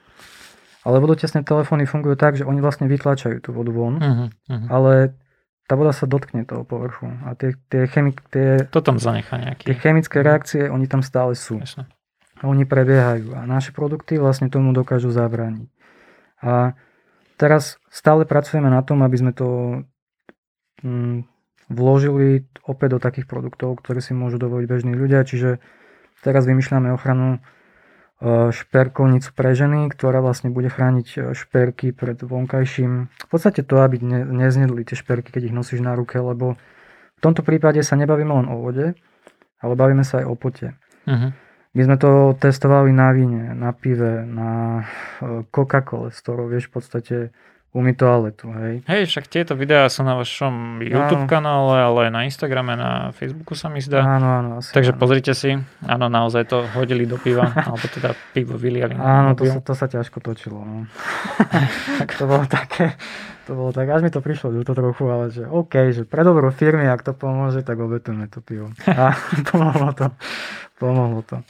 ale 0.82 0.98
vodotesné 0.98 1.46
telefóny 1.46 1.86
fungujú 1.86 2.18
tak, 2.18 2.38
že 2.38 2.50
oni 2.50 2.66
vlastne 2.66 2.90
vytlačajú 2.90 3.42
tú 3.46 3.54
vodu 3.54 3.70
von, 3.70 4.02
uh-huh, 4.02 4.28
uh-huh. 4.30 4.68
ale 4.70 5.18
tá 5.66 5.74
voda 5.74 5.90
sa 5.92 6.06
dotkne 6.06 6.46
toho 6.46 6.62
povrchu 6.62 7.10
a 7.26 7.34
tie, 7.34 7.58
tie, 7.74 7.90
chemik, 7.90 8.22
tie, 8.30 8.70
to 8.70 8.82
tam 8.86 9.02
zanechá 9.02 9.42
nejaký. 9.42 9.66
tie 9.66 9.78
chemické 9.78 10.22
reakcie, 10.22 10.70
oni 10.70 10.86
tam 10.86 11.02
stále 11.02 11.34
sú. 11.34 11.58
Jasne. 11.58 11.90
A 12.38 12.52
oni 12.52 12.68
prebiehajú 12.68 13.34
a 13.34 13.48
naše 13.50 13.74
produkty 13.74 14.22
vlastne 14.22 14.52
tomu 14.52 14.76
dokážu 14.76 15.10
zabrániť. 15.10 15.72
A 16.46 16.78
teraz 17.42 17.82
stále 17.90 18.28
pracujeme 18.28 18.70
na 18.70 18.86
tom, 18.86 19.02
aby 19.02 19.18
sme 19.18 19.32
to 19.34 19.82
mm, 20.86 21.26
vložili 21.72 22.46
opäť 22.68 22.98
do 22.98 23.00
takých 23.02 23.26
produktov, 23.26 23.82
ktoré 23.82 24.04
si 24.04 24.14
môžu 24.14 24.38
dovoliť 24.38 24.66
bežní 24.70 24.94
ľudia. 24.94 25.26
Čiže 25.26 25.58
teraz 26.22 26.46
vymýšľame 26.46 26.94
ochranu 26.94 27.42
šperkovnicu 28.24 29.30
pre 29.36 29.52
ženy, 29.52 29.92
ktorá 29.92 30.24
vlastne 30.24 30.48
bude 30.48 30.72
chrániť 30.72 31.08
e, 31.14 31.18
šperky 31.36 31.92
pred 31.92 32.16
vonkajším. 32.24 33.12
V 33.12 33.28
podstate 33.28 33.60
to, 33.68 33.84
aby 33.84 34.00
ne, 34.00 34.24
neznedli 34.24 34.88
tie 34.88 34.96
šperky, 34.96 35.36
keď 35.36 35.52
ich 35.52 35.56
nosíš 35.56 35.84
na 35.84 36.00
ruke, 36.00 36.16
lebo 36.16 36.56
v 37.16 37.20
tomto 37.20 37.44
prípade 37.44 37.84
sa 37.84 38.00
nebavíme 38.00 38.32
len 38.32 38.48
o 38.48 38.64
vode, 38.64 38.96
ale 39.60 39.74
bavíme 39.76 40.08
sa 40.08 40.24
aj 40.24 40.26
o 40.32 40.36
pote. 40.40 40.80
Uh-huh. 41.04 41.36
My 41.76 41.82
sme 41.84 42.00
to 42.00 42.40
testovali 42.40 42.96
na 42.96 43.12
víne, 43.12 43.52
na 43.52 43.76
pive, 43.76 44.24
na 44.24 44.84
e, 45.20 45.44
Coca-Cole, 45.52 46.16
s 46.16 46.24
ktorou 46.24 46.48
vieš 46.48 46.72
v 46.72 46.74
podstate 46.80 47.16
umí 47.76 47.92
toaletu, 47.92 48.48
hej. 48.56 48.88
Hej, 48.88 49.12
však 49.12 49.28
tieto 49.28 49.52
videá 49.52 49.92
sú 49.92 50.08
na 50.08 50.16
vašom 50.16 50.80
YouTube 50.80 51.28
áno. 51.28 51.30
kanále, 51.30 51.76
ale 51.84 52.00
aj 52.08 52.12
na 52.16 52.22
Instagrame, 52.24 52.80
na 52.80 53.12
Facebooku 53.12 53.52
sa 53.52 53.68
mi 53.68 53.84
zdá. 53.84 54.00
Áno, 54.00 54.28
áno. 54.32 54.50
Asi 54.64 54.72
Takže 54.72 54.96
áno. 54.96 55.00
pozrite 55.04 55.36
si, 55.36 55.60
áno, 55.84 56.08
naozaj 56.08 56.48
to 56.48 56.64
hodili 56.72 57.04
do 57.04 57.20
piva, 57.20 57.52
alebo 57.68 57.84
teda 57.92 58.16
pivo 58.32 58.56
vyliali. 58.56 58.96
Áno, 58.96 59.36
to 59.36 59.44
sa, 59.44 59.60
to 59.60 59.76
sa 59.76 59.92
ťažko 59.92 60.24
točilo. 60.24 60.64
No. 60.64 60.88
tak 62.00 62.16
to 62.16 62.24
bolo 62.24 62.48
také, 62.48 62.96
to 63.44 63.52
bolo 63.52 63.76
tak, 63.76 63.92
až 63.92 64.08
mi 64.08 64.10
to 64.10 64.24
prišlo 64.24 64.56
ľúto 64.56 64.72
trochu, 64.72 65.04
ale 65.12 65.36
že 65.36 65.44
OK, 65.44 65.92
že 65.92 66.08
pre 66.08 66.24
dobro 66.24 66.48
firmy, 66.56 66.88
ak 66.88 67.04
to 67.04 67.12
pomôže, 67.12 67.60
tak 67.68 67.76
obetujeme 67.76 68.32
to 68.32 68.40
pivo. 68.40 68.72
A 68.88 69.12
pomohlo 69.52 69.92
to. 69.92 70.08
Pomohlo 70.80 71.28
to. 71.28 71.44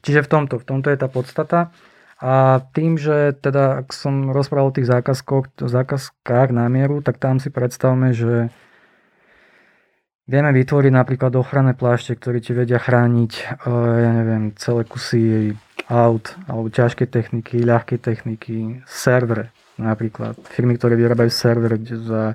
Čiže 0.00 0.24
v 0.24 0.28
tomto, 0.32 0.56
v 0.56 0.64
tomto 0.64 0.88
je 0.88 0.96
tá 0.96 1.12
podstata. 1.12 1.68
A 2.16 2.64
tým, 2.72 2.96
že 2.96 3.36
teda, 3.36 3.84
ak 3.84 3.92
som 3.92 4.32
rozprával 4.32 4.72
o 4.72 4.76
tých 4.76 4.88
zákazkoch, 4.88 5.60
zákazkách 5.60 6.48
na 6.48 6.64
mieru, 6.72 7.04
tak 7.04 7.20
tam 7.20 7.36
si 7.36 7.52
predstavme, 7.52 8.16
že 8.16 8.48
vieme 10.24 10.48
vytvoriť 10.56 10.92
napríklad 10.96 11.36
ochranné 11.36 11.76
plášte, 11.76 12.16
ktoré 12.16 12.40
ti 12.40 12.56
vedia 12.56 12.80
chrániť, 12.80 13.32
e, 13.36 13.70
ja 14.00 14.10
neviem, 14.16 14.56
celé 14.56 14.88
kusy 14.88 15.52
aut, 15.92 16.32
alebo 16.48 16.72
ťažkej 16.72 17.08
techniky, 17.12 17.60
ľahkej 17.60 18.00
techniky, 18.00 18.80
servere 18.88 19.52
napríklad. 19.76 20.40
Firmy, 20.48 20.80
ktoré 20.80 20.96
vyrábajú 20.96 21.28
server 21.28 21.76
za 21.84 22.32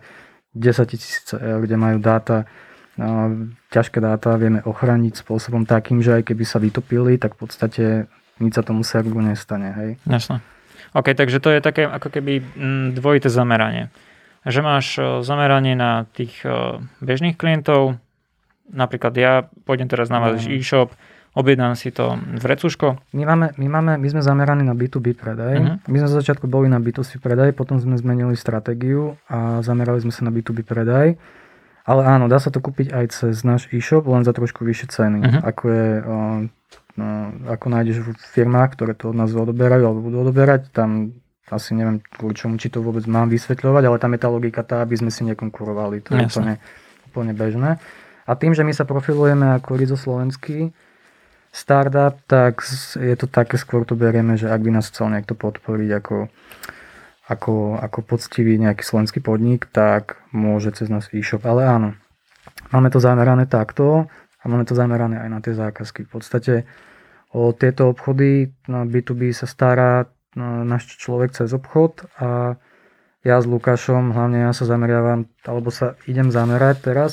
10 0.54 0.94
tisíc 0.94 1.26
eur, 1.34 1.58
kde 1.66 1.74
majú 1.74 1.98
dáta, 1.98 2.46
e, 3.02 3.06
ťažké 3.74 3.98
dáta 3.98 4.38
vieme 4.38 4.62
ochrániť 4.62 5.26
spôsobom 5.26 5.66
takým, 5.66 6.06
že 6.06 6.22
aj 6.22 6.30
keby 6.30 6.44
sa 6.46 6.62
vytopili, 6.62 7.18
tak 7.18 7.34
v 7.34 7.40
podstate 7.50 7.86
nič 8.42 8.58
sa 8.58 8.66
tomu 8.66 8.82
serveru 8.82 9.22
nestane. 9.22 9.70
Hej? 9.72 9.90
Jasne. 10.10 10.42
OK, 10.92 11.16
takže 11.16 11.40
to 11.40 11.50
je 11.56 11.64
také 11.64 11.88
ako 11.88 12.12
keby 12.12 12.44
mm, 12.44 13.00
dvojité 13.00 13.32
zameranie. 13.32 13.88
Že 14.44 14.60
máš 14.66 14.86
e, 15.00 15.24
zameranie 15.24 15.78
na 15.78 16.10
tých 16.12 16.44
e, 16.44 16.82
bežných 17.00 17.40
klientov, 17.40 17.96
napríklad 18.68 19.14
ja 19.16 19.34
pôjdem 19.64 19.88
teraz 19.88 20.12
na 20.12 20.20
váš 20.20 20.50
no. 20.50 20.52
e-shop, 20.52 20.92
objednám 21.32 21.80
si 21.80 21.96
to 21.96 22.20
v 22.20 22.44
Recuško. 22.44 23.00
My, 23.16 23.24
máme, 23.24 23.48
my, 23.56 23.68
máme, 23.72 23.94
my 24.02 24.08
sme 24.12 24.22
zameraní 24.26 24.68
na 24.68 24.76
B2B 24.76 25.16
predaj. 25.16 25.56
Uh-huh. 25.64 25.78
My 25.88 25.96
sme 26.04 26.08
za 26.12 26.18
začiatku 26.20 26.50
boli 26.52 26.68
na 26.68 26.84
B2C 26.84 27.24
predaj, 27.24 27.56
potom 27.56 27.80
sme 27.80 27.96
zmenili 27.96 28.36
stratégiu 28.36 29.16
a 29.32 29.64
zamerali 29.64 30.04
sme 30.04 30.12
sa 30.12 30.28
na 30.28 30.32
B2B 30.34 30.68
predaj. 30.68 31.16
Ale 31.82 32.02
áno, 32.06 32.30
dá 32.30 32.38
sa 32.38 32.54
to 32.54 32.62
kúpiť 32.62 32.94
aj 32.94 33.06
cez 33.10 33.42
náš 33.42 33.72
e-shop, 33.72 34.06
len 34.06 34.22
za 34.22 34.36
trošku 34.36 34.62
vyššie 34.68 34.88
ceny, 34.92 35.20
uh-huh. 35.24 35.42
ako 35.42 35.64
je 35.72 35.88
No, 36.72 36.81
ako 37.48 37.66
nájdeš 37.68 38.04
v 38.04 38.12
firmách, 38.16 38.78
ktoré 38.78 38.94
to 38.94 39.12
od 39.12 39.18
nás 39.18 39.34
odoberajú 39.34 39.84
alebo 39.84 40.02
budú 40.08 40.18
odoberať, 40.26 40.72
tam 40.72 41.18
asi 41.52 41.76
neviem 41.76 42.00
kvôli 42.00 42.32
čomu, 42.32 42.56
či 42.56 42.72
to 42.72 42.80
vôbec 42.80 43.04
mám 43.12 43.28
vysvetľovať, 43.28 43.84
ale 43.84 43.98
tam 44.00 44.16
je 44.16 44.20
tá 44.24 44.30
logika 44.32 44.62
tá, 44.64 44.80
aby 44.82 44.96
sme 44.96 45.12
si 45.12 45.28
nekonkurovali. 45.28 46.00
To 46.08 46.16
je 46.16 46.24
úplne, 46.32 46.56
úplne 47.12 47.34
bežné. 47.36 47.76
A 48.24 48.32
tým, 48.40 48.56
že 48.56 48.64
my 48.64 48.72
sa 48.72 48.88
profilujeme 48.88 49.60
ako 49.60 49.76
Rizo 49.76 50.00
slovenský 50.00 50.72
startup, 51.52 52.16
tak 52.32 52.64
je 52.96 53.16
to 53.20 53.28
také, 53.28 53.60
skôr 53.60 53.84
to 53.84 54.00
berieme, 54.00 54.40
že 54.40 54.48
ak 54.48 54.64
by 54.64 54.72
nás 54.72 54.88
chcel 54.88 55.12
niekto 55.12 55.36
podporiť 55.36 55.90
ako, 56.00 56.32
ako, 57.28 57.54
ako 57.84 58.00
poctivý 58.08 58.56
nejaký 58.56 58.88
slovenský 58.88 59.20
podnik, 59.20 59.68
tak 59.76 60.16
môže 60.32 60.72
cez 60.72 60.88
nás 60.88 61.12
e-shop. 61.12 61.44
Ale 61.44 61.68
áno, 61.68 61.90
máme 62.72 62.88
to 62.88 63.04
zamerané 63.04 63.52
takto 63.52 64.08
a 64.40 64.44
máme 64.48 64.64
to 64.64 64.72
zamerané 64.72 65.20
aj 65.20 65.30
na 65.30 65.40
tie 65.44 65.52
zákazky. 65.52 66.08
V 66.08 66.12
podstate 66.16 66.54
o 67.32 67.56
tieto 67.56 67.92
obchody 67.92 68.52
na 68.68 68.84
B2B 68.84 69.32
sa 69.32 69.48
stará 69.48 70.08
náš 70.38 70.96
človek 71.00 71.36
cez 71.36 71.52
obchod 71.52 72.08
a 72.20 72.56
ja 73.22 73.38
s 73.38 73.46
Lukášom, 73.46 74.16
hlavne 74.18 74.50
ja 74.50 74.52
sa 74.56 74.66
zameriavam, 74.66 75.30
alebo 75.46 75.70
sa 75.70 75.94
idem 76.10 76.34
zamerať 76.34 76.82
teraz 76.82 77.12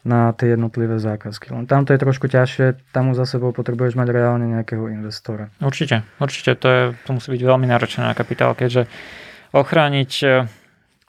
na 0.00 0.32
tie 0.32 0.56
jednotlivé 0.56 0.96
zákazky. 0.96 1.52
Len 1.52 1.68
tam 1.68 1.84
to 1.84 1.92
je 1.92 2.00
trošku 2.00 2.24
ťažšie, 2.24 2.88
tam 2.96 3.12
už 3.12 3.20
za 3.20 3.36
sebou 3.36 3.52
potrebuješ 3.52 4.00
mať 4.00 4.08
reálne 4.16 4.48
nejakého 4.48 4.88
investora. 4.88 5.52
Určite, 5.60 6.08
určite, 6.16 6.56
to, 6.56 6.68
je, 6.72 6.82
to 7.04 7.10
musí 7.12 7.28
byť 7.36 7.42
veľmi 7.44 7.68
náročné 7.68 8.08
na 8.08 8.16
kapitál, 8.16 8.56
keďže 8.56 8.88
ochrániť 9.52 10.12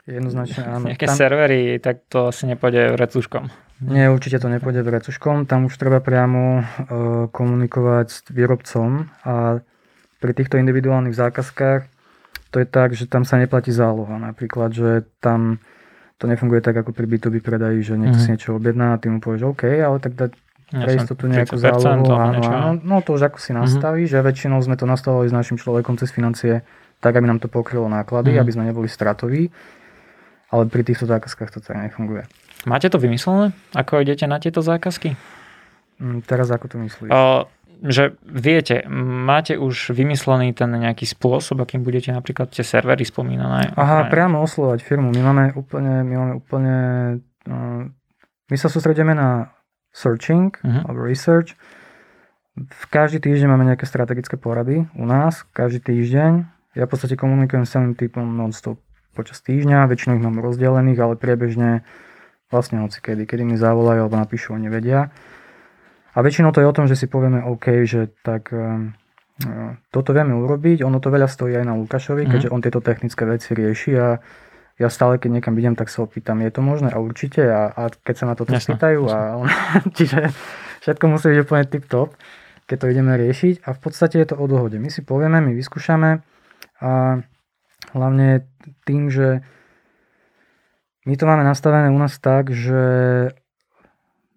Jednoznačne 0.10 0.64
áno. 0.66 0.86
Nejaké 0.90 1.06
tam... 1.06 1.18
servery, 1.18 1.78
tak 1.78 2.10
to 2.10 2.34
asi 2.34 2.50
nepôjde 2.50 2.98
recuškom. 2.98 3.54
Nie, 3.82 4.14
určite 4.14 4.38
to 4.38 4.46
nepôjde 4.46 4.86
v 4.86 4.94
recuškom. 5.02 5.50
Tam 5.50 5.66
už 5.66 5.74
treba 5.82 5.98
priamo 5.98 6.62
uh, 6.62 6.66
komunikovať 7.34 8.08
s 8.14 8.18
výrobcom 8.30 9.10
a 9.26 9.66
pri 10.22 10.32
týchto 10.38 10.62
individuálnych 10.62 11.18
zákazkách 11.18 11.90
to 12.54 12.60
je 12.62 12.68
tak, 12.68 12.94
že 12.94 13.10
tam 13.10 13.26
sa 13.26 13.42
neplatí 13.42 13.74
záloha. 13.74 14.22
Napríklad, 14.22 14.76
že 14.76 15.08
tam 15.18 15.58
to 16.22 16.30
nefunguje 16.30 16.62
tak 16.62 16.78
ako 16.78 16.94
pri 16.94 17.10
B2B 17.10 17.42
predaji, 17.42 17.82
že 17.82 17.98
niekto 17.98 18.22
mm-hmm. 18.22 18.30
si 18.30 18.34
niečo 18.38 18.54
objedná 18.54 18.94
a 18.94 19.00
ty 19.02 19.10
mu 19.10 19.18
povieš 19.18 19.50
OK, 19.50 19.66
ale 19.66 19.98
tak 19.98 20.14
dať 20.14 20.32
pre 20.70 20.92
istotu 20.94 21.26
nejakú 21.26 21.58
zálohu. 21.58 22.06
Áno, 22.14 22.40
áno, 22.46 22.72
no 22.78 23.02
to 23.02 23.18
už 23.18 23.34
ako 23.34 23.42
si 23.42 23.52
mhm. 23.52 23.66
nastaví, 23.66 24.06
mm-hmm. 24.06 24.22
že 24.22 24.28
väčšinou 24.28 24.60
sme 24.62 24.78
to 24.78 24.86
nastavovali 24.86 25.32
s 25.32 25.36
našim 25.36 25.58
človekom 25.58 25.98
cez 25.98 26.14
financie 26.14 26.62
tak, 27.02 27.18
aby 27.18 27.26
nám 27.26 27.42
to 27.42 27.50
pokrylo 27.50 27.90
náklady, 27.90 28.38
mm-hmm. 28.38 28.44
aby 28.46 28.52
sme 28.54 28.64
neboli 28.70 28.86
stratoví. 28.86 29.50
Ale 30.52 30.68
pri 30.68 30.84
týchto 30.84 31.08
zákazkách 31.08 31.50
to 31.50 31.60
tak 31.64 31.80
nefunguje. 31.80 32.28
Máte 32.66 32.90
to 32.90 33.02
vymyslené? 33.02 33.58
Ako 33.74 34.02
idete 34.02 34.30
na 34.30 34.38
tieto 34.38 34.62
zákazky? 34.62 35.18
Mm, 35.98 36.22
teraz 36.26 36.50
ako 36.54 36.66
to 36.70 36.76
myslíš? 36.82 37.10
O, 37.10 37.50
že 37.82 38.14
viete, 38.22 38.86
máte 39.26 39.58
už 39.58 39.98
vymyslený 39.98 40.54
ten 40.54 40.70
nejaký 40.70 41.10
spôsob, 41.10 41.66
akým 41.66 41.82
budete 41.82 42.14
napríklad 42.14 42.54
tie 42.54 42.62
servery 42.62 43.02
spomínané? 43.02 43.74
Aha, 43.74 44.06
priamo 44.14 44.38
oslovať 44.46 44.86
firmu. 44.86 45.10
My 45.10 45.22
máme 45.26 45.44
úplne, 45.58 46.06
my 46.06 46.14
máme 46.14 46.34
úplne, 46.38 46.76
uh, 47.50 47.90
my 48.50 48.56
sa 48.58 48.70
sústredíme 48.70 49.18
na 49.18 49.50
searching 49.90 50.54
uh-huh. 50.62 50.86
alebo 50.86 51.02
research. 51.02 51.58
V 52.54 52.86
každý 52.94 53.18
týždeň 53.24 53.48
máme 53.50 53.66
nejaké 53.66 53.90
strategické 53.90 54.38
porady 54.38 54.86
u 54.94 55.06
nás, 55.10 55.42
každý 55.50 55.82
týždeň. 55.82 56.46
Ja 56.78 56.86
v 56.86 56.92
podstate 56.94 57.18
komunikujem 57.18 57.66
s 57.66 57.74
celým 57.74 57.94
typom 57.98 58.24
non-stop 58.24 58.78
počas 59.12 59.44
týždňa, 59.44 59.90
väčšinou 59.92 60.20
ich 60.20 60.24
mám 60.24 60.40
rozdelených, 60.40 61.00
ale 61.02 61.14
priebežne 61.20 61.84
Vlastne 62.52 62.84
hoci 62.84 63.00
kedy, 63.00 63.24
kedy 63.24 63.48
mi 63.48 63.56
zavolajú 63.56 64.06
alebo 64.06 64.20
napíšu, 64.20 64.54
oni 64.54 64.68
vedia. 64.68 65.10
A 66.12 66.18
väčšinou 66.20 66.52
to 66.52 66.60
je 66.60 66.68
o 66.68 66.76
tom, 66.76 66.92
že 66.92 67.00
si 67.00 67.08
povieme 67.08 67.40
OK, 67.40 67.88
že 67.88 68.12
tak 68.20 68.52
uh, 68.52 68.92
toto 69.90 70.12
vieme 70.12 70.36
urobiť, 70.36 70.84
ono 70.84 71.00
to 71.00 71.08
veľa 71.08 71.32
stojí 71.32 71.56
aj 71.56 71.66
na 71.66 71.80
Lukášovi, 71.80 72.28
mm. 72.28 72.30
keďže 72.30 72.52
on 72.52 72.60
tieto 72.60 72.84
technické 72.84 73.24
veci 73.24 73.56
rieši 73.56 73.92
a 73.96 74.08
ja 74.82 74.90
stále, 74.90 75.22
keď 75.22 75.30
niekam 75.38 75.54
idem, 75.62 75.78
tak 75.78 75.94
sa 75.94 76.02
opýtam, 76.02 76.42
je 76.42 76.50
to 76.50 76.66
možné? 76.66 76.90
A 76.90 76.98
určite. 76.98 77.46
A, 77.46 77.70
a 77.70 77.94
keď 77.94 78.16
sa 78.18 78.26
na 78.26 78.34
toto 78.34 78.58
spýtajú, 78.58 79.02
a 79.14 79.38
on, 79.38 79.48
čiže 79.98 80.34
všetko 80.82 81.06
musí 81.06 81.30
byť 81.30 81.40
úplne 81.46 81.64
tip-top, 81.70 82.18
keď 82.66 82.78
to 82.82 82.90
ideme 82.90 83.14
riešiť. 83.14 83.62
A 83.70 83.78
v 83.78 83.80
podstate 83.80 84.18
je 84.18 84.34
to 84.34 84.36
o 84.42 84.46
dohode. 84.50 84.82
My 84.82 84.90
si 84.90 85.06
povieme, 85.06 85.38
my 85.38 85.54
vyskúšame 85.54 86.26
a 86.82 87.22
hlavne 87.94 88.50
tým, 88.90 89.14
že 89.14 89.46
my 91.06 91.16
to 91.18 91.24
máme 91.26 91.44
nastavené 91.44 91.90
u 91.90 91.98
nás 91.98 92.18
tak, 92.22 92.54
že 92.54 92.82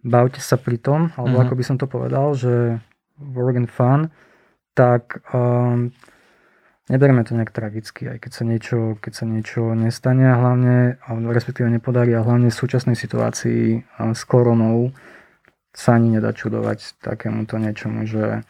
bavte 0.04 0.40
sa 0.40 0.56
pri 0.60 0.76
tom, 0.80 1.12
alebo 1.16 1.40
uh-huh. 1.40 1.44
ako 1.48 1.54
by 1.56 1.64
som 1.64 1.76
to 1.76 1.86
povedal, 1.88 2.36
že 2.36 2.80
work 3.20 3.56
and 3.56 3.70
fun, 3.72 4.12
tak 4.74 5.22
um, 5.32 5.94
Nebereme 6.84 7.24
to 7.24 7.32
nejak 7.32 7.48
tragicky, 7.48 8.12
aj 8.12 8.18
keď 8.20 8.32
sa 8.36 8.44
niečo, 8.44 8.78
keď 9.00 9.12
sa 9.16 9.24
niečo 9.24 9.72
nestane 9.72 10.28
a 10.28 10.36
hlavne, 10.36 11.00
respektíve 11.32 11.72
nepodarí 11.72 12.12
a 12.12 12.20
hlavne 12.20 12.52
v 12.52 12.60
súčasnej 12.60 12.92
situácii 12.92 13.80
s 14.12 14.22
koronou 14.28 14.92
sa 15.72 15.96
ani 15.96 16.20
nedá 16.20 16.36
čudovať 16.36 17.00
takémuto 17.00 17.56
niečomu, 17.56 18.04
že 18.04 18.44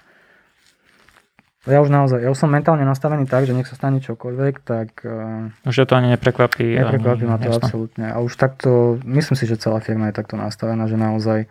ja 1.65 1.81
už 1.81 1.89
naozaj, 1.89 2.21
ja 2.21 2.29
už 2.29 2.37
som 2.37 2.53
mentálne 2.53 2.85
nastavený 2.85 3.25
tak, 3.25 3.49
že 3.49 3.57
nech 3.57 3.65
sa 3.65 3.77
stane 3.77 3.97
čokoľvek, 4.05 4.55
tak... 4.69 5.01
Že 5.65 5.89
to 5.89 5.95
ani 5.97 6.13
neprekvapí. 6.13 6.77
Neprekvapí 6.77 7.25
ma 7.25 7.41
to 7.41 7.49
jasno. 7.49 7.65
absolútne. 7.65 8.07
A 8.13 8.21
už 8.21 8.37
takto, 8.37 9.01
myslím 9.09 9.37
si, 9.37 9.49
že 9.49 9.57
celá 9.57 9.81
firma 9.81 10.13
je 10.13 10.19
takto 10.21 10.37
nastavená, 10.37 10.85
že 10.85 11.01
naozaj, 11.01 11.49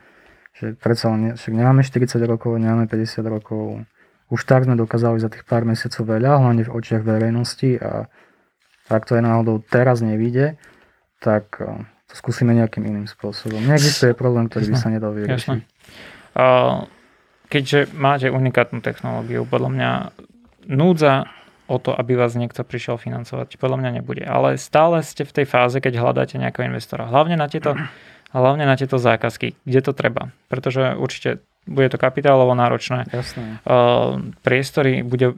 že 0.53 0.77
predsa 0.77 1.09
len, 1.09 1.33
však 1.33 1.53
nemáme 1.57 1.81
40 1.81 2.13
rokov, 2.29 2.61
nemáme 2.61 2.85
50 2.85 3.25
rokov, 3.25 3.81
už 4.29 4.41
tak 4.45 4.69
sme 4.69 4.77
dokázali 4.77 5.17
za 5.17 5.33
tých 5.33 5.45
pár 5.49 5.65
mesiacov 5.65 6.05
veľa, 6.05 6.41
hlavne 6.41 6.65
v 6.65 6.73
očiach 6.73 7.01
verejnosti 7.05 7.77
a 7.81 8.05
ak 8.89 9.03
to 9.09 9.17
je 9.17 9.21
náhodou 9.23 9.61
teraz 9.65 10.05
nevíde, 10.05 10.61
tak 11.21 11.57
eh, 11.61 11.85
to 12.09 12.13
skúsime 12.13 12.53
nejakým 12.53 12.85
iným 12.85 13.07
spôsobom. 13.09 13.61
Neexistuje 13.65 14.13
problém, 14.13 14.49
ktorý 14.49 14.73
by 14.73 14.77
sa 14.77 14.89
nedal 14.93 15.13
vyriešiť. 15.17 15.61
Keďže 17.53 17.93
máte 17.93 18.33
unikátnu 18.33 18.81
technológiu, 18.81 19.45
podľa 19.45 19.69
mňa 19.69 19.91
núdza 20.73 21.29
o 21.69 21.77
to, 21.77 21.93
aby 21.93 22.17
vás 22.17 22.33
niekto 22.33 22.65
prišiel 22.65 22.97
financovať, 22.97 23.61
podľa 23.61 23.77
mňa 23.77 23.89
nebude. 24.01 24.25
Ale 24.25 24.57
stále 24.57 25.05
ste 25.05 25.21
v 25.21 25.31
tej 25.37 25.45
fáze, 25.45 25.77
keď 25.77 26.01
hľadáte 26.01 26.41
nejakého 26.41 26.65
investora. 26.65 27.05
Hlavne 27.05 27.37
na 27.37 27.45
tieto, 27.45 27.77
hlavne 28.33 28.65
na 28.65 28.73
tieto 28.73 28.97
zákazky, 28.97 29.53
kde 29.69 29.79
to 29.85 29.93
treba. 29.93 30.33
Pretože 30.49 30.97
určite 30.97 31.45
bude 31.63 31.87
to 31.87 32.01
kapitálovo 32.01 32.51
náročné. 32.57 33.07
Jasné. 33.07 33.63
Uh, 33.63 34.33
priestory 34.43 35.05
bude 35.05 35.31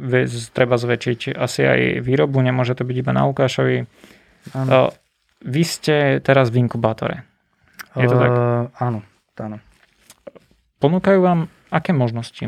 treba 0.55 0.79
zväčšiť 0.79 1.37
asi 1.37 1.61
aj 1.61 1.79
výrobu, 2.01 2.41
nemôže 2.41 2.73
to 2.73 2.87
byť 2.87 2.95
iba 2.97 3.13
na 3.13 3.29
Lukášovi. 3.29 3.85
Uh, 4.55 4.89
vy 5.45 5.63
ste 5.67 6.23
teraz 6.25 6.49
v 6.49 6.65
inkubátore. 6.65 7.27
Je 7.93 8.09
to 8.09 8.17
uh, 8.17 8.21
tak? 8.23 8.31
Áno, 8.81 8.99
áno. 9.37 9.57
Ponúkajú 10.81 11.19
vám 11.21 11.39
aké 11.75 11.91
možnosti? 11.91 12.47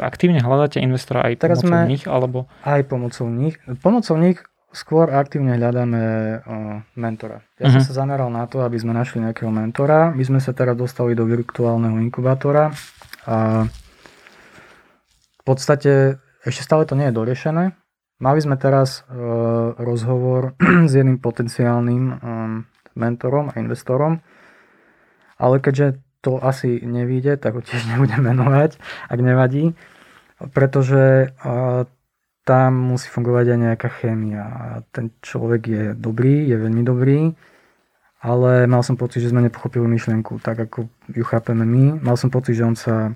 Aktívne 0.00 0.40
hľadáte 0.40 0.80
investora 0.80 1.28
aj 1.28 1.44
teraz 1.44 1.60
pomocou 1.60 1.84
nich? 1.84 2.04
Alebo... 2.08 2.38
Aj 2.64 2.80
pomocou 2.80 3.28
nich. 3.28 3.60
Pomocou 3.84 4.16
nich 4.16 4.40
skôr 4.72 5.12
aktívne 5.12 5.52
hľadáme 5.60 6.00
uh, 6.00 6.80
mentora. 6.96 7.44
Ja 7.60 7.68
uh-huh. 7.68 7.76
som 7.76 7.82
mhm. 7.84 7.88
sa 7.92 7.98
zameral 8.00 8.32
na 8.32 8.48
to, 8.48 8.64
aby 8.64 8.80
sme 8.80 8.96
našli 8.96 9.20
nejakého 9.20 9.52
mentora. 9.52 10.16
My 10.16 10.24
sme 10.24 10.40
sa 10.40 10.56
teraz 10.56 10.72
dostali 10.80 11.12
do 11.12 11.28
virtuálneho 11.28 12.00
inkubátora, 12.00 12.72
a 13.26 13.66
v 15.38 15.42
podstate 15.46 16.18
ešte 16.42 16.62
stále 16.66 16.82
to 16.86 16.98
nie 16.98 17.10
je 17.10 17.18
doriešené. 17.18 17.64
Mali 18.22 18.38
sme 18.38 18.54
teraz 18.58 19.02
e, 19.06 19.18
rozhovor 19.78 20.54
s 20.90 20.92
jedným 20.94 21.18
potenciálnym 21.18 22.04
e, 22.10 22.14
mentorom 22.94 23.50
a 23.50 23.58
investorom, 23.58 24.22
ale 25.38 25.58
keďže 25.58 26.02
to 26.22 26.38
asi 26.38 26.80
nevíde, 26.86 27.36
tak 27.36 27.58
ho 27.58 27.62
tiež 27.62 27.90
nebudem 27.90 28.22
menovať, 28.22 28.78
ak 29.10 29.18
nevadí, 29.18 29.74
pretože 30.54 31.34
e, 31.34 31.50
tam 32.46 32.70
musí 32.94 33.10
fungovať 33.10 33.46
aj 33.54 33.58
nejaká 33.58 33.88
chémia. 34.02 34.44
Ten 34.94 35.10
človek 35.22 35.62
je 35.66 35.84
dobrý, 35.98 36.46
je 36.46 36.56
veľmi 36.58 36.82
dobrý, 36.86 37.20
ale 38.22 38.70
mal 38.70 38.86
som 38.86 38.94
pocit, 38.94 39.18
že 39.18 39.34
sme 39.34 39.42
nepochopili 39.42 39.86
myšlienku 39.86 40.38
tak, 40.38 40.62
ako 40.62 40.86
ju 41.10 41.24
chápeme 41.26 41.66
my. 41.66 42.02
Mal 42.02 42.14
som 42.14 42.30
pocit, 42.30 42.54
že 42.54 42.66
on 42.66 42.78
sa 42.78 43.14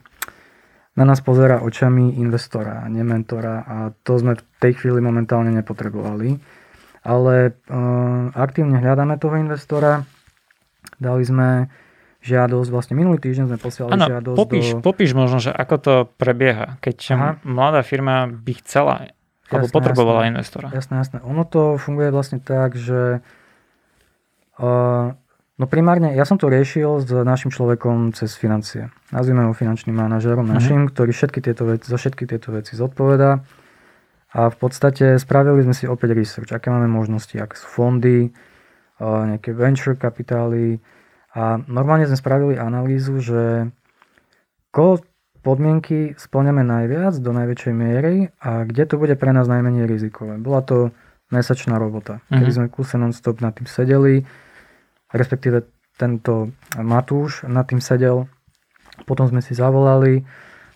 na 0.96 1.04
nás 1.04 1.22
pozera 1.22 1.62
očami 1.62 2.18
investora, 2.18 2.82
nie 2.90 3.06
mentora 3.06 3.62
a 3.62 3.76
to 4.02 4.18
sme 4.18 4.34
v 4.34 4.42
tej 4.58 4.72
chvíli 4.82 4.98
momentálne 4.98 5.54
nepotrebovali. 5.54 6.42
Ale 7.06 7.54
uh, 7.54 8.34
aktívne 8.34 8.82
hľadáme 8.82 9.14
toho 9.22 9.38
investora. 9.38 10.02
Dali 10.98 11.22
sme 11.22 11.70
žiadosť, 12.26 12.68
vlastne 12.74 12.98
minulý 12.98 13.22
týždeň 13.22 13.54
sme 13.54 13.58
posielali 13.62 13.94
ano, 13.94 14.06
žiadosť 14.10 14.36
popíš, 14.36 14.66
do... 14.74 14.82
popíš 14.82 15.10
možno, 15.14 15.38
že 15.38 15.54
ako 15.54 15.76
to 15.78 15.94
prebieha, 16.18 16.82
keď 16.82 16.96
Aha. 17.14 17.30
mladá 17.46 17.86
firma 17.86 18.26
by 18.26 18.52
chcela 18.60 19.14
alebo 19.46 19.70
jasné, 19.70 19.76
potrebovala 19.78 20.20
jasné, 20.26 20.30
investora. 20.34 20.68
Jasné, 20.74 20.94
jasné. 20.98 21.18
Ono 21.22 21.46
to 21.46 21.78
funguje 21.78 22.10
vlastne 22.10 22.42
tak, 22.42 22.74
že 22.74 23.22
No 25.56 25.64
primárne, 25.64 26.12
ja 26.12 26.28
som 26.28 26.36
to 26.36 26.52
riešil 26.52 27.00
s 27.00 27.08
našim 27.08 27.48
človekom 27.48 28.12
cez 28.12 28.36
financie. 28.36 28.92
Nazvime 29.08 29.48
ho 29.48 29.56
finančným 29.56 29.96
manažerom 29.96 30.44
mhm. 30.44 30.52
našim, 30.52 30.80
uh-huh. 30.84 30.92
ktorý 30.92 31.12
všetky 31.16 31.40
tieto 31.40 31.64
veci, 31.64 31.88
za 31.88 31.96
všetky 31.96 32.24
tieto 32.28 32.52
veci 32.52 32.76
zodpoveda. 32.76 33.40
A 34.36 34.52
v 34.52 34.56
podstate 34.60 35.16
spravili 35.16 35.64
sme 35.64 35.72
si 35.72 35.88
opäť 35.88 36.12
research, 36.12 36.52
aké 36.52 36.68
máme 36.68 36.92
možnosti, 36.92 37.32
aké 37.40 37.56
sú 37.56 37.64
fondy, 37.72 38.28
nejaké 39.00 39.56
venture 39.56 39.96
kapitály. 39.96 40.76
A 41.36 41.60
normálne 41.68 42.08
sme 42.08 42.16
spravili 42.16 42.56
analýzu, 42.56 43.20
že 43.20 43.68
koho 44.72 45.04
podmienky 45.44 46.16
splňame 46.16 46.64
najviac, 46.64 47.20
do 47.20 47.30
najväčšej 47.36 47.74
miery 47.76 48.32
a 48.40 48.64
kde 48.64 48.82
to 48.88 48.96
bude 48.96 49.14
pre 49.20 49.30
nás 49.36 49.44
najmenej 49.44 49.84
rizikové. 49.84 50.40
Bola 50.40 50.64
to 50.64 50.96
mesačná 51.28 51.76
robota, 51.76 52.24
uh-huh. 52.26 52.40
kedy 52.40 52.50
sme 52.50 52.66
kúse 52.72 52.96
non-stop 52.96 53.44
nad 53.44 53.52
tým 53.52 53.68
sedeli, 53.68 54.24
respektíve 55.12 55.68
tento 56.00 56.50
Matúš 56.74 57.44
nad 57.46 57.68
tým 57.68 57.84
sedel. 57.84 58.26
Potom 59.04 59.28
sme 59.28 59.44
si 59.44 59.52
zavolali, 59.52 60.24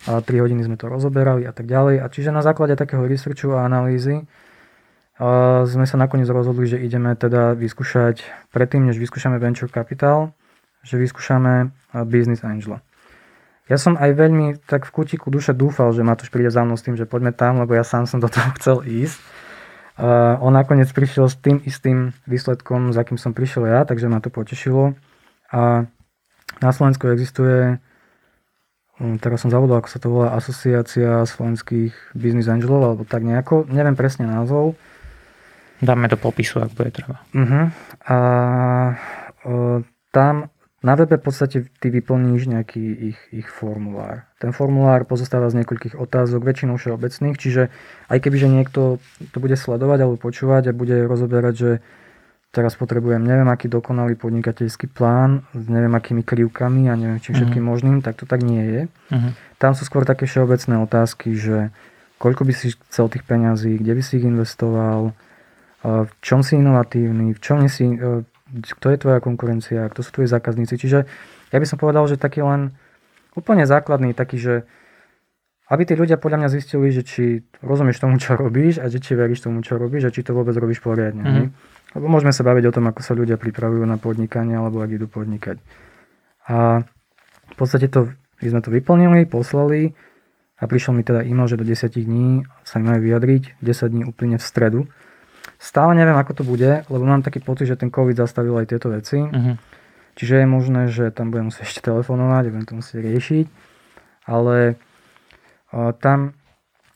a 0.09 0.25
3 0.25 0.45
hodiny 0.45 0.65
sme 0.65 0.81
to 0.81 0.89
rozoberali 0.89 1.45
a 1.45 1.53
tak 1.53 1.69
ďalej. 1.69 2.01
A 2.01 2.07
čiže 2.09 2.33
na 2.33 2.41
základe 2.41 2.73
takého 2.73 3.05
researchu 3.05 3.53
a 3.53 3.69
analýzy 3.69 4.25
a 5.21 5.61
sme 5.69 5.85
sa 5.85 6.01
nakoniec 6.01 6.25
rozhodli, 6.33 6.65
že 6.65 6.81
ideme 6.81 7.13
teda 7.13 7.53
vyskúšať, 7.53 8.25
predtým 8.49 8.89
než 8.89 8.97
vyskúšame 8.97 9.37
Venture 9.37 9.69
Capital, 9.69 10.33
že 10.85 10.97
vyskúšame 10.97 11.73
Business 12.09 12.45
Angel. 12.47 12.81
Ja 13.71 13.79
som 13.79 13.95
aj 13.95 14.19
veľmi 14.19 14.59
tak 14.67 14.83
v 14.83 14.91
kutiku 14.91 15.31
duše 15.31 15.55
dúfal, 15.55 15.95
že 15.95 16.03
Matúš 16.03 16.35
príde 16.35 16.51
za 16.51 16.67
mnou 16.67 16.75
s 16.75 16.83
tým, 16.83 16.99
že 16.99 17.07
poďme 17.07 17.31
tam, 17.31 17.63
lebo 17.63 17.79
ja 17.79 17.87
sám 17.87 18.11
som 18.11 18.19
do 18.19 18.27
toho 18.27 18.51
chcel 18.59 18.83
ísť. 18.83 19.19
Uh, 20.01 20.35
on 20.43 20.51
nakoniec 20.51 20.91
prišiel 20.91 21.31
s 21.31 21.39
tým 21.39 21.63
istým 21.63 22.11
výsledkom, 22.27 22.91
za 22.91 23.07
kým 23.07 23.21
som 23.21 23.31
prišiel 23.31 23.71
ja, 23.71 23.81
takže 23.87 24.11
ma 24.11 24.19
to 24.19 24.33
potešilo. 24.33 24.99
A 25.55 25.87
na 26.59 26.71
Slovensku 26.73 27.07
existuje, 27.15 27.79
um, 28.99 29.21
teraz 29.23 29.47
som 29.47 29.53
zavodol, 29.55 29.79
ako 29.79 29.91
sa 29.93 30.01
to 30.03 30.09
volá, 30.09 30.35
Asociácia 30.35 31.23
slovenských 31.29 32.17
business 32.17 32.51
angelov, 32.51 32.81
alebo 32.83 33.03
tak 33.07 33.23
nejako, 33.23 33.71
neviem 33.71 33.95
presne 33.95 34.27
názov. 34.27 34.75
Dáme 35.79 36.11
do 36.11 36.19
popisu, 36.19 36.65
ak 36.65 36.75
bude 36.75 36.91
treba. 36.91 37.23
Uh-huh. 37.37 37.71
A 38.09 38.17
uh, 39.47 39.79
tam 40.11 40.49
na 40.81 40.97
webe 40.97 41.21
v 41.21 41.25
podstate 41.29 41.69
ty 41.77 41.93
vyplníš 41.93 42.49
nejaký 42.49 42.81
ich, 43.13 43.21
ich 43.37 43.49
formulár. 43.53 44.25
Ten 44.41 44.57
formulár 44.57 45.05
pozostáva 45.05 45.53
z 45.53 45.61
niekoľkých 45.61 45.93
otázok, 45.93 46.41
väčšinou 46.41 46.81
všeobecných, 46.81 47.37
čiže 47.37 47.69
aj 48.09 48.19
keby, 48.25 48.37
že 48.41 48.49
niekto 48.49 48.81
to 49.33 49.39
bude 49.39 49.53
sledovať 49.61 49.99
alebo 50.01 50.17
počúvať 50.17 50.73
a 50.73 50.77
bude 50.77 51.05
rozoberať, 51.05 51.55
že 51.55 51.71
teraz 52.51 52.75
potrebujem 52.81 53.23
neviem 53.23 53.47
aký 53.47 53.71
dokonalý 53.71 54.19
podnikateľský 54.19 54.91
plán 54.91 55.47
s 55.55 55.71
neviem 55.71 55.93
akými 55.95 56.27
krivkami 56.27 56.91
a 56.91 56.99
neviem 56.99 57.23
čím 57.23 57.39
všetkým 57.39 57.63
uh-huh. 57.63 57.73
možným, 57.77 57.97
tak 58.03 58.19
to 58.19 58.25
tak 58.27 58.43
nie 58.43 58.65
je. 58.65 58.83
Uh-huh. 59.13 59.31
Tam 59.61 59.77
sú 59.77 59.85
skôr 59.87 60.09
také 60.09 60.27
všeobecné 60.27 60.81
otázky, 60.83 61.37
že 61.37 61.71
koľko 62.17 62.49
by 62.49 62.53
si 62.57 62.73
chcel 62.89 63.13
tých 63.13 63.23
peňazí, 63.29 63.77
kde 63.79 63.93
by 63.97 64.03
si 64.03 64.13
ich 64.19 64.27
investoval, 64.27 65.13
v 65.81 66.13
čom 66.21 66.45
si 66.45 66.61
inovatívny, 66.61 67.33
v 67.33 67.41
čom 67.41 67.65
si 67.69 67.97
kto 68.51 68.87
je 68.91 68.99
tvoja 68.99 69.19
konkurencia, 69.23 69.91
kto 69.91 70.01
sú 70.03 70.11
tvoji 70.11 70.29
zákazníci. 70.29 70.75
Čiže 70.75 70.99
ja 71.51 71.59
by 71.59 71.67
som 71.67 71.79
povedal, 71.79 72.05
že 72.11 72.19
taký 72.19 72.43
len 72.43 72.75
úplne 73.39 73.67
základný, 73.67 74.15
taký, 74.15 74.39
že 74.39 74.55
aby 75.71 75.87
tí 75.87 75.95
ľudia 75.95 76.19
podľa 76.19 76.43
mňa 76.43 76.51
zistili, 76.51 76.91
že 76.91 77.07
či 77.07 77.47
rozumieš 77.63 78.03
tomu, 78.03 78.19
čo 78.19 78.35
robíš 78.35 78.83
a 78.83 78.91
že 78.91 78.99
či 78.99 79.15
veríš 79.15 79.47
tomu, 79.47 79.63
čo 79.63 79.79
robíš 79.79 80.11
a 80.11 80.15
či 80.15 80.27
to 80.27 80.35
vôbec 80.35 80.55
robíš 80.59 80.83
poriadne. 80.83 81.23
Mm-hmm. 81.23 81.47
Lebo 81.95 82.07
môžeme 82.11 82.35
sa 82.35 82.43
baviť 82.43 82.65
o 82.71 82.75
tom, 82.75 82.91
ako 82.91 83.01
sa 83.07 83.15
ľudia 83.15 83.39
pripravujú 83.39 83.87
na 83.87 83.95
podnikanie 83.95 84.59
alebo 84.59 84.83
ak 84.83 84.91
idú 84.91 85.07
podnikať. 85.07 85.63
A 86.51 86.83
v 87.51 87.55
podstate 87.55 87.87
to, 87.87 88.11
my 88.43 88.47
sme 88.51 88.61
to 88.67 88.71
vyplnili, 88.75 89.31
poslali 89.31 89.95
a 90.59 90.67
prišiel 90.67 90.99
mi 90.99 91.07
teda 91.07 91.23
e-mail, 91.23 91.47
že 91.47 91.59
do 91.59 91.63
10 91.63 91.87
dní 91.87 92.43
sa 92.67 92.83
majú 92.83 93.07
vyjadriť, 93.07 93.63
10 93.63 93.95
dní 93.95 94.03
úplne 94.03 94.43
v 94.43 94.45
stredu. 94.45 94.81
Stále 95.61 95.93
neviem, 95.93 96.17
ako 96.17 96.41
to 96.41 96.45
bude, 96.49 96.89
lebo 96.89 97.05
mám 97.05 97.21
taký 97.21 97.45
pocit, 97.45 97.69
že 97.69 97.77
ten 97.77 97.93
COVID 97.93 98.17
zastavil 98.17 98.57
aj 98.57 98.73
tieto 98.73 98.89
veci. 98.89 99.21
Uh-huh. 99.21 99.61
Čiže 100.17 100.41
je 100.41 100.47
možné, 100.49 100.89
že 100.89 101.13
tam 101.13 101.29
budem 101.29 101.53
musieť 101.53 101.69
ešte 101.69 101.85
telefonovať, 101.85 102.49
budem 102.49 102.65
to 102.65 102.79
musieť 102.81 102.99
riešiť. 103.05 103.47
Ale 104.25 104.81
uh, 104.81 105.93
tam, 106.01 106.33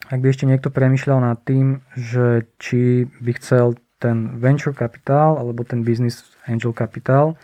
ak 0.09 0.17
by 0.17 0.27
ešte 0.33 0.49
niekto 0.49 0.73
premyšľal 0.73 1.21
nad 1.21 1.39
tým, 1.45 1.85
že 1.93 2.49
či 2.57 3.05
by 3.21 3.37
chcel 3.37 3.77
ten 4.01 4.33
venture 4.41 4.73
capital 4.73 5.37
alebo 5.37 5.61
ten 5.61 5.85
business 5.85 6.25
angel 6.49 6.73
capital, 6.73 7.37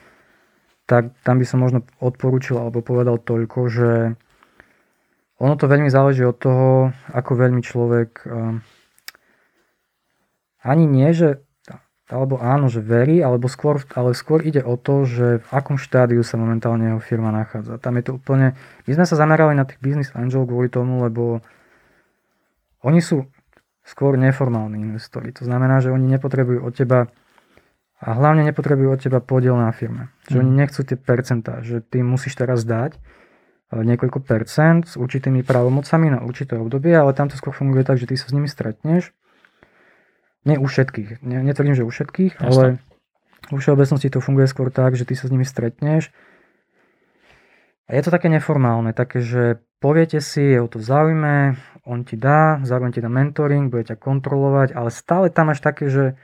tak 0.88 1.12
tam 1.20 1.36
by 1.36 1.44
som 1.44 1.60
možno 1.60 1.84
odporúčil 2.00 2.56
alebo 2.56 2.80
povedal 2.80 3.20
toľko, 3.20 3.60
že 3.68 3.92
ono 5.36 5.54
to 5.56 5.68
veľmi 5.68 5.92
záleží 5.92 6.24
od 6.24 6.36
toho, 6.40 6.96
ako 7.12 7.30
veľmi 7.36 7.60
človek 7.60 8.24
uh, 8.24 8.56
ani 10.64 10.84
nie, 10.84 11.10
že 11.12 11.44
alebo 12.10 12.42
áno, 12.42 12.66
že 12.66 12.82
verí, 12.82 13.22
alebo 13.22 13.46
skôr, 13.46 13.86
ale 13.94 14.18
skôr 14.18 14.42
ide 14.42 14.66
o 14.66 14.74
to, 14.74 15.06
že 15.06 15.46
v 15.46 15.48
akom 15.54 15.78
štádiu 15.78 16.26
sa 16.26 16.34
momentálne 16.34 16.90
jeho 16.90 17.00
firma 17.00 17.30
nachádza. 17.30 17.78
Tam 17.78 17.94
je 17.94 18.10
to 18.10 18.18
úplne... 18.18 18.58
My 18.90 18.98
sme 18.98 19.06
sa 19.06 19.14
zamerali 19.14 19.54
na 19.54 19.62
tých 19.62 19.78
business 19.78 20.10
angel 20.18 20.42
kvôli 20.42 20.66
tomu, 20.66 21.06
lebo 21.06 21.38
oni 22.82 22.98
sú 22.98 23.30
skôr 23.86 24.18
neformálni 24.18 24.82
investori. 24.82 25.30
To 25.38 25.46
znamená, 25.46 25.78
že 25.78 25.94
oni 25.94 26.10
nepotrebujú 26.18 26.66
od 26.66 26.74
teba 26.74 27.06
a 28.00 28.16
hlavne 28.16 28.48
nepotrebujú 28.48 28.96
od 28.96 29.00
teba 29.00 29.20
podiel 29.22 29.54
na 29.54 29.70
firme. 29.70 30.10
Že 30.26 30.34
mm. 30.34 30.42
oni 30.42 30.52
nechcú 30.56 30.80
tie 30.82 30.98
percentá, 30.98 31.60
že 31.60 31.84
ty 31.84 32.00
musíš 32.00 32.34
teraz 32.34 32.66
dať 32.66 32.96
eh, 32.96 33.82
niekoľko 33.86 34.24
percent 34.24 34.88
s 34.88 34.98
určitými 34.98 35.46
právomocami 35.46 36.10
na 36.10 36.24
určité 36.26 36.58
obdobie, 36.58 36.96
ale 36.96 37.14
tam 37.14 37.30
to 37.30 37.38
skôr 37.38 37.54
funguje 37.54 37.86
tak, 37.86 38.00
že 38.02 38.08
ty 38.10 38.16
sa 38.18 38.26
s 38.26 38.34
nimi 38.34 38.48
stretneš 38.48 39.14
nie 40.44 40.56
u 40.56 40.66
všetkých, 40.66 41.20
ne, 41.20 41.44
netvrdím, 41.44 41.76
že 41.76 41.84
u 41.84 41.92
všetkých, 41.92 42.40
Jasne. 42.40 42.48
ale 42.48 42.64
vo 43.52 43.58
všeobecnosti 43.58 44.08
to 44.08 44.22
funguje 44.22 44.48
skôr 44.48 44.72
tak, 44.72 44.96
že 44.96 45.04
ty 45.04 45.18
sa 45.18 45.28
s 45.28 45.32
nimi 45.32 45.44
stretneš. 45.44 46.12
A 47.90 47.98
je 47.98 48.02
to 48.06 48.14
také 48.14 48.30
neformálne, 48.30 48.94
také, 48.94 49.18
že 49.18 49.58
poviete 49.82 50.22
si, 50.22 50.54
je 50.54 50.62
o 50.62 50.70
to 50.70 50.78
v 50.78 50.86
záujme, 50.86 51.34
on 51.82 52.06
ti 52.06 52.14
dá, 52.14 52.62
zároveň 52.62 52.94
ti 52.94 53.02
dá 53.02 53.10
mentoring, 53.10 53.66
bude 53.66 53.90
ťa 53.90 53.98
kontrolovať, 53.98 54.78
ale 54.78 54.94
stále 54.94 55.26
tam 55.32 55.50
máš 55.50 55.58
také, 55.58 55.90
že 55.90 56.14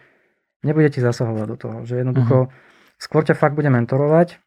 nebude 0.63 0.87
ti 0.95 1.03
zasahovať 1.03 1.47
do 1.51 1.57
toho, 1.59 1.77
že 1.83 1.99
jednoducho 1.99 2.37
uh-huh. 2.47 2.55
skôr 3.03 3.27
ťa 3.27 3.35
fakt 3.35 3.59
bude 3.59 3.67
mentorovať, 3.67 4.39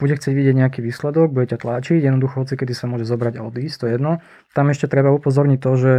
bude 0.00 0.14
chcieť 0.16 0.32
vidieť 0.32 0.56
nejaký 0.56 0.80
výsledok, 0.80 1.32
bude 1.32 1.48
ťa 1.52 1.60
tlačiť, 1.60 2.00
jednoducho 2.00 2.44
hoci 2.44 2.56
kedy 2.56 2.72
sa 2.72 2.88
môže 2.88 3.04
zobrať 3.04 3.36
a 3.36 3.44
odísť, 3.44 3.76
to 3.76 3.84
je 3.88 3.92
jedno. 4.00 4.12
Tam 4.56 4.72
ešte 4.72 4.88
treba 4.88 5.12
upozorniť 5.12 5.58
to, 5.60 5.72
že 5.76 5.92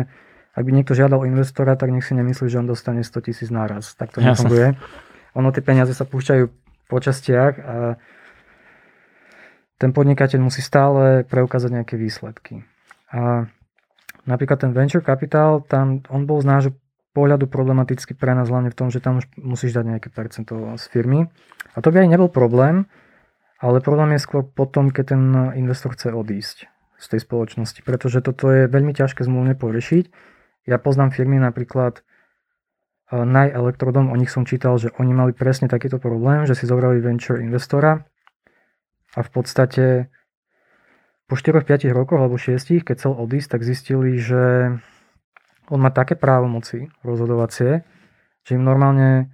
ak 0.58 0.66
by 0.66 0.72
niekto 0.74 0.98
žiadal 0.98 1.22
investora, 1.30 1.78
tak 1.78 1.94
nech 1.94 2.02
si 2.02 2.18
nemyslí, 2.18 2.50
že 2.50 2.58
on 2.58 2.66
dostane 2.66 3.06
100 3.06 3.30
tisíc 3.30 3.54
náraz. 3.54 3.94
Tak 3.94 4.18
to 4.18 4.26
nefunguje. 4.26 4.74
Ono 5.38 5.54
tie 5.54 5.62
peniaze 5.62 5.94
sa 5.94 6.02
púšťajú 6.02 6.44
po 6.90 6.98
častiach 6.98 7.54
a 7.62 8.02
ten 9.78 9.94
podnikateľ 9.94 10.42
musí 10.42 10.66
stále 10.66 11.22
preukázať 11.30 11.70
nejaké 11.70 11.94
výsledky. 12.02 12.66
A 13.14 13.46
napríklad 14.26 14.66
ten 14.66 14.74
venture 14.74 15.06
capital, 15.06 15.62
tam 15.62 16.02
on 16.10 16.26
bol 16.26 16.42
z 16.42 16.50
nášho 16.50 16.74
pohľadu 17.14 17.46
problematický 17.46 18.18
pre 18.18 18.34
nás 18.34 18.50
hlavne 18.50 18.74
v 18.74 18.78
tom, 18.82 18.90
že 18.90 18.98
tam 18.98 19.22
už 19.22 19.30
musíš 19.38 19.78
dať 19.78 19.86
nejaké 19.86 20.10
percento 20.10 20.74
z 20.74 20.86
firmy. 20.90 21.30
A 21.78 21.86
to 21.86 21.94
by 21.94 22.02
aj 22.02 22.10
nebol 22.10 22.34
problém, 22.34 22.90
ale 23.62 23.78
problém 23.86 24.18
je 24.18 24.26
skôr 24.26 24.42
potom, 24.42 24.90
keď 24.90 25.14
ten 25.14 25.22
investor 25.54 25.94
chce 25.94 26.10
odísť 26.10 26.66
z 26.98 27.06
tej 27.14 27.22
spoločnosti, 27.22 27.86
pretože 27.86 28.26
toto 28.26 28.50
je 28.50 28.66
veľmi 28.66 28.90
ťažké 28.98 29.22
zmluvne 29.22 29.54
porešiť 29.54 30.10
ja 30.68 30.78
poznám 30.78 31.16
firmy 31.16 31.40
napríklad 31.40 32.04
uh, 32.04 33.24
Naj 33.24 33.56
Electrodom, 33.56 34.12
o 34.12 34.16
nich 34.20 34.30
som 34.30 34.44
čítal, 34.44 34.76
že 34.76 34.92
oni 35.00 35.16
mali 35.16 35.32
presne 35.32 35.72
takýto 35.72 35.98
problém, 35.98 36.44
že 36.44 36.54
si 36.54 36.68
zobrali 36.68 37.00
venture 37.00 37.40
investora 37.40 38.04
a 39.16 39.20
v 39.24 39.30
podstate 39.32 40.12
po 41.28 41.36
4-5 41.36 41.92
rokoch 41.92 42.20
alebo 42.20 42.40
6, 42.40 42.84
keď 42.84 42.96
chcel 42.96 43.14
odísť, 43.16 43.50
tak 43.56 43.62
zistili, 43.64 44.16
že 44.20 44.76
on 45.68 45.80
má 45.84 45.92
také 45.92 46.16
právomoci 46.16 46.88
rozhodovacie, 47.04 47.84
že 48.48 48.52
im 48.56 48.64
normálne 48.64 49.32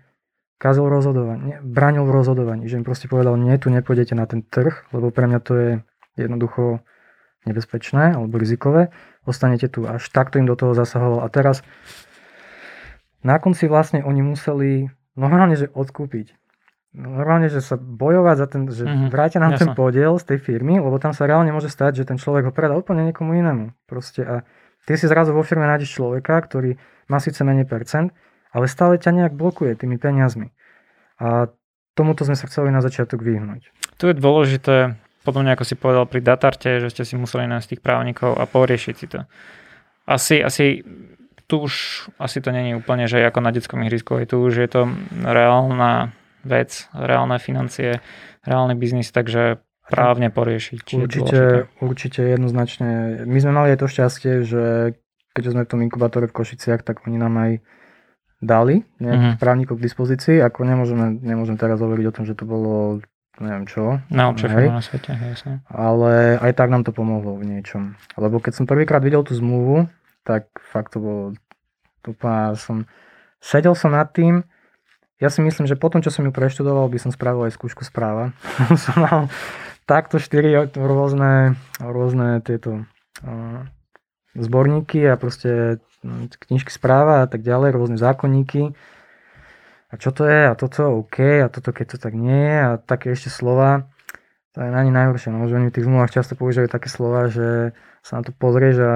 kázal 0.58 0.90
rozhodovanie, 0.90 1.62
bránil 1.62 2.08
v 2.08 2.16
rozhodovaní, 2.16 2.66
že 2.66 2.82
im 2.82 2.88
proste 2.88 3.06
povedal, 3.06 3.38
nie, 3.38 3.54
tu 3.62 3.70
nepôjdete 3.70 4.18
na 4.18 4.26
ten 4.26 4.42
trh, 4.42 4.90
lebo 4.96 5.14
pre 5.14 5.30
mňa 5.30 5.40
to 5.44 5.54
je 5.54 5.70
jednoducho 6.18 6.82
nebezpečné 7.46 8.16
alebo 8.16 8.40
rizikové, 8.40 8.90
ostanete 9.28 9.68
tu. 9.68 9.88
Až 9.88 10.08
takto 10.12 10.40
im 10.40 10.48
do 10.48 10.56
toho 10.56 10.76
zasahoval. 10.76 11.24
A 11.24 11.28
teraz 11.28 11.62
na 13.24 13.40
konci 13.40 13.72
vlastne 13.72 14.04
oni 14.04 14.22
museli 14.24 14.92
normálne, 15.16 15.56
že 15.56 15.72
odkúpiť. 15.72 16.36
Normálne, 16.94 17.50
že 17.50 17.58
sa 17.58 17.74
bojovať 17.74 18.36
za 18.38 18.48
ten, 18.48 18.62
že 18.70 18.86
mm-hmm, 18.86 19.10
vrátia 19.10 19.42
nám 19.42 19.58
jasno. 19.58 19.62
ten 19.66 19.70
podiel 19.74 20.14
z 20.22 20.30
tej 20.30 20.40
firmy, 20.46 20.78
lebo 20.78 21.02
tam 21.02 21.10
sa 21.10 21.26
reálne 21.26 21.50
môže 21.50 21.66
stať, 21.66 22.06
že 22.06 22.08
ten 22.14 22.22
človek 22.22 22.46
ho 22.46 22.54
predá 22.54 22.78
úplne 22.78 23.02
niekomu 23.10 23.34
inému. 23.34 23.74
Proste 23.90 24.22
a 24.22 24.36
ty 24.86 24.94
si 24.94 25.10
zrazu 25.10 25.34
vo 25.34 25.42
firme 25.42 25.66
nájdeš 25.66 25.98
človeka, 25.98 26.38
ktorý 26.46 26.78
má 27.10 27.18
síce 27.18 27.42
menej 27.42 27.66
percent, 27.66 28.14
ale 28.54 28.70
stále 28.70 29.02
ťa 29.02 29.10
nejak 29.10 29.34
blokuje 29.34 29.74
tými 29.74 29.98
peniazmi. 29.98 30.54
A 31.18 31.50
tomuto 31.98 32.30
sme 32.30 32.38
sa 32.38 32.46
chceli 32.46 32.70
na 32.70 32.86
začiatok 32.86 33.26
vyhnúť. 33.26 33.74
Tu 33.98 34.04
je 34.10 34.14
dôležité 34.14 34.94
podobne 35.24 35.56
ako 35.56 35.64
si 35.64 35.76
povedal 35.80 36.06
pri 36.06 36.22
datarte, 36.22 36.84
že 36.84 36.92
ste 36.92 37.04
si 37.08 37.16
museli 37.16 37.48
nájsť 37.48 37.68
tých 37.76 37.82
právnikov 37.84 38.36
a 38.36 38.44
poriešiť 38.44 38.96
si 38.96 39.08
to. 39.08 39.24
Asi, 40.04 40.44
asi 40.44 40.84
tu 41.48 41.64
už 41.64 41.74
asi 42.20 42.44
to 42.44 42.52
není 42.52 42.76
úplne, 42.76 43.08
že 43.08 43.24
ako 43.24 43.40
na 43.40 43.52
detskom 43.56 43.84
ihrisku, 43.88 44.20
tu 44.28 44.44
už 44.44 44.54
je 44.60 44.70
to 44.70 44.82
reálna 45.24 46.12
vec, 46.44 46.92
reálne 46.92 47.40
financie, 47.40 48.04
reálny 48.44 48.76
biznis, 48.76 49.12
takže 49.16 49.64
právne 49.88 50.32
poriešiť. 50.32 50.84
Určite, 50.96 51.40
určite 51.84 52.22
jednoznačne. 52.24 53.24
My 53.28 53.40
sme 53.40 53.52
mali 53.52 53.68
aj 53.76 53.80
to 53.84 53.88
šťastie, 53.92 54.34
že 54.44 54.96
keď 55.34 55.44
sme 55.50 55.64
v 55.66 55.72
tom 55.72 55.80
inkubátore 55.84 56.30
v 56.30 56.36
Košiciach, 56.36 56.86
tak 56.86 57.04
oni 57.08 57.18
nám 57.20 57.36
aj 57.40 57.52
dali 58.44 58.84
nejakých 59.00 59.40
uh-huh. 59.40 59.42
právnikov 59.42 59.80
k 59.80 59.86
dispozícii, 59.88 60.38
ako 60.44 60.68
nemôžeme, 60.68 61.16
nemôžem 61.24 61.56
teraz 61.56 61.80
hovoriť 61.80 62.06
o 62.12 62.16
tom, 62.16 62.24
že 62.28 62.36
to 62.36 62.44
bolo 62.44 63.00
neviem 63.42 63.66
čo. 63.66 64.02
Najlepšia 64.14 64.48
firma 64.50 64.78
na 64.78 64.84
svete, 64.86 65.10
jasne. 65.16 65.66
Ale 65.72 66.38
aj 66.38 66.54
tak 66.54 66.70
nám 66.70 66.86
to 66.86 66.94
pomohlo 66.94 67.38
v 67.38 67.50
niečom. 67.50 67.98
Lebo 68.20 68.38
keď 68.38 68.62
som 68.62 68.70
prvýkrát 68.70 69.02
videl 69.02 69.26
tú 69.26 69.34
zmluvu, 69.34 69.90
tak 70.22 70.50
fakt 70.70 70.94
to 70.94 71.00
bolo 71.02 71.24
úplne, 72.06 72.54
som, 72.60 72.86
sedel 73.40 73.74
som 73.74 73.96
nad 73.96 74.12
tým, 74.12 74.44
ja 75.24 75.32
si 75.32 75.40
myslím, 75.40 75.64
že 75.72 75.80
potom, 75.80 76.04
čo 76.04 76.12
som 76.12 76.28
ju 76.28 76.36
preštudoval, 76.36 76.92
by 76.92 77.00
som 77.00 77.16
spravil 77.16 77.48
aj 77.48 77.56
skúšku 77.56 77.88
správa. 77.88 78.36
som 78.84 79.00
mal 79.00 79.32
takto 79.88 80.20
štyri 80.20 80.52
rôzne, 80.76 81.56
rôzne 81.80 82.44
tieto 82.44 82.84
uh, 83.24 83.64
zborníky 84.36 85.00
a 85.08 85.16
proste 85.16 85.80
knižky 86.50 86.68
správa 86.76 87.24
a 87.24 87.28
tak 87.32 87.40
ďalej, 87.40 87.72
rôzne 87.72 87.96
zákonníky 87.96 88.76
a 89.94 89.96
čo 90.02 90.10
to 90.10 90.26
je 90.26 90.50
a 90.50 90.58
toto 90.58 91.06
OK 91.06 91.46
a 91.46 91.48
toto 91.54 91.70
keď 91.70 91.86
to 91.94 91.98
tak 92.02 92.18
nie 92.18 92.50
a 92.50 92.82
také 92.82 93.14
ešte 93.14 93.30
slova, 93.30 93.86
to 94.58 94.66
je 94.66 94.74
na 94.74 94.82
ne 94.82 94.90
najhoršie, 94.90 95.30
no, 95.30 95.46
že 95.46 95.62
oni 95.62 95.70
v 95.70 95.76
tých 95.78 95.86
zmluvách 95.86 96.14
často 96.14 96.34
používajú 96.34 96.66
také 96.66 96.90
slova, 96.90 97.30
že 97.30 97.78
sa 98.02 98.18
na 98.18 98.24
to 98.26 98.34
pozrieš 98.34 98.76
a 98.82 98.94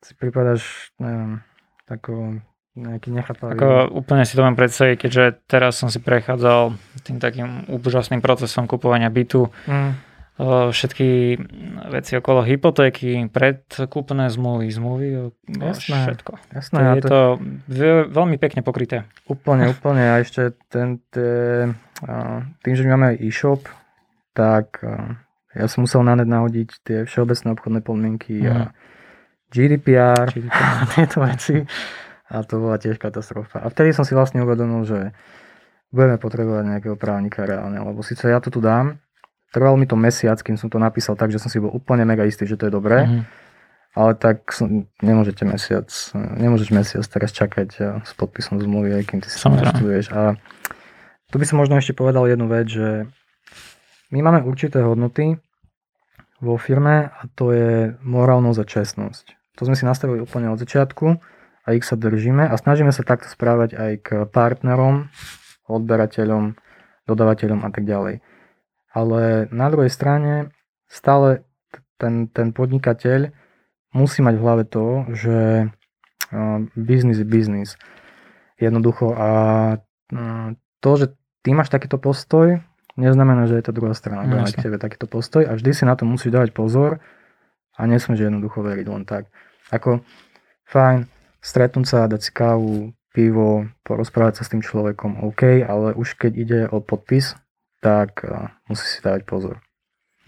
si 0.00 0.16
pripadaš, 0.16 0.94
neviem, 0.96 1.44
tako 1.84 2.40
nejaký 2.78 3.10
nechápavý. 3.10 3.58
Ako 3.58 3.92
úplne 4.00 4.24
si 4.24 4.38
to 4.38 4.46
mám 4.46 4.54
predstaviť, 4.54 4.96
keďže 4.96 5.24
teraz 5.50 5.76
som 5.76 5.90
si 5.90 5.98
prechádzal 5.98 6.78
tým 7.04 7.18
takým 7.18 7.66
úžasným 7.68 8.22
procesom 8.22 8.70
kupovania 8.70 9.12
bytu. 9.12 9.50
Mm 9.68 10.07
všetky 10.38 11.34
veci 11.90 12.12
okolo 12.14 12.46
hypotéky, 12.46 13.26
predkúpne 13.26 14.30
zmluvy, 14.30 14.70
zmluvy, 14.70 15.06
jasné, 15.50 16.14
všetko. 16.14 16.32
Jasné, 16.54 16.78
to 16.78 16.86
je 16.86 17.02
to, 17.02 17.08
to 17.66 17.88
veľmi 18.14 18.38
pekne 18.38 18.62
pokryté. 18.62 19.02
Úplne, 19.26 19.74
úplne. 19.74 20.14
A 20.14 20.22
ešte 20.22 20.54
ten, 20.70 21.02
ten, 21.10 21.74
tým, 22.62 22.74
že 22.78 22.82
my 22.86 22.88
máme 22.94 23.18
e-shop, 23.18 23.66
tak 24.30 24.78
ja 25.58 25.66
som 25.66 25.82
musel 25.82 26.06
na 26.06 26.14
net 26.14 26.30
nahodiť 26.30 26.68
tie 26.86 26.98
všeobecné 27.02 27.48
obchodné 27.58 27.80
podmienky 27.82 28.38
mm. 28.38 28.46
a 28.46 28.56
mhm. 28.62 28.70
GDPR, 29.48 30.26
GDPR. 30.30 30.54
a 30.54 30.84
tieto 30.86 31.18
veci. 31.24 31.56
A 32.28 32.44
to 32.44 32.60
bola 32.60 32.76
tiež 32.76 33.00
katastrofa. 33.00 33.64
A 33.64 33.72
vtedy 33.72 33.96
som 33.96 34.04
si 34.04 34.12
vlastne 34.12 34.44
uvedomil, 34.44 34.84
že 34.84 35.16
budeme 35.88 36.20
potrebovať 36.20 36.64
nejakého 36.68 36.96
právnika 37.00 37.48
reálne, 37.48 37.80
lebo 37.80 38.04
síce 38.04 38.28
ja 38.28 38.36
to 38.44 38.52
tu 38.52 38.60
dám, 38.60 39.00
Trvalo 39.48 39.76
mi 39.80 39.88
to 39.88 39.96
mesiac, 39.96 40.36
kým 40.40 40.60
som 40.60 40.68
to 40.68 40.76
napísal 40.76 41.16
tak, 41.16 41.32
že 41.32 41.40
som 41.40 41.48
si 41.48 41.56
bol 41.60 41.72
úplne 41.72 42.04
mega 42.04 42.24
istý, 42.28 42.44
že 42.44 42.60
to 42.60 42.68
je 42.68 42.72
dobré. 42.72 43.08
Mm-hmm. 43.08 43.22
Ale 43.96 44.12
tak 44.14 44.52
som, 44.52 44.86
nemôžete 45.00 45.48
mesiac, 45.48 45.88
nemôžeš 46.14 46.68
mesiac 46.70 47.04
teraz 47.08 47.32
čakať 47.32 47.68
s 48.04 48.12
podpisom 48.14 48.60
zmluvy, 48.60 48.94
aj 49.00 49.04
kým 49.08 49.18
ty 49.24 49.32
si 49.32 49.40
to 49.40 49.48
študuješ. 49.48 50.12
A 50.12 50.36
tu 51.32 51.40
by 51.40 51.44
som 51.48 51.56
možno 51.58 51.80
ešte 51.80 51.96
povedal 51.96 52.28
jednu 52.28 52.46
vec, 52.46 52.68
že 52.68 53.08
my 54.12 54.20
máme 54.22 54.44
určité 54.44 54.84
hodnoty 54.84 55.40
vo 56.38 56.60
firme 56.60 57.10
a 57.10 57.22
to 57.32 57.50
je 57.50 57.96
morálnosť 58.04 58.60
a 58.60 58.66
čestnosť. 58.68 59.24
To 59.58 59.66
sme 59.66 59.74
si 59.74 59.88
nastavili 59.88 60.22
úplne 60.22 60.52
od 60.52 60.60
začiatku 60.60 61.06
a 61.16 61.18
a 61.68 61.76
ich 61.76 61.84
sa 61.84 62.00
držíme 62.00 62.48
a 62.48 62.54
snažíme 62.56 62.88
sa 62.96 63.04
takto 63.04 63.28
správať 63.28 63.76
aj 63.76 63.92
k 64.00 64.08
partnerom, 64.32 65.12
odberateľom, 65.68 66.56
dodávateľom 67.04 67.60
a 67.60 67.68
tak 67.68 67.84
ďalej. 67.84 68.24
Ale 68.98 69.46
na 69.54 69.70
druhej 69.70 69.94
strane 69.94 70.50
stále 70.90 71.46
ten, 72.02 72.26
ten 72.26 72.50
podnikateľ 72.50 73.30
musí 73.94 74.26
mať 74.26 74.34
v 74.34 74.42
hlave 74.42 74.64
to, 74.66 75.06
že 75.14 75.38
biznis 76.74 77.22
je 77.22 77.26
biznis. 77.26 77.70
Jednoducho 78.58 79.14
a 79.14 79.30
to, 80.82 80.90
že 80.98 81.14
ty 81.46 81.54
máš 81.54 81.70
takýto 81.70 82.02
postoj, 82.02 82.58
neznamená, 82.98 83.46
že 83.46 83.62
je 83.62 83.64
to 83.70 83.76
druhá 83.76 83.94
strana, 83.94 84.26
no, 84.26 84.42
mať 84.42 84.58
k 84.58 84.66
tebe 84.66 84.82
takýto 84.82 85.06
postoj 85.06 85.46
a 85.46 85.54
vždy 85.54 85.70
si 85.70 85.84
na 85.86 85.94
to 85.94 86.02
musíš 86.02 86.34
dávať 86.34 86.50
pozor 86.50 86.98
a 87.78 87.80
nesmieš 87.86 88.26
jednoducho 88.26 88.66
veriť 88.66 88.86
len 88.90 89.06
tak. 89.06 89.30
Ako, 89.70 90.02
fajn, 90.66 91.06
stretnúť 91.38 91.86
sa, 91.86 92.10
dať 92.10 92.20
si 92.26 92.30
kávu, 92.34 92.90
pivo, 93.14 93.70
porozprávať 93.86 94.42
sa 94.42 94.46
s 94.46 94.50
tým 94.50 94.62
človekom, 94.62 95.22
OK, 95.22 95.62
ale 95.62 95.94
už 95.94 96.18
keď 96.18 96.32
ide 96.34 96.60
o 96.66 96.82
podpis, 96.82 97.38
tak 97.78 98.22
musí 98.66 98.86
si 98.86 98.98
dávať 99.00 99.22
pozor. 99.24 99.56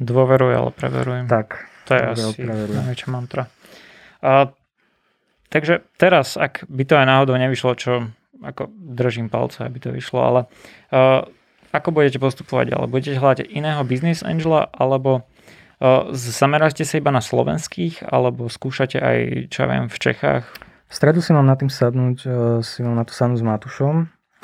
Dôveruj, 0.01 0.53
ale 0.57 0.71
preverujem. 0.73 1.27
Tak. 1.29 1.69
To 1.91 1.99
je 1.99 2.03
asi 2.07 2.41
najväčšia 2.47 3.09
mantra. 3.11 3.51
A, 4.23 4.55
takže 5.51 5.83
teraz, 5.99 6.39
ak 6.39 6.65
by 6.71 6.83
to 6.87 6.95
aj 6.95 7.07
náhodou 7.09 7.35
nevyšlo, 7.35 7.75
čo 7.75 8.15
ako 8.41 8.73
držím 8.73 9.29
palce, 9.29 9.61
aby 9.67 9.83
to 9.83 9.91
vyšlo, 9.93 10.21
ale 10.23 10.41
uh, 10.95 11.27
ako 11.77 11.89
budete 11.93 12.17
postupovať 12.17 12.73
ďalej? 12.73 12.89
Budete 12.89 13.21
hľadať 13.21 13.47
iného 13.53 13.83
business 13.85 14.25
angela, 14.25 14.73
alebo 14.73 15.21
uh, 15.21 16.09
zameráte 16.15 16.87
sa 16.89 16.97
iba 16.97 17.13
na 17.13 17.21
slovenských, 17.21 18.07
alebo 18.09 18.49
skúšate 18.49 18.97
aj, 18.97 19.19
čo 19.53 19.67
ja 19.67 19.67
viem, 19.69 19.87
v 19.93 19.99
Čechách? 19.99 20.45
V 20.89 20.93
stredu 20.95 21.21
si 21.21 21.37
mám 21.37 21.45
na 21.45 21.59
tým 21.59 21.69
sadnúť, 21.69 22.19
uh, 22.25 22.33
si 22.65 22.81
mám 22.81 22.97
na 22.97 23.05
to 23.05 23.13
sadnúť 23.13 23.41
s 23.43 23.45
Matušom, 23.45 23.97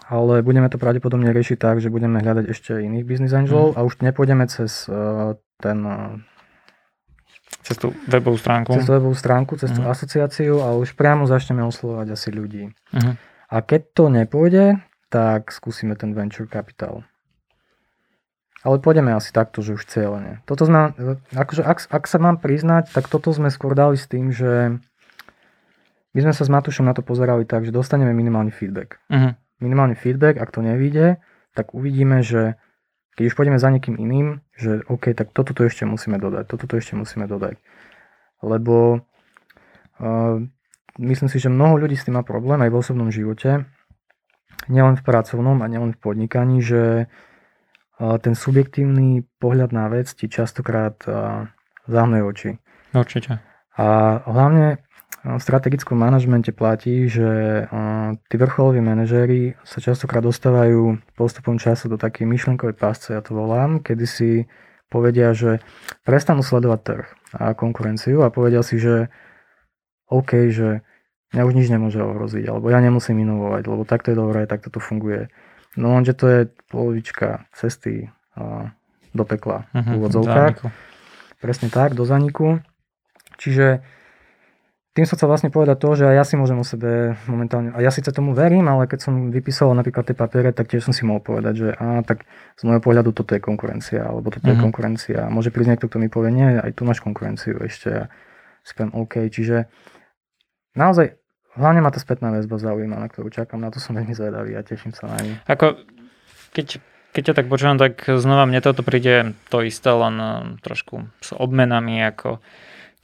ale 0.07 0.43
budeme 0.47 0.71
to 0.71 0.79
pravdepodobne 0.79 1.35
riešiť 1.35 1.59
tak, 1.59 1.83
že 1.83 1.91
budeme 1.91 2.23
hľadať 2.23 2.47
ešte 2.47 2.79
iných 2.79 3.05
business 3.05 3.35
angelov 3.35 3.75
mm. 3.75 3.77
a 3.77 3.81
už 3.83 3.99
nepôjdeme 4.07 4.47
cez 4.47 4.87
uh, 4.87 5.35
ten 5.59 5.79
uh, 5.83 6.15
cez 7.67 7.77
tú 7.83 7.91
webovú 8.07 8.39
stránku. 8.39 8.79
Cez 8.79 8.87
tú 8.87 8.95
webovú 8.95 9.17
stránku, 9.19 9.53
cez 9.59 9.75
tú 9.75 9.83
uh-huh. 9.83 9.91
asociáciu 9.91 10.63
a 10.63 10.79
už 10.79 10.95
priamo 10.95 11.27
začneme 11.27 11.67
oslovať 11.67 12.15
asi 12.15 12.31
ľudí. 12.31 12.71
Uh-huh. 12.71 13.19
A 13.51 13.57
keď 13.63 13.83
to 13.91 14.05
nepôjde, 14.07 14.79
tak 15.11 15.51
skúsime 15.51 15.99
ten 15.99 16.15
venture 16.15 16.47
capital. 16.47 17.03
Ale 18.63 18.83
pôjdeme 18.83 19.15
asi 19.15 19.31
takto, 19.31 19.63
že 19.63 19.79
už 19.79 19.87
cieľene. 19.87 20.43
Toto 20.43 20.67
sme, 20.67 20.91
akože 21.35 21.63
ak, 21.63 21.87
ak 21.87 22.05
sa 22.11 22.19
mám 22.19 22.43
priznať, 22.43 22.91
tak 22.91 23.07
toto 23.07 23.31
sme 23.31 23.51
skôr 23.51 23.79
dali 23.79 23.95
s 23.95 24.11
tým, 24.11 24.35
že 24.35 24.83
my 26.15 26.21
sme 26.23 26.35
sa 26.35 26.43
s 26.43 26.51
Matušom 26.51 26.87
na 26.87 26.95
to 26.95 27.07
pozerali 27.07 27.47
tak, 27.47 27.63
že 27.63 27.71
dostaneme 27.71 28.11
minimálny 28.11 28.51
feedback. 28.51 28.99
Uh-huh. 29.11 29.39
Minimálny 29.61 29.97
feedback, 29.97 30.37
ak 30.37 30.53
to 30.53 30.61
nevíde, 30.61 31.21
tak 31.57 31.73
uvidíme, 31.73 32.21
že 32.21 32.61
keď 33.17 33.33
už 33.33 33.35
pôjdeme 33.35 33.57
za 33.57 33.73
niekým 33.73 33.97
iným, 33.97 34.45
že 34.53 34.85
OK, 34.93 35.17
tak 35.17 35.33
toto 35.33 35.57
to 35.57 35.65
ešte 35.65 35.89
musíme 35.89 36.21
dodať, 36.21 36.45
toto 36.45 36.69
to 36.69 36.77
ešte 36.77 36.93
musíme 36.93 37.25
dodať. 37.25 37.57
Lebo 38.45 39.01
uh, 40.01 40.37
myslím 41.01 41.29
si, 41.33 41.41
že 41.41 41.49
mnoho 41.49 41.81
ľudí 41.81 41.97
s 41.97 42.05
tým 42.05 42.21
má 42.21 42.25
problém 42.25 42.61
aj 42.61 42.71
v 42.73 42.79
osobnom 42.79 43.09
živote, 43.09 43.65
nielen 44.69 45.01
v 45.01 45.07
pracovnom 45.07 45.61
a 45.63 45.67
nielen 45.71 45.97
v 45.97 46.01
podnikaní, 46.01 46.61
že 46.61 47.07
ten 47.97 48.37
subjektívny 48.37 49.25
pohľad 49.41 49.73
na 49.73 49.89
vec 49.89 50.13
ti 50.13 50.29
častokrát 50.29 51.01
zahmuje 51.89 52.23
oči. 52.29 52.51
Určite. 52.93 53.41
A 53.77 54.21
hlavne 54.29 54.85
v 55.27 55.43
strategickom 55.43 55.99
manažmente 55.99 56.55
platí, 56.55 57.11
že 57.11 57.67
tí 58.31 58.37
vrcholoví 58.39 58.79
manažéri 58.79 59.59
sa 59.67 59.83
častokrát 59.83 60.23
dostávajú 60.23 61.03
postupom 61.19 61.59
času 61.59 61.91
do 61.91 61.99
takej 61.99 62.31
myšlenkovej 62.31 62.79
pásce, 62.79 63.11
ja 63.11 63.19
to 63.19 63.35
volám, 63.35 63.83
kedy 63.83 64.07
si 64.07 64.31
povedia, 64.87 65.35
že 65.35 65.59
prestanú 66.07 66.47
sledovať 66.47 66.81
trh 66.87 67.07
a 67.35 67.59
konkurenciu 67.59 68.23
a 68.23 68.31
povedia 68.31 68.63
si, 68.63 68.79
že 68.79 69.11
OK, 70.07 70.55
že 70.55 70.87
mňa 71.35 71.43
už 71.43 71.55
nič 71.59 71.69
nemôže 71.75 71.99
ohroziť, 71.99 72.47
alebo 72.47 72.71
ja 72.71 72.79
nemusím 72.79 73.27
inovovať, 73.27 73.63
lebo 73.67 73.83
takto 73.83 74.15
je 74.15 74.21
dobré, 74.23 74.47
takto 74.47 74.71
to 74.71 74.79
funguje. 74.79 75.27
No 75.75 75.99
lenže 75.99 76.15
to 76.15 76.27
je 76.31 76.41
polovička 76.71 77.51
cesty 77.51 78.15
do 79.11 79.25
pekla 79.27 79.67
uh-huh, 79.75 79.83
v 79.83 79.89
mhm, 79.91 79.97
úvodzovkách. 79.99 80.57
Presne 81.43 81.69
tak, 81.69 81.99
do 81.99 82.07
zaniku. 82.07 82.63
Čiže 83.37 83.85
tým 84.97 85.05
som 85.05 85.21
chcel 85.21 85.29
vlastne 85.29 85.53
povedať 85.53 85.77
to, 85.77 85.93
že 85.93 86.05
aj 86.09 86.17
ja 86.17 86.25
si 86.25 86.35
môžem 86.41 86.57
o 86.57 86.65
sebe 86.65 87.21
momentálne, 87.29 87.77
a 87.77 87.85
ja 87.85 87.93
síce 87.93 88.09
tomu 88.09 88.33
verím, 88.33 88.73
ale 88.73 88.89
keď 88.89 89.05
som 89.05 89.29
vypísal 89.29 89.77
napríklad 89.77 90.09
tie 90.09 90.17
papiere, 90.17 90.57
tak 90.57 90.73
tiež 90.73 90.89
som 90.89 90.97
si 90.97 91.05
mohol 91.05 91.21
povedať, 91.21 91.55
že 91.55 91.69
á, 91.77 92.01
tak 92.01 92.25
z 92.57 92.63
môjho 92.65 92.81
pohľadu 92.81 93.13
toto 93.13 93.37
je 93.37 93.45
konkurencia, 93.45 94.09
alebo 94.09 94.33
toto 94.33 94.49
uh-huh. 94.49 94.57
je 94.57 94.59
mhm. 94.59 94.65
konkurencia. 94.65 95.21
Môže 95.29 95.53
prísť 95.53 95.77
niekto, 95.77 95.87
kto 95.93 96.01
mi 96.01 96.09
povie, 96.09 96.33
nie, 96.33 96.57
aj 96.57 96.73
tu 96.73 96.89
máš 96.89 97.05
konkurenciu 97.05 97.61
ešte. 97.61 98.09
A 98.09 98.11
si 98.65 98.73
poviem, 98.75 98.97
OK, 98.97 99.31
čiže 99.31 99.69
naozaj 100.75 101.15
Hlavne 101.57 101.81
ma 101.81 101.89
tá 101.89 101.97
spätná 101.97 102.29
väzba 102.37 102.61
zaujíma, 102.61 103.01
na 103.01 103.09
ktorú 103.09 103.33
čakám, 103.33 103.57
na 103.57 103.73
to 103.73 103.81
som 103.81 103.97
veľmi 103.97 104.13
zvedavý 104.13 104.53
a 104.53 104.61
teším 104.61 104.93
sa 104.93 105.09
na 105.09 105.25
ňu. 105.25 105.35
Ako, 105.49 105.81
keď, 106.53 106.85
keď 107.17 107.23
ťa 107.33 107.35
tak 107.35 107.47
počúvam, 107.49 107.81
tak 107.81 108.05
znova 108.05 108.45
mne 108.45 108.61
toto 108.61 108.85
príde 108.85 109.33
to 109.49 109.65
isté, 109.65 109.89
len 109.89 110.17
eh, 110.21 110.33
trošku 110.61 111.09
s 111.25 111.33
obmenami, 111.33 112.05
ako 112.05 112.45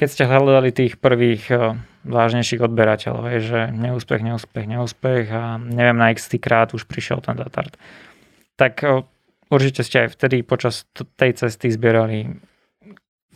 keď 0.02 0.08
ste 0.10 0.26
hľadali 0.26 0.74
tých 0.74 0.98
prvých 0.98 1.42
eh, 1.54 1.78
vážnejších 2.02 2.58
odberateľov, 2.66 3.30
je, 3.38 3.40
že 3.46 3.60
neúspech, 3.70 4.18
neúspech, 4.26 4.66
neúspech 4.66 5.30
a 5.30 5.62
neviem 5.62 5.94
na 5.94 6.10
x 6.10 6.26
krát 6.42 6.74
už 6.74 6.90
prišiel 6.90 7.22
ten 7.22 7.38
datart. 7.38 7.78
Tak 8.58 8.82
eh, 8.82 9.06
určite 9.46 9.86
ste 9.86 10.10
aj 10.10 10.18
vtedy 10.18 10.42
počas 10.42 10.90
tej 11.14 11.38
cesty 11.38 11.70
zbierali 11.70 12.34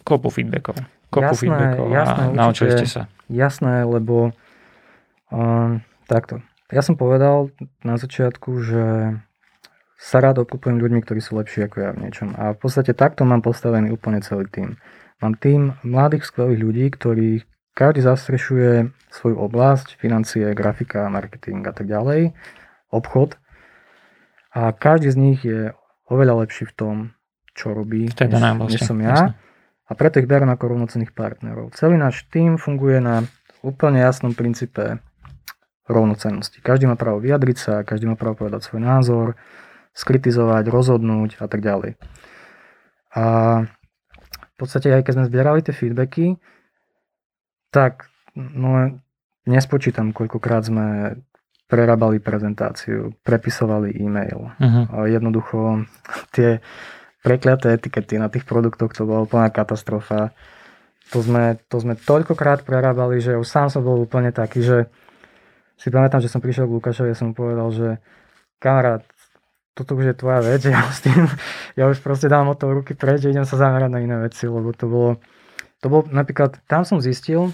kopu 0.02 0.26
feedbackov. 0.34 0.82
Kopu 1.06 1.38
jasné, 1.38 1.38
feedbackov 1.38 1.86
jasné, 1.94 2.22
a 2.26 2.34
naučili 2.34 2.70
ste 2.74 2.86
sa. 2.90 3.02
Jasné, 3.30 3.86
lebo 3.86 4.34
Um, 5.30 5.82
takto. 6.06 6.38
Ja 6.70 6.82
som 6.82 6.94
povedal 6.94 7.50
na 7.82 7.98
začiatku, 7.98 8.50
že 8.62 8.84
sa 9.96 10.18
rád 10.22 10.46
obklupujem 10.46 10.78
ľuďmi, 10.78 11.02
ktorí 11.02 11.18
sú 11.18 11.38
lepší 11.38 11.66
ako 11.66 11.76
ja 11.82 11.90
v 11.94 12.06
niečom. 12.06 12.36
A 12.38 12.54
v 12.54 12.58
podstate 12.58 12.94
takto 12.94 13.26
mám 13.26 13.42
postavený 13.42 13.90
úplne 13.90 14.22
celý 14.22 14.46
tým. 14.46 14.78
Mám 15.24 15.40
tým 15.40 15.76
mladých 15.80 16.28
skvelých 16.28 16.60
ľudí, 16.60 16.86
ktorí 16.92 17.28
každý 17.72 18.04
zastrešuje 18.04 18.92
svoju 19.12 19.36
oblasť, 19.36 19.96
financie, 19.96 20.52
grafika, 20.52 21.08
marketing 21.08 21.64
a 21.64 21.72
tak 21.72 21.88
ďalej, 21.88 22.36
obchod. 22.92 23.40
A 24.56 24.72
každý 24.72 25.12
z 25.12 25.16
nich 25.16 25.40
je 25.44 25.72
oveľa 26.08 26.44
lepší 26.44 26.64
v 26.68 26.76
tom, 26.76 26.94
čo 27.56 27.72
robí, 27.72 28.08
než, 28.08 28.32
než 28.76 28.80
som 28.84 28.96
ja. 29.00 29.36
A 29.86 29.92
preto 29.94 30.20
ich 30.20 30.28
berem 30.28 30.48
ako 30.48 30.76
rovnocenných 30.76 31.12
partnerov. 31.16 31.72
Celý 31.76 31.96
náš 31.96 32.24
tým 32.28 32.56
funguje 32.60 33.00
na 33.00 33.24
úplne 33.60 34.02
jasnom 34.02 34.32
princípe 34.34 34.98
rovnocennosti. 35.86 36.58
Každý 36.60 36.90
má 36.90 36.98
právo 36.98 37.22
vyjadriť 37.22 37.56
sa, 37.56 37.86
každý 37.86 38.10
má 38.10 38.18
právo 38.18 38.44
povedať 38.44 38.66
svoj 38.66 38.82
názor, 38.82 39.38
skritizovať, 39.94 40.68
rozhodnúť 40.68 41.38
a 41.38 41.46
tak 41.46 41.62
ďalej. 41.62 41.94
A 43.16 43.24
v 44.56 44.64
podstate 44.64 44.88
aj 44.88 45.04
keď 45.04 45.12
sme 45.20 45.28
zbierali 45.28 45.60
tie 45.60 45.76
feedbacky, 45.76 46.40
tak 47.68 48.08
no, 48.32 48.96
nespočítam, 49.44 50.16
koľkokrát 50.16 50.64
sme 50.64 51.20
prerábali 51.68 52.22
prezentáciu, 52.24 53.12
prepisovali 53.20 53.92
e-mail. 54.00 54.48
Uh-huh. 54.56 55.04
Jednoducho 55.04 55.84
tie 56.32 56.64
prekliaté 57.20 57.74
etikety 57.74 58.16
na 58.16 58.32
tých 58.32 58.48
produktoch, 58.48 58.94
to 58.94 59.04
bola 59.04 59.26
úplná 59.26 59.50
katastrofa. 59.50 60.30
To 61.10 61.20
sme, 61.20 61.58
to 61.66 61.76
sme 61.82 61.98
toľkokrát 61.98 62.62
prerábali, 62.62 63.18
že 63.18 63.34
už 63.36 63.46
sám 63.46 63.68
som 63.68 63.82
bol 63.82 63.98
úplne 63.98 64.30
taký, 64.30 64.62
že 64.62 64.86
si 65.76 65.92
pamätám, 65.92 66.22
že 66.22 66.30
som 66.30 66.40
prišiel 66.40 66.70
k 66.70 66.76
Lukášovi 66.80 67.12
a 67.12 67.18
som 67.18 67.30
mu 67.30 67.34
povedal, 67.36 67.68
že 67.74 67.88
kamarát, 68.62 69.04
toto 69.76 69.92
už 69.92 70.04
je 70.08 70.14
tvoja 70.16 70.40
vec, 70.40 70.64
ja 70.64 70.80
s 70.88 71.04
tým, 71.04 71.28
ja 71.76 71.84
už 71.84 72.00
proste 72.00 72.32
dám 72.32 72.48
od 72.48 72.56
toho 72.56 72.80
ruky 72.80 72.96
preč, 72.96 73.28
že 73.28 73.36
idem 73.36 73.44
sa 73.44 73.60
zamerať 73.60 73.92
na 73.92 74.00
iné 74.00 74.16
veci, 74.24 74.48
lebo 74.48 74.72
to 74.72 74.88
bolo, 74.88 75.10
to 75.84 75.92
bolo 75.92 76.08
napríklad, 76.08 76.56
tam 76.64 76.88
som 76.88 77.04
zistil, 77.04 77.52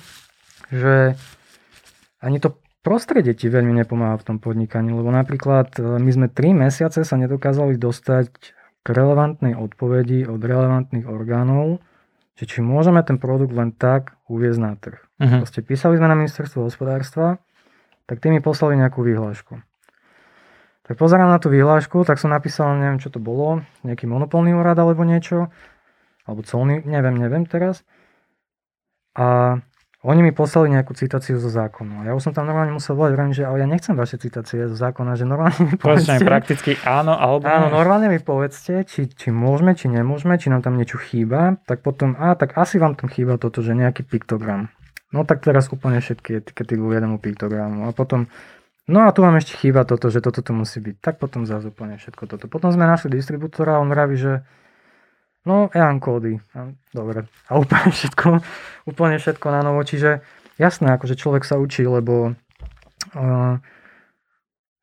že 0.71 1.19
ani 2.23 2.39
to 2.39 2.55
prostredie 2.87 3.35
ti 3.35 3.51
veľmi 3.51 3.75
nepomáha 3.83 4.15
v 4.23 4.27
tom 4.27 4.39
podnikaní, 4.39 4.95
lebo 4.95 5.11
napríklad 5.11 5.75
e, 5.79 5.99
my 5.99 6.11
sme 6.15 6.27
3 6.31 6.67
mesiace 6.67 7.03
sa 7.03 7.17
nedokázali 7.19 7.75
dostať 7.75 8.31
k 8.83 8.87
relevantnej 8.87 9.59
odpovedi 9.59 10.27
od 10.27 10.43
relevantných 10.43 11.07
orgánov, 11.07 11.83
že 12.39 12.47
či 12.47 12.59
môžeme 12.63 13.03
ten 13.07 13.19
produkt 13.19 13.55
len 13.55 13.71
tak 13.71 14.19
uviezť 14.27 14.61
na 14.63 14.75
trh. 14.75 14.99
Uh-huh. 14.99 15.47
Proste 15.47 15.63
písali 15.63 15.99
sme 15.99 16.11
na 16.11 16.19
ministerstvo 16.19 16.67
hospodárstva, 16.67 17.39
tak 18.11 18.19
tí 18.19 18.35
mi 18.35 18.43
poslali 18.43 18.75
nejakú 18.75 19.07
výhlášku. 19.07 19.63
Tak 20.93 21.01
pozerám 21.01 21.33
na 21.33 21.41
tú 21.41 21.49
výhlášku, 21.49 22.05
tak 22.05 22.21
som 22.21 22.29
napísal, 22.29 22.77
neviem 22.77 23.01
čo 23.01 23.09
to 23.09 23.17
bolo, 23.17 23.65
nejaký 23.81 24.05
monopolný 24.05 24.53
úrad 24.53 24.77
alebo 24.77 25.09
niečo, 25.09 25.49
alebo 26.29 26.45
colný, 26.45 26.85
neviem, 26.85 27.17
neviem 27.17 27.49
teraz. 27.49 27.81
A 29.17 29.57
oni 30.05 30.21
mi 30.21 30.37
poslali 30.37 30.69
nejakú 30.69 30.93
citáciu 30.93 31.41
zo 31.41 31.49
zákonu. 31.49 32.05
Ja 32.05 32.13
už 32.13 32.29
som 32.29 32.37
tam 32.37 32.45
normálne 32.45 32.77
musel 32.77 32.93
volať, 32.93 33.13
vrajím, 33.17 33.33
že 33.33 33.49
ale 33.49 33.65
ja 33.65 33.67
nechcem 33.73 33.97
vaše 33.97 34.21
citácie 34.21 34.69
zo 34.69 34.77
zákona, 34.77 35.17
že 35.17 35.25
normálne 35.25 35.57
mi 35.65 35.81
povedzte. 35.81 36.21
Povedzte 36.21 36.29
prakticky 36.29 36.71
áno 36.85 37.17
alebo 37.17 37.49
Áno, 37.49 37.73
normálne 37.73 38.13
mi 38.13 38.21
povedzte, 38.21 38.85
či, 38.85 39.09
či 39.09 39.33
môžeme, 39.33 39.73
či 39.73 39.89
nemôžeme, 39.89 40.37
či 40.37 40.53
nám 40.53 40.61
tam 40.61 40.77
niečo 40.77 41.01
chýba. 41.01 41.57
Tak 41.65 41.81
potom, 41.81 42.21
a 42.21 42.37
tak 42.37 42.53
asi 42.61 42.77
vám 42.77 43.01
tam 43.01 43.09
chýba 43.09 43.41
toto, 43.41 43.65
že 43.65 43.73
nejaký 43.73 44.05
piktogram. 44.05 44.69
No 45.09 45.25
tak 45.25 45.41
teraz 45.41 45.73
úplne 45.73 46.05
všetky 46.05 46.45
etikety 46.45 46.77
k 46.77 46.83
jednému 46.83 47.17
piktogramu. 47.17 47.89
A 47.89 47.97
potom, 47.97 48.29
no 48.91 49.07
a 49.07 49.15
tu 49.15 49.23
vám 49.23 49.39
ešte 49.39 49.59
chýba 49.59 49.87
toto, 49.87 50.11
že 50.11 50.25
toto 50.25 50.43
tu 50.43 50.57
musí 50.57 50.83
byť. 50.83 50.97
Tak 50.99 51.15
potom 51.23 51.47
zase 51.47 51.71
úplne 51.71 52.01
všetko 52.01 52.25
toto. 52.27 52.45
Potom 52.51 52.71
sme 52.75 52.89
našli 52.89 53.13
distribútora 53.13 53.79
a 53.79 53.83
on 53.83 53.91
vraví, 53.91 54.17
že 54.19 54.43
No, 55.43 55.67
EAN 55.75 55.99
kódy. 55.99 56.39
Dobre. 56.95 57.27
A 57.51 57.59
úplne 57.59 57.91
všetko, 57.97 58.29
úplne 58.87 59.19
všetko 59.19 59.47
na 59.51 59.61
novo. 59.67 59.83
Čiže 59.83 60.23
jasné, 60.59 60.95
akože 60.95 61.19
človek 61.19 61.43
sa 61.43 61.59
učí, 61.59 61.83
lebo 61.83 62.39
uh, 63.19 63.55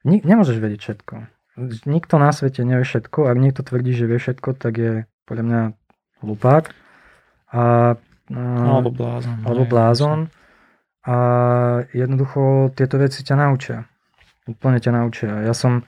ni- 0.04 0.24
nemôžeš 0.24 0.60
vedieť 0.60 0.80
všetko. 0.84 1.16
Nikto 1.88 2.16
na 2.20 2.32
svete 2.32 2.64
nevie 2.64 2.88
všetko. 2.88 3.28
Ak 3.28 3.38
niekto 3.40 3.64
tvrdí, 3.64 3.92
že 3.96 4.08
vie 4.08 4.20
všetko, 4.20 4.56
tak 4.56 4.74
je 4.80 4.94
podľa 5.28 5.44
mňa 5.44 5.62
hlupák. 6.24 6.64
A, 7.56 7.96
uh, 7.96 8.68
alebo 8.68 8.92
blázon. 8.92 9.36
Alebo 9.48 9.64
blázon. 9.64 10.20
A 11.08 11.16
jednoducho 11.96 12.76
tieto 12.76 13.00
veci 13.00 13.24
ťa 13.24 13.36
naučia. 13.48 13.88
Úplne 14.50 14.82
ťa 14.82 14.92
naučia. 14.92 15.32
Ja 15.46 15.54
som... 15.54 15.86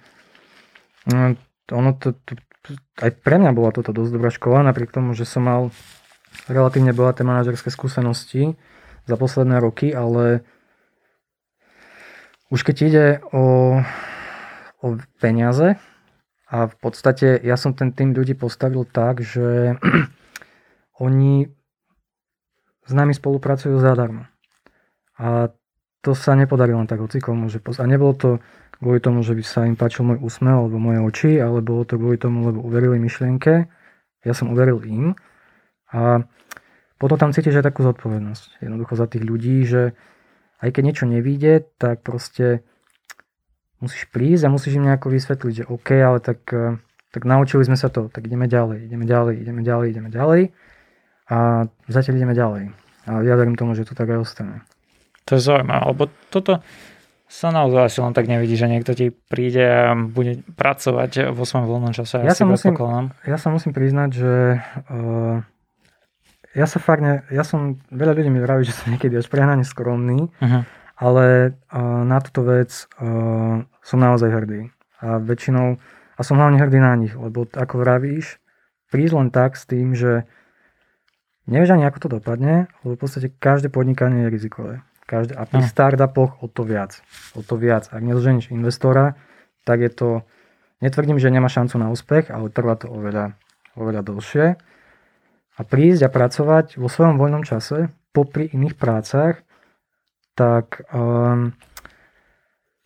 No, 1.10 1.34
ono 1.74 1.98
to, 1.98 2.14
to, 2.14 2.38
aj 3.02 3.12
pre 3.26 3.42
mňa 3.42 3.58
bola 3.58 3.74
toto 3.74 3.90
dosť 3.90 4.12
dobrá 4.14 4.30
škola, 4.30 4.62
napriek 4.62 4.94
tomu, 4.94 5.18
že 5.18 5.26
som 5.26 5.50
mal 5.50 5.74
relatívne 6.46 6.94
bohaté 6.94 7.26
manažerské 7.26 7.74
skúsenosti 7.74 8.54
za 9.10 9.16
posledné 9.18 9.58
roky, 9.58 9.90
ale 9.90 10.46
už 12.54 12.62
keď 12.62 12.76
ide 12.86 13.06
o, 13.34 13.80
o 14.84 14.88
peniaze 15.18 15.80
a 16.52 16.68
v 16.68 16.76
podstate 16.78 17.40
ja 17.42 17.56
som 17.56 17.74
ten 17.74 17.96
tým 17.96 18.14
ľudí 18.14 18.38
postavil 18.38 18.86
tak, 18.86 19.24
že 19.26 19.80
oni 21.06 21.50
s 22.86 22.92
nami 22.92 23.16
spolupracujú 23.16 23.80
zadarmo. 23.80 24.28
A 25.16 25.54
to 26.02 26.18
sa 26.18 26.34
nepodarilo 26.34 26.82
len 26.82 26.90
tak 26.90 27.02
hocikomu. 27.02 27.50
Že 27.50 27.62
a 27.78 27.86
nebolo 27.86 28.14
to 28.18 28.30
kvôli 28.82 28.98
tomu, 28.98 29.22
že 29.22 29.38
by 29.38 29.44
sa 29.46 29.60
im 29.70 29.78
páčil 29.78 30.02
môj 30.02 30.18
úsmev 30.26 30.66
alebo 30.66 30.82
moje 30.82 31.00
oči, 31.06 31.32
ale 31.38 31.62
bolo 31.62 31.86
to 31.86 32.02
kvôli 32.02 32.18
tomu, 32.18 32.50
lebo 32.50 32.66
uverili 32.66 32.98
myšlienke, 32.98 33.70
ja 34.26 34.34
som 34.34 34.50
uveril 34.50 34.82
im 34.86 35.14
a 35.94 36.26
potom 36.98 37.18
tam 37.18 37.34
cítiš 37.34 37.62
aj 37.62 37.74
takú 37.74 37.86
zodpovednosť 37.86 38.62
jednoducho 38.62 38.94
za 38.98 39.06
tých 39.10 39.26
ľudí, 39.26 39.66
že 39.66 39.94
aj 40.62 40.70
keď 40.74 40.82
niečo 40.86 41.06
nevíde, 41.10 41.66
tak 41.82 42.06
proste 42.06 42.62
musíš 43.82 44.06
prísť 44.14 44.46
a 44.46 44.54
musíš 44.54 44.78
im 44.78 44.86
nejako 44.86 45.10
vysvetliť, 45.10 45.54
že 45.54 45.70
OK, 45.70 45.90
ale 45.98 46.22
tak, 46.22 46.46
eh, 46.54 46.78
tak 47.10 47.26
naučili 47.26 47.66
sme 47.66 47.78
sa 47.78 47.90
to, 47.90 48.10
tak 48.10 48.30
ideme 48.30 48.46
ďalej, 48.46 48.86
ideme 48.86 49.06
ďalej, 49.10 49.34
ideme 49.42 49.62
ďalej, 49.66 49.88
ideme 49.90 50.10
ďalej 50.14 50.42
a 51.30 51.66
zatiaľ 51.90 52.14
ideme 52.18 52.36
ďalej. 52.38 52.64
A 53.10 53.26
ja 53.26 53.34
verím 53.34 53.58
tomu, 53.58 53.74
že 53.74 53.86
to 53.86 53.98
tak 53.98 54.14
aj 54.14 54.22
ostane. 54.22 54.62
To 55.26 55.38
je 55.38 55.42
zaujímavé, 55.42 55.84
lebo 55.92 56.04
toto, 56.34 56.64
sa 57.32 57.48
naozaj 57.48 57.88
asi 57.88 58.00
len 58.04 58.12
tak 58.12 58.28
nevidí, 58.28 58.60
že 58.60 58.68
niekto 58.68 58.92
ti 58.92 59.08
príde 59.08 59.64
a 59.64 59.96
bude 59.96 60.44
pracovať 60.52 61.32
vo 61.32 61.48
svojom 61.48 61.64
voľnom 61.64 61.96
čase. 61.96 62.20
Ja, 62.28 62.36
sa 62.36 62.44
musím, 62.44 62.76
ja 63.24 63.38
sa 63.40 63.48
musím 63.48 63.72
priznať, 63.72 64.10
že 64.12 64.60
uh, 64.92 65.40
ja 66.52 66.68
sa 66.68 66.84
fakt 66.84 67.00
ne, 67.00 67.24
ja 67.32 67.48
som, 67.48 67.80
veľa 67.88 68.20
ľudí 68.20 68.28
mi 68.28 68.44
vraví, 68.44 68.68
že 68.68 68.76
som 68.76 68.92
niekedy 68.92 69.16
až 69.16 69.32
prehnane 69.32 69.64
skromný, 69.64 70.28
uh-huh. 70.28 70.68
ale 71.00 71.56
uh, 71.72 72.04
na 72.04 72.20
túto 72.20 72.44
vec 72.44 72.92
uh, 73.00 73.64
som 73.80 73.98
naozaj 73.98 74.28
hrdý. 74.28 74.68
A 75.00 75.24
väčšinou, 75.24 75.80
a 76.20 76.22
som 76.28 76.36
hlavne 76.36 76.60
hrdý 76.60 76.84
na 76.84 77.00
nich, 77.00 77.16
lebo 77.16 77.48
ako 77.48 77.80
vravíš, 77.80 78.44
prísť 78.92 79.14
len 79.16 79.32
tak 79.32 79.56
s 79.56 79.64
tým, 79.64 79.96
že 79.96 80.28
nevieš 81.48 81.80
ani 81.80 81.88
ako 81.88 81.98
to 82.04 82.08
dopadne, 82.20 82.68
lebo 82.84 83.00
v 83.00 83.02
podstate 83.08 83.32
každé 83.40 83.72
podnikanie 83.72 84.28
je 84.28 84.36
rizikové. 84.36 84.84
Každé, 85.12 85.36
a 85.36 85.44
pri 85.44 85.68
startupoch 85.68 86.40
o 86.40 86.48
to 86.48 86.64
viac. 86.64 87.04
O 87.36 87.44
to 87.44 87.60
viac. 87.60 87.92
Ak 87.92 88.00
nezoženíš 88.00 88.56
investora, 88.56 89.20
tak 89.68 89.84
je 89.84 89.92
to, 89.92 90.10
netvrdím, 90.80 91.20
že 91.20 91.28
nemá 91.28 91.52
šancu 91.52 91.76
na 91.76 91.92
úspech, 91.92 92.32
ale 92.32 92.48
trvá 92.48 92.80
to 92.80 92.88
oveľa, 92.88 93.36
oveľa 93.76 94.08
dlhšie. 94.08 94.56
A 95.60 95.62
prísť 95.68 96.08
a 96.08 96.10
pracovať 96.10 96.80
vo 96.80 96.88
svojom 96.88 97.20
voľnom 97.20 97.44
čase, 97.44 97.92
popri 98.16 98.48
iných 98.56 98.80
prácach, 98.80 99.44
tak 100.32 100.88
um, 100.96 101.52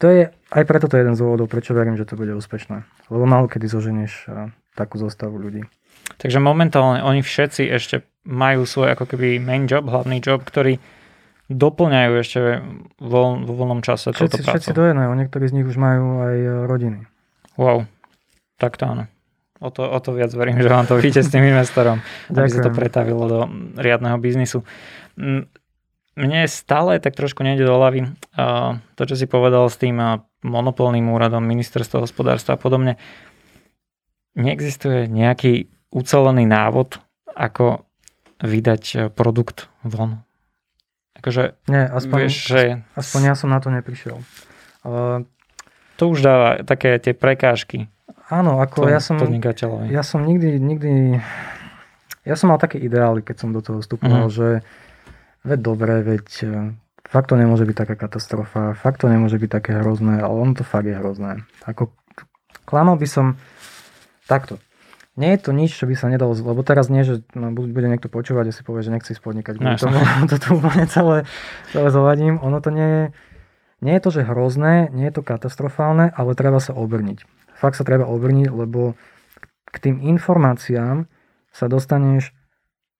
to 0.01 0.09
je, 0.09 0.33
aj 0.49 0.63
preto 0.65 0.89
to 0.89 0.97
je 0.97 1.05
jeden 1.05 1.13
z 1.13 1.21
dôvodov, 1.21 1.45
prečo 1.45 1.77
verím, 1.77 1.93
že 1.93 2.09
to 2.09 2.17
bude 2.17 2.33
úspešné. 2.33 2.89
Lebo 3.13 3.23
málo 3.29 3.45
kedy 3.45 3.69
zoženieš 3.69 4.13
uh, 4.25 4.49
takú 4.73 4.97
zostavu 4.97 5.37
ľudí. 5.37 5.61
Takže 6.17 6.41
momentálne 6.41 7.05
oni 7.05 7.21
všetci 7.21 7.69
ešte 7.69 8.01
majú 8.25 8.65
svoj 8.65 8.97
ako 8.97 9.13
keby 9.13 9.37
main 9.37 9.69
job, 9.69 9.85
hlavný 9.85 10.17
job, 10.25 10.41
ktorý 10.41 10.81
doplňajú 11.49 12.11
ešte 12.17 12.39
voľ, 12.97 13.45
vo 13.45 13.53
voľnom 13.53 13.81
čase 13.85 14.09
všetci, 14.09 14.17
túto 14.17 14.37
prácu. 14.41 14.57
Všetci 14.57 14.71
do 14.73 14.83
jedného, 14.89 15.11
niektorí 15.13 15.45
z 15.45 15.53
nich 15.61 15.67
už 15.67 15.77
majú 15.77 16.25
aj 16.25 16.35
e, 16.35 16.49
rodiny. 16.65 16.99
Wow, 17.55 17.85
tak 18.57 18.81
to 18.81 18.89
áno. 18.89 19.03
O 19.63 19.71
to, 19.71 19.87
o 19.87 19.99
to 20.01 20.11
viac 20.17 20.33
verím, 20.33 20.57
že 20.65 20.69
vám 20.69 20.89
to 20.89 20.97
vyjde 20.97 21.21
s 21.21 21.29
tým 21.29 21.45
investorom, 21.45 22.01
aby 22.33 22.49
sa 22.49 22.65
to 22.65 22.73
pretavilo 22.73 23.23
do 23.29 23.39
riadneho 23.77 24.17
biznisu. 24.17 24.65
Mne 26.15 26.41
stále 26.47 26.97
tak 27.03 27.13
trošku 27.13 27.43
nejde 27.43 27.67
do 27.67 27.75
hlavy 27.75 28.07
to, 28.95 29.03
čo 29.03 29.15
si 29.19 29.27
povedal 29.27 29.67
s 29.67 29.77
tým 29.77 29.99
monopolným 30.45 31.11
úradom, 31.11 31.43
ministerstvo 31.43 32.01
hospodárstva 32.01 32.55
a 32.55 32.61
podobne. 32.61 32.97
Neexistuje 34.35 35.07
nejaký 35.07 35.71
ucelený 35.95 36.43
návod, 36.43 36.99
ako 37.35 37.87
vydať 38.43 38.83
e, 38.83 38.97
produkt 39.07 39.71
von 39.87 40.24
Akože, 41.25 41.57
Nie, 41.65 41.89
aspoň, 41.89 42.17
vieš, 42.21 42.35
že... 42.53 42.85
aspoň 42.93 43.21
ja 43.25 43.33
som 43.33 43.49
na 43.49 43.57
to 43.57 43.73
neprišiel. 43.73 44.21
Uh, 44.85 45.25
to 45.97 46.13
už 46.13 46.21
dáva 46.21 46.61
také 46.61 47.01
tie 47.01 47.17
prekážky. 47.17 47.89
Áno, 48.29 48.61
ako 48.61 48.85
ja 48.85 49.01
som, 49.01 49.17
ja 49.89 50.03
som 50.05 50.21
nikdy, 50.21 50.61
nikdy, 50.61 51.17
ja 52.21 52.35
som 52.37 52.53
mal 52.53 52.61
také 52.61 52.77
ideály, 52.77 53.25
keď 53.25 53.35
som 53.41 53.49
do 53.49 53.65
toho 53.65 53.81
vstupoval, 53.81 54.29
mm. 54.29 54.33
že 54.33 54.47
veď 55.45 55.59
dobre, 55.61 56.01
veď 56.01 56.27
e, 56.41 56.49
fakt 57.05 57.29
to 57.29 57.37
nemôže 57.37 57.69
byť 57.69 57.77
taká 57.77 57.95
katastrofa, 57.97 58.77
fakt 58.77 59.05
to 59.05 59.09
nemôže 59.09 59.37
byť 59.37 59.49
také 59.49 59.71
hrozné, 59.77 60.25
ale 60.25 60.33
on 60.33 60.57
to 60.57 60.65
fakt 60.65 60.89
je 60.89 60.97
hrozné. 60.97 61.45
Ako, 61.69 61.93
klamal 62.65 62.97
by 62.97 63.05
som 63.09 63.25
takto 64.25 64.57
nie 65.15 65.31
je 65.31 65.39
to 65.39 65.51
nič, 65.55 65.71
čo 65.71 65.87
by 65.87 65.95
sa 65.95 66.11
nedalo, 66.11 66.35
lebo 66.35 66.59
teraz 66.59 66.91
nie, 66.91 67.07
že 67.07 67.23
no, 67.39 67.55
bude 67.55 67.87
niekto 67.87 68.11
počúvať 68.11 68.51
a 68.51 68.55
si 68.55 68.67
povie, 68.67 68.83
že 68.83 68.91
nechce 68.91 69.15
spodnikať. 69.15 69.63
No, 69.63 69.79
tomu, 69.79 69.95
to 70.31 70.35
tu 70.35 70.59
úplne 70.59 70.85
celé, 70.91 71.23
celé 71.71 71.87
zovadím. 71.87 72.35
Ono 72.43 72.59
to 72.59 72.69
nie 72.69 72.87
je, 72.87 73.03
nie 73.79 73.93
je 73.95 74.03
to, 74.03 74.09
že 74.11 74.27
hrozné, 74.27 74.91
nie 74.91 75.07
je 75.07 75.15
to 75.15 75.23
katastrofálne, 75.23 76.11
ale 76.11 76.35
treba 76.35 76.59
sa 76.59 76.75
obrniť. 76.75 77.23
Fakt 77.55 77.79
sa 77.79 77.87
treba 77.87 78.03
obrniť, 78.03 78.51
lebo 78.51 78.99
k 79.71 79.75
tým 79.79 80.03
informáciám 80.03 81.07
sa 81.55 81.65
dostaneš 81.71 82.35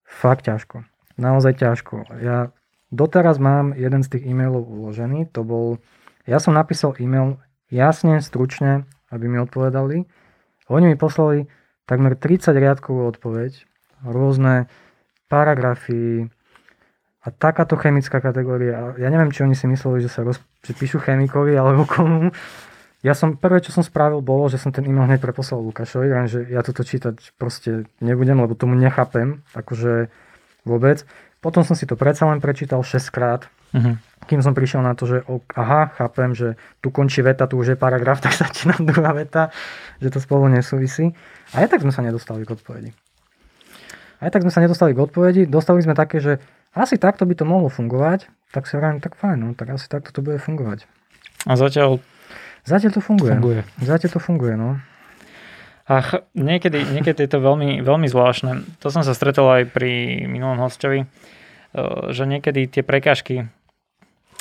fakt 0.07 0.47
ťažko. 0.47 0.88
Naozaj 1.20 1.59
ťažko. 1.59 2.07
Ja 2.24 2.55
doteraz 2.95 3.43
mám 3.43 3.76
jeden 3.76 4.07
z 4.07 4.16
tých 4.16 4.24
e-mailov 4.32 4.63
uložený, 4.63 5.36
to 5.36 5.43
bol, 5.43 5.84
ja 6.24 6.39
som 6.39 6.55
napísal 6.55 6.95
e-mail 6.95 7.43
jasne, 7.68 8.24
stručne, 8.24 8.88
aby 9.11 9.28
mi 9.28 9.43
odpovedali. 9.43 10.07
Oni 10.72 10.86
mi 10.88 10.95
poslali 10.95 11.51
takmer 11.86 12.18
30 12.18 12.54
riadkovú 12.54 13.06
odpoveď, 13.10 13.66
rôzne 14.06 14.70
paragrafy 15.30 16.30
a 17.26 17.28
takáto 17.34 17.74
chemická 17.78 18.22
kategória. 18.22 18.94
Ja 19.02 19.10
neviem, 19.10 19.34
či 19.34 19.42
oni 19.42 19.58
si 19.58 19.66
mysleli, 19.66 20.06
že 20.06 20.14
sa 20.14 20.22
roz, 20.22 20.38
že 20.62 20.78
píšu 20.78 21.02
chemikovi 21.02 21.58
alebo 21.58 21.86
komu. 21.90 22.30
Ja 23.06 23.14
som, 23.14 23.38
prvé, 23.38 23.62
čo 23.62 23.70
som 23.70 23.86
spravil, 23.86 24.22
bolo, 24.26 24.50
že 24.50 24.58
som 24.58 24.74
ten 24.74 24.86
e-mail 24.86 25.06
hneď 25.06 25.22
preposlal 25.22 25.62
Lukášovi, 25.62 26.10
že 26.26 26.50
ja 26.50 26.66
toto 26.66 26.82
čítať 26.82 27.38
proste 27.38 27.86
nebudem, 28.02 28.38
lebo 28.42 28.58
tomu 28.58 28.74
nechápem, 28.74 29.46
akože 29.54 30.10
vôbec. 30.66 31.06
Potom 31.38 31.62
som 31.62 31.78
si 31.78 31.86
to 31.86 31.94
predsa 31.94 32.26
len 32.26 32.42
prečítal 32.42 32.82
6 32.82 33.14
krát, 33.14 33.46
uh-huh. 33.76 33.95
kým 34.26 34.39
som 34.39 34.55
prišiel 34.55 34.80
na 34.80 34.95
to, 34.95 35.03
že 35.03 35.17
aha, 35.55 35.91
chápem, 35.99 36.32
že 36.32 36.55
tu 36.80 36.89
končí 36.89 37.19
veta, 37.19 37.45
tu 37.45 37.59
už 37.59 37.76
je 37.76 37.78
paragraf, 37.78 38.21
tak 38.26 38.32
začína 38.32 38.80
druhá 38.80 39.11
veta, 39.11 39.51
že 39.99 40.09
to 40.09 40.23
spolu 40.23 40.47
nesúvisí. 40.47 41.11
A 41.51 41.67
aj 41.67 41.76
tak 41.76 41.84
sme 41.84 41.91
sa 41.91 42.01
nedostali 42.01 42.47
k 42.47 42.55
odpovedi. 42.55 42.89
Aj 44.23 44.32
tak 44.32 44.47
sme 44.47 44.51
sa 44.55 44.63
nedostali 44.63 44.95
k 44.95 45.03
odpovedi, 45.03 45.43
dostali 45.43 45.84
sme 45.84 45.91
také, 45.91 46.23
že 46.23 46.39
asi 46.71 46.95
takto 46.95 47.28
by 47.28 47.36
to 47.36 47.43
mohlo 47.43 47.67
fungovať, 47.67 48.32
tak 48.55 48.67
si 48.67 48.80
hovorím, 48.80 49.03
tak 49.03 49.19
fajn, 49.19 49.38
no, 49.38 49.47
tak 49.53 49.76
asi 49.76 49.91
takto 49.91 50.15
to 50.15 50.23
bude 50.23 50.39
fungovať. 50.39 50.88
A 51.45 51.59
zatiaľ... 51.59 51.99
Zatiaľ 52.65 52.97
to 52.97 53.01
funguje. 53.03 53.32
funguje. 53.38 53.61
Zatiaľ 53.84 54.11
to 54.17 54.19
funguje, 54.23 54.57
no. 54.57 54.82
Ach, 55.86 56.17
niekedy, 56.34 56.82
niekedy 56.82 57.30
je 57.30 57.38
to 57.38 57.45
veľmi, 57.45 57.86
veľmi 57.86 58.09
zvláštne. 58.09 58.82
To 58.82 58.89
som 58.89 59.05
sa 59.05 59.13
stretol 59.13 59.45
aj 59.53 59.69
pri 59.69 60.26
minulom 60.26 60.57
hostovi 60.57 61.05
že 62.11 62.23
niekedy 62.23 62.71
tie 62.71 62.84
prekážky 62.86 63.51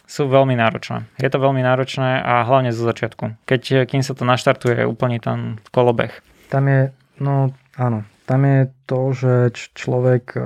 sú 0.04 0.28
veľmi 0.28 0.52
náročné. 0.56 1.08
Je 1.16 1.30
to 1.32 1.40
veľmi 1.40 1.64
náročné 1.64 2.20
a 2.20 2.44
hlavne 2.44 2.70
zo 2.70 2.84
začiatku. 2.84 3.48
Keď, 3.48 3.88
kým 3.88 4.04
sa 4.04 4.12
to 4.12 4.28
naštartuje, 4.28 4.84
je 4.84 4.90
úplne 4.90 5.16
ten 5.18 5.58
kolobeh. 5.72 6.12
Tam 6.52 6.68
je, 6.68 6.92
no 7.18 7.56
áno, 7.80 8.04
tam 8.28 8.40
je 8.44 8.60
to, 8.84 9.00
že 9.12 9.34
človek 9.76 10.24
e, 10.36 10.40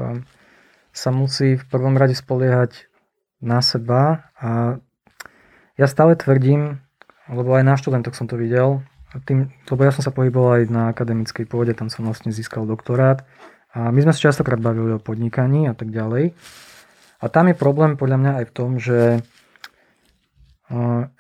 sa 0.95 1.11
musí 1.11 1.59
v 1.59 1.65
prvom 1.67 1.95
rade 1.99 2.15
spoliehať 2.15 2.87
na 3.39 3.63
seba 3.63 4.31
a 4.39 4.83
ja 5.79 5.87
stále 5.87 6.19
tvrdím, 6.19 6.83
lebo 7.31 7.55
aj 7.55 7.63
na 7.67 7.75
študentoch 7.79 8.19
som 8.19 8.27
to 8.27 8.35
videl, 8.35 8.83
tým, 9.25 9.49
lebo 9.71 9.81
ja 9.87 9.95
som 9.95 10.03
sa 10.03 10.13
pohyboval 10.13 10.61
aj 10.61 10.65
na 10.69 10.83
akademickej 10.91 11.47
pôde, 11.47 11.73
tam 11.73 11.89
som 11.89 12.05
vlastne 12.05 12.35
získal 12.35 12.67
doktorát 12.67 13.23
a 13.73 13.95
my 13.95 14.01
sme 14.05 14.13
sa 14.13 14.31
častokrát 14.31 14.59
bavili 14.59 14.99
o 14.99 15.03
podnikaní 15.03 15.71
a 15.71 15.75
tak 15.77 15.95
ďalej. 15.95 16.35
A 17.19 17.27
tam 17.31 17.51
je 17.51 17.57
problém 17.59 17.99
podľa 17.99 18.19
mňa 18.19 18.33
aj 18.43 18.45
v 18.47 18.55
tom, 18.55 18.71
že 18.79 19.23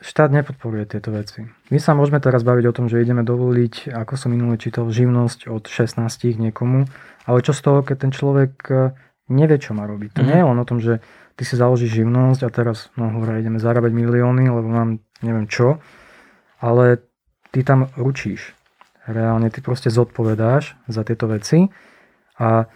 Štát 0.05 0.29
nepodporuje 0.29 0.85
tieto 0.85 1.09
veci. 1.09 1.41
My 1.73 1.81
sa 1.81 1.97
môžeme 1.97 2.21
teraz 2.21 2.45
baviť 2.45 2.65
o 2.69 2.77
tom, 2.77 2.87
že 2.93 3.01
ideme 3.01 3.25
dovoliť, 3.25 3.97
ako 3.97 4.13
som 4.21 4.37
minulý 4.37 4.61
čítal, 4.61 4.85
živnosť 4.93 5.49
od 5.49 5.65
16 5.65 6.05
niekomu, 6.37 6.85
ale 7.25 7.39
čo 7.41 7.57
z 7.57 7.61
toho, 7.65 7.81
keď 7.81 7.97
ten 7.97 8.13
človek 8.13 8.53
e, 8.69 8.93
nevie, 9.33 9.57
čo 9.57 9.73
má 9.73 9.89
robiť. 9.89 10.21
To 10.21 10.23
mm. 10.25 10.29
nie 10.29 10.37
je 10.37 10.49
len 10.53 10.59
o 10.61 10.69
tom, 10.69 10.79
že 10.85 11.01
ty 11.41 11.49
si 11.49 11.57
založíš 11.57 12.05
živnosť 12.05 12.41
a 12.45 12.49
teraz, 12.53 12.93
no 13.01 13.09
hore, 13.09 13.41
ideme 13.41 13.57
zarábať 13.57 13.89
milióny, 13.97 14.53
lebo 14.53 14.69
mám 14.69 15.01
neviem 15.25 15.49
čo, 15.49 15.81
ale 16.61 17.01
ty 17.49 17.65
tam 17.65 17.89
ručíš. 17.97 18.53
Reálne 19.09 19.49
ty 19.49 19.65
proste 19.65 19.89
zodpovedáš 19.89 20.77
za 20.93 21.09
tieto 21.09 21.25
veci 21.25 21.73
a 22.37 22.69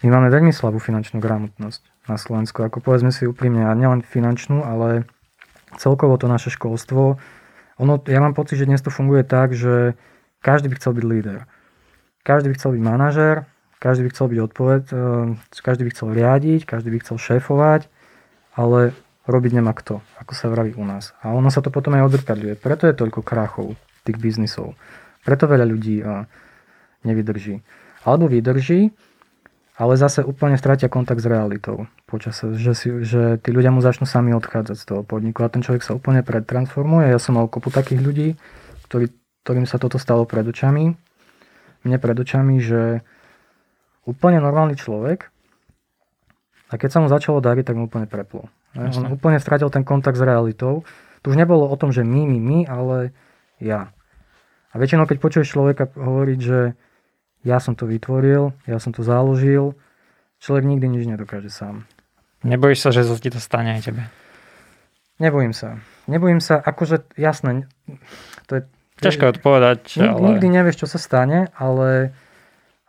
my 0.00 0.08
máme 0.08 0.32
veľmi 0.32 0.56
slabú 0.56 0.80
finančnú 0.80 1.20
gramotnosť 1.20 2.08
na 2.08 2.16
Slovensku. 2.16 2.64
Ako 2.64 2.80
povedzme 2.80 3.12
si 3.12 3.28
úprimne, 3.28 3.68
a 3.68 3.76
nielen 3.76 4.00
finančnú, 4.00 4.64
ale 4.64 5.04
celkovo 5.76 6.16
to 6.16 6.30
naše 6.30 6.48
školstvo, 6.54 7.20
ono, 7.78 7.94
ja 8.10 8.18
mám 8.18 8.34
pocit, 8.34 8.58
že 8.58 8.66
dnes 8.66 8.82
to 8.82 8.90
funguje 8.90 9.22
tak, 9.22 9.54
že 9.54 9.94
každý 10.42 10.66
by 10.66 10.76
chcel 10.82 10.92
byť 10.98 11.04
líder. 11.06 11.38
Každý 12.26 12.50
by 12.50 12.54
chcel 12.58 12.70
byť 12.74 12.82
manažer, 12.82 13.46
každý 13.78 14.06
by 14.06 14.10
chcel 14.10 14.26
byť 14.26 14.38
odpoved, 14.50 14.84
eh, 14.90 15.00
každý 15.62 15.82
by 15.86 15.90
chcel 15.94 16.08
riadiť, 16.10 16.60
každý 16.66 16.90
by 16.90 16.98
chcel 17.06 17.16
šéfovať, 17.16 17.86
ale 18.58 18.92
robiť 19.30 19.52
nemá 19.62 19.70
kto, 19.76 20.02
ako 20.18 20.32
sa 20.34 20.50
vraví 20.50 20.74
u 20.74 20.82
nás. 20.82 21.14
A 21.22 21.30
ono 21.30 21.54
sa 21.54 21.62
to 21.62 21.70
potom 21.70 21.94
aj 21.94 22.10
odrkadľuje. 22.10 22.58
Preto 22.58 22.90
je 22.90 22.98
toľko 22.98 23.22
krachov 23.22 23.78
tých 24.02 24.18
biznisov. 24.18 24.74
Preto 25.22 25.46
veľa 25.46 25.66
ľudí 25.70 26.02
eh, 26.02 26.26
nevydrží. 27.06 27.62
Alebo 28.02 28.26
vydrží, 28.26 28.90
ale 29.78 29.94
zase 29.94 30.26
úplne 30.26 30.58
stratia 30.58 30.90
kontakt 30.90 31.22
s 31.22 31.30
realitou 31.30 31.86
počas, 32.10 32.42
že, 32.42 32.74
si, 32.74 32.90
že 33.06 33.38
tí 33.38 33.54
ľudia 33.54 33.70
mu 33.70 33.78
začnú 33.78 34.10
sami 34.10 34.34
odchádzať 34.34 34.76
z 34.76 34.84
toho 34.84 35.02
podniku 35.06 35.46
a 35.46 35.52
ten 35.52 35.62
človek 35.62 35.86
sa 35.86 35.94
úplne 35.94 36.26
pretransformuje. 36.26 37.14
Ja 37.14 37.22
som 37.22 37.38
mal 37.38 37.46
kopu 37.46 37.70
takých 37.70 38.02
ľudí, 38.02 38.28
ktorý, 38.90 39.14
ktorým 39.46 39.70
sa 39.70 39.78
toto 39.78 40.02
stalo 40.02 40.26
pred 40.26 40.42
očami. 40.42 40.98
Mne 41.86 41.96
pred 42.02 42.18
očami, 42.18 42.58
že 42.58 43.06
úplne 44.02 44.42
normálny 44.42 44.74
človek 44.74 45.30
a 46.68 46.74
keď 46.74 46.90
sa 46.90 46.98
mu 46.98 47.06
začalo 47.06 47.38
dariť, 47.38 47.70
tak 47.70 47.78
mu 47.78 47.86
úplne 47.86 48.10
preplo. 48.10 48.50
Jasne. 48.74 49.08
On 49.08 49.14
úplne 49.14 49.38
stratil 49.38 49.70
ten 49.70 49.86
kontakt 49.86 50.18
s 50.18 50.26
realitou. 50.26 50.82
Tu 51.22 51.30
už 51.30 51.38
nebolo 51.38 51.70
o 51.70 51.76
tom, 51.78 51.94
že 51.94 52.02
my, 52.02 52.26
my, 52.26 52.38
my, 52.42 52.58
ale 52.66 52.96
ja. 53.62 53.94
A 54.70 54.74
väčšinou, 54.76 55.06
keď 55.06 55.16
počuješ 55.22 55.54
človeka 55.54 55.88
hovoriť, 55.94 56.38
že 56.42 56.76
ja 57.48 57.58
som 57.64 57.72
to 57.72 57.88
vytvoril, 57.88 58.52
ja 58.68 58.76
som 58.76 58.92
to 58.92 59.00
založil. 59.00 59.72
Človek 60.44 60.68
nikdy 60.68 60.86
nič 60.92 61.04
nedokáže 61.08 61.48
sám. 61.48 61.88
Nebojíš 62.44 62.84
sa, 62.84 62.90
že 62.92 63.08
sa 63.08 63.16
ti 63.16 63.32
to 63.32 63.40
stane 63.40 63.80
aj 63.80 63.88
tebe? 63.88 64.04
Nebojím 65.18 65.56
sa. 65.56 65.80
Nebojím 66.06 66.38
sa, 66.38 66.60
akože 66.60 67.16
jasné, 67.18 67.66
to 68.46 68.52
je... 68.54 68.62
Ťažko 69.02 69.34
odpovedať, 69.38 69.98
nik, 69.98 70.10
ale... 70.10 70.26
Nikdy 70.34 70.46
nevieš, 70.46 70.86
čo 70.86 70.88
sa 70.90 70.98
stane, 70.98 71.50
ale 71.58 72.14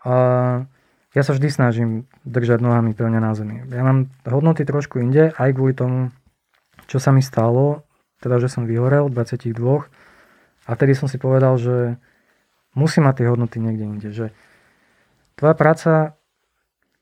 uh, 0.06 0.66
ja 1.14 1.22
sa 1.26 1.32
vždy 1.34 1.50
snažím 1.50 1.90
držať 2.26 2.62
nohami 2.62 2.94
pevne 2.94 3.18
na 3.18 3.34
zemi. 3.34 3.66
Ja 3.74 3.82
mám 3.82 4.14
hodnoty 4.26 4.66
trošku 4.66 5.02
inde, 5.02 5.34
aj 5.38 5.50
kvôli 5.58 5.74
tomu, 5.74 6.14
čo 6.86 7.02
sa 7.02 7.10
mi 7.10 7.26
stalo, 7.26 7.86
teda, 8.22 8.38
že 8.38 8.50
som 8.50 8.70
vyhorel 8.70 9.10
22 9.10 9.54
a 10.66 10.70
vtedy 10.78 10.94
som 10.94 11.10
si 11.10 11.18
povedal, 11.18 11.58
že 11.58 11.98
musí 12.78 13.02
mať 13.02 13.26
tie 13.26 13.28
hodnoty 13.30 13.58
niekde 13.58 13.86
inde. 13.86 14.10
Že 14.14 14.26
tvoja 15.40 15.56
práca 15.56 15.92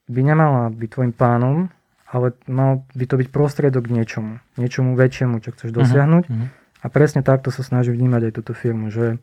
by 0.06 0.22
nemala 0.22 0.70
byť 0.70 0.90
tvojim 0.94 1.14
pánom, 1.14 1.74
ale 2.08 2.38
mal 2.46 2.86
by 2.94 3.06
to 3.10 3.20
byť 3.20 3.28
prostriedok 3.34 3.90
k 3.90 3.96
niečomu. 3.98 4.40
Niečomu 4.56 4.94
väčšiemu, 4.96 5.42
čo 5.42 5.52
chceš 5.52 5.74
mhm, 5.74 5.78
dosiahnuť. 5.82 6.24
Uh-huh. 6.30 6.48
A 6.78 6.86
presne 6.94 7.26
takto 7.26 7.50
sa 7.50 7.66
snažím 7.66 7.98
vnímať 7.98 8.30
aj 8.30 8.34
túto 8.38 8.54
firmu, 8.54 8.94
že 8.94 9.18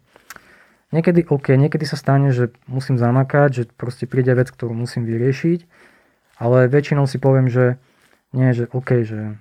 niekedy 0.91 1.25
OK, 1.31 1.55
niekedy 1.55 1.87
sa 1.87 1.95
stane, 1.95 2.35
že 2.35 2.51
musím 2.67 2.99
zamakať, 2.99 3.49
že 3.55 3.63
proste 3.79 4.11
príde 4.11 4.35
vec, 4.35 4.51
ktorú 4.51 4.75
musím 4.75 5.07
vyriešiť, 5.07 5.65
ale 6.43 6.67
väčšinou 6.67 7.07
si 7.07 7.23
poviem, 7.23 7.47
že 7.47 7.79
nie, 8.35 8.51
že 8.51 8.67
OK, 8.75 9.07
že 9.07 9.39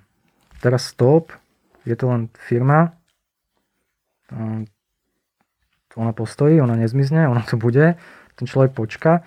teraz 0.62 0.86
stop, 0.86 1.34
je 1.82 1.98
to 1.98 2.06
len 2.06 2.30
firma, 2.38 2.94
ona 5.94 6.12
postojí, 6.14 6.62
ona 6.62 6.78
nezmizne, 6.78 7.28
ona 7.28 7.42
tu 7.42 7.58
bude, 7.58 7.98
ten 8.34 8.46
človek 8.46 8.74
počka. 8.74 9.22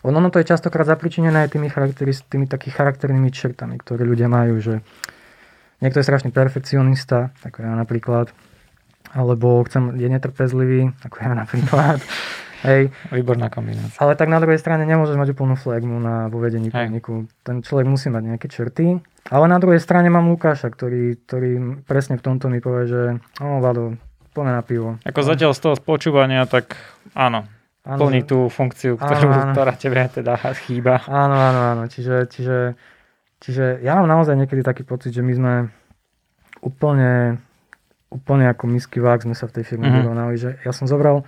Ono, 0.00 0.32
to 0.32 0.40
je 0.40 0.48
častokrát 0.48 0.88
zapričinené 0.88 1.44
aj 1.44 1.52
tými, 1.52 1.68
tými 2.28 2.46
takými 2.48 2.72
charakternými 2.72 3.28
črtami, 3.28 3.76
ktoré 3.76 4.08
ľudia 4.08 4.32
majú, 4.32 4.56
že 4.60 4.80
niekto 5.84 6.00
je 6.00 6.08
strašný 6.08 6.32
perfekcionista, 6.32 7.36
ako 7.44 7.60
ja 7.60 7.72
napríklad, 7.76 8.32
alebo 9.12 9.60
chcem, 9.68 9.96
je 10.00 10.08
netrpezlivý, 10.08 10.94
ako 11.04 11.16
ja 11.20 11.32
napríklad. 11.36 11.98
Hej. 12.60 12.92
Výborná 13.08 13.48
kombinácia. 13.48 13.96
Ale 13.96 14.20
tak 14.20 14.28
na 14.28 14.36
druhej 14.36 14.60
strane 14.60 14.84
nemôžeš 14.84 15.16
mať 15.16 15.32
úplnú 15.32 15.56
flagmu 15.56 15.96
na 15.96 16.28
vo 16.28 16.44
vedení 16.44 16.68
podniku. 16.68 17.24
Ten 17.40 17.64
človek 17.64 17.88
musí 17.88 18.12
mať 18.12 18.36
nejaké 18.36 18.52
črty. 18.52 19.00
Ale 19.32 19.48
na 19.48 19.56
druhej 19.56 19.80
strane 19.80 20.12
mám 20.12 20.28
Lukáša, 20.28 20.68
ktorý, 20.68 21.16
ktorý 21.24 21.80
presne 21.88 22.20
v 22.20 22.24
tomto 22.24 22.52
mi 22.52 22.60
povie, 22.60 22.84
že 22.84 23.02
o, 23.40 23.64
Vado, 23.64 23.96
poďme 24.36 24.52
na 24.60 24.62
pivo. 24.64 25.00
Ako 25.08 25.24
zatiaľ 25.24 25.56
z 25.56 25.60
toho 25.64 25.74
spočúvania, 25.80 26.44
tak 26.44 26.76
áno, 27.16 27.48
áno 27.90 28.06
plní 28.06 28.22
tú 28.22 28.46
funkciu, 28.46 28.94
ktorú, 28.94 29.26
áno, 29.26 29.50
áno. 29.50 29.52
ktorá 29.52 29.72
tebe 29.74 30.06
teda 30.06 30.38
chýba. 30.62 31.02
Áno, 31.10 31.34
áno, 31.34 31.60
áno. 31.74 31.82
Čiže, 31.90 32.30
čiže, 32.30 32.58
čiže 33.42 33.82
ja 33.82 33.98
mám 33.98 34.06
naozaj 34.06 34.38
niekedy 34.38 34.62
taký 34.62 34.86
pocit, 34.86 35.10
že 35.10 35.26
my 35.26 35.32
sme 35.34 35.54
úplne, 36.62 37.42
úplne 38.14 38.46
ako 38.46 38.70
misky 38.70 39.02
vák 39.02 39.26
sme 39.26 39.34
sa 39.34 39.50
v 39.50 39.58
tej 39.58 39.64
firme 39.66 39.90
mm-hmm. 39.90 39.98
vyrovnali, 40.06 40.34
že 40.38 40.50
ja 40.62 40.70
som 40.70 40.86
zobral 40.86 41.26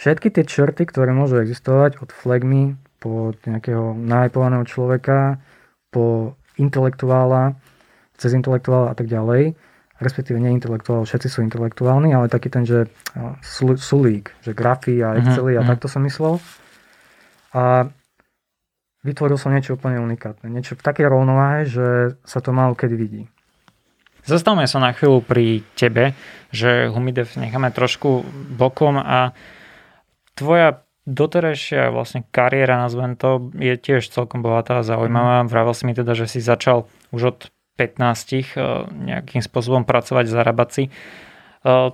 všetky 0.00 0.32
tie 0.32 0.48
črty, 0.48 0.88
ktoré 0.88 1.12
môžu 1.12 1.44
existovať 1.44 2.00
od 2.00 2.08
flagmy 2.08 2.80
po 2.96 3.36
nejakého 3.44 3.92
nahypovaného 3.92 4.64
človeka, 4.64 5.36
po 5.92 6.32
intelektuála, 6.56 7.52
cez 8.16 8.32
intelektuála 8.32 8.92
a 8.92 8.96
tak 8.96 9.12
ďalej 9.12 9.52
respektíve 9.96 10.36
nie 10.36 10.52
intelektuál, 10.52 11.08
všetci 11.08 11.28
sú 11.28 11.38
intelektuálni, 11.40 12.12
ale 12.12 12.28
taký 12.28 12.52
ten, 12.52 12.68
že 12.68 12.88
sulík, 13.80 14.36
že 14.44 14.52
grafy 14.52 15.00
a 15.00 15.16
mhm, 15.16 15.18
Excely 15.24 15.56
uh-huh, 15.56 15.60
a 15.60 15.62
uh-huh. 15.64 15.70
takto 15.72 15.88
som 15.88 16.04
myslel. 16.04 16.36
A 17.56 17.88
vytvoril 19.00 19.38
som 19.40 19.54
niečo 19.54 19.78
úplne 19.78 20.02
unikátne. 20.02 20.52
Niečo 20.52 20.76
v 20.76 20.84
takej 20.84 21.06
rovnováhe, 21.08 21.64
že 21.64 22.18
sa 22.28 22.44
to 22.44 22.52
málo 22.52 22.76
kedy 22.76 22.96
vidí. 22.98 23.22
Zastavme 24.26 24.66
sa 24.66 24.82
na 24.82 24.90
chvíľu 24.90 25.22
pri 25.22 25.62
tebe, 25.78 26.10
že 26.50 26.90
Humidev 26.90 27.30
necháme 27.38 27.70
trošku 27.70 28.26
bokom 28.58 28.98
a 28.98 29.30
tvoja 30.34 30.82
doterajšia 31.06 31.94
vlastne 31.94 32.26
kariéra, 32.34 32.82
nazvem 32.82 33.14
to, 33.14 33.54
je 33.54 33.78
tiež 33.78 34.10
celkom 34.10 34.42
bohatá 34.42 34.82
a 34.82 34.86
zaujímavá. 34.86 35.46
Vravel 35.46 35.70
si 35.78 35.86
mi 35.86 35.94
teda, 35.94 36.18
že 36.18 36.26
si 36.26 36.42
začal 36.42 36.90
už 37.14 37.22
od 37.22 37.38
15 37.76 38.32
eh, 38.32 38.42
nejakým 38.90 39.44
spôsobom 39.44 39.84
pracovať, 39.84 40.24
zarábať 40.26 40.68
si. 40.72 40.84
Eh, 41.62 41.88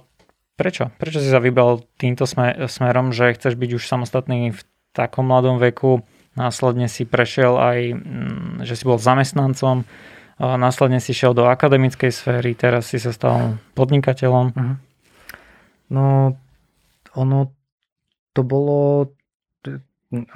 prečo? 0.56 0.94
Prečo 0.96 1.18
si 1.18 1.28
sa 1.28 1.42
vybral 1.42 1.82
týmto 1.98 2.24
smerom, 2.24 3.10
že 3.10 3.34
chceš 3.34 3.58
byť 3.58 3.70
už 3.76 3.82
samostatný 3.84 4.54
v 4.54 4.60
takom 4.94 5.26
mladom 5.26 5.58
veku, 5.58 6.06
následne 6.38 6.86
si 6.86 7.02
prešiel 7.02 7.58
aj, 7.58 7.78
mm, 7.96 8.52
že 8.64 8.74
si 8.76 8.84
bol 8.84 9.00
zamestnancom, 9.00 9.88
následne 10.38 11.00
si 11.00 11.16
šiel 11.16 11.32
do 11.32 11.48
akademickej 11.48 12.12
sféry, 12.12 12.52
teraz 12.52 12.92
si 12.92 13.00
sa 13.00 13.14
stal 13.14 13.56
podnikateľom. 13.72 14.46
Uh-huh. 14.52 14.76
No, 15.92 16.36
ono 17.16 17.38
to 18.32 18.44
bolo 18.44 19.08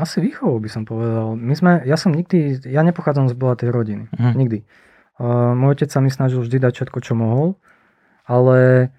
asi 0.00 0.24
výchovou 0.24 0.56
by 0.56 0.70
som 0.72 0.88
povedal. 0.88 1.36
My 1.36 1.52
sme, 1.52 1.84
ja 1.84 2.00
som 2.00 2.16
nikdy, 2.16 2.64
ja 2.64 2.80
nepochádzam 2.80 3.28
z 3.28 3.36
bohatej 3.36 3.68
rodiny. 3.68 4.04
Uh-huh. 4.08 4.32
Nikdy. 4.32 4.64
Môj 5.20 5.80
otec 5.80 5.88
sa 5.88 6.04
mi 6.04 6.12
snažil 6.12 6.44
vždy 6.44 6.60
dať 6.60 6.72
všetko, 6.76 6.98
čo 7.00 7.16
mohol, 7.16 7.56
ale 8.28 8.90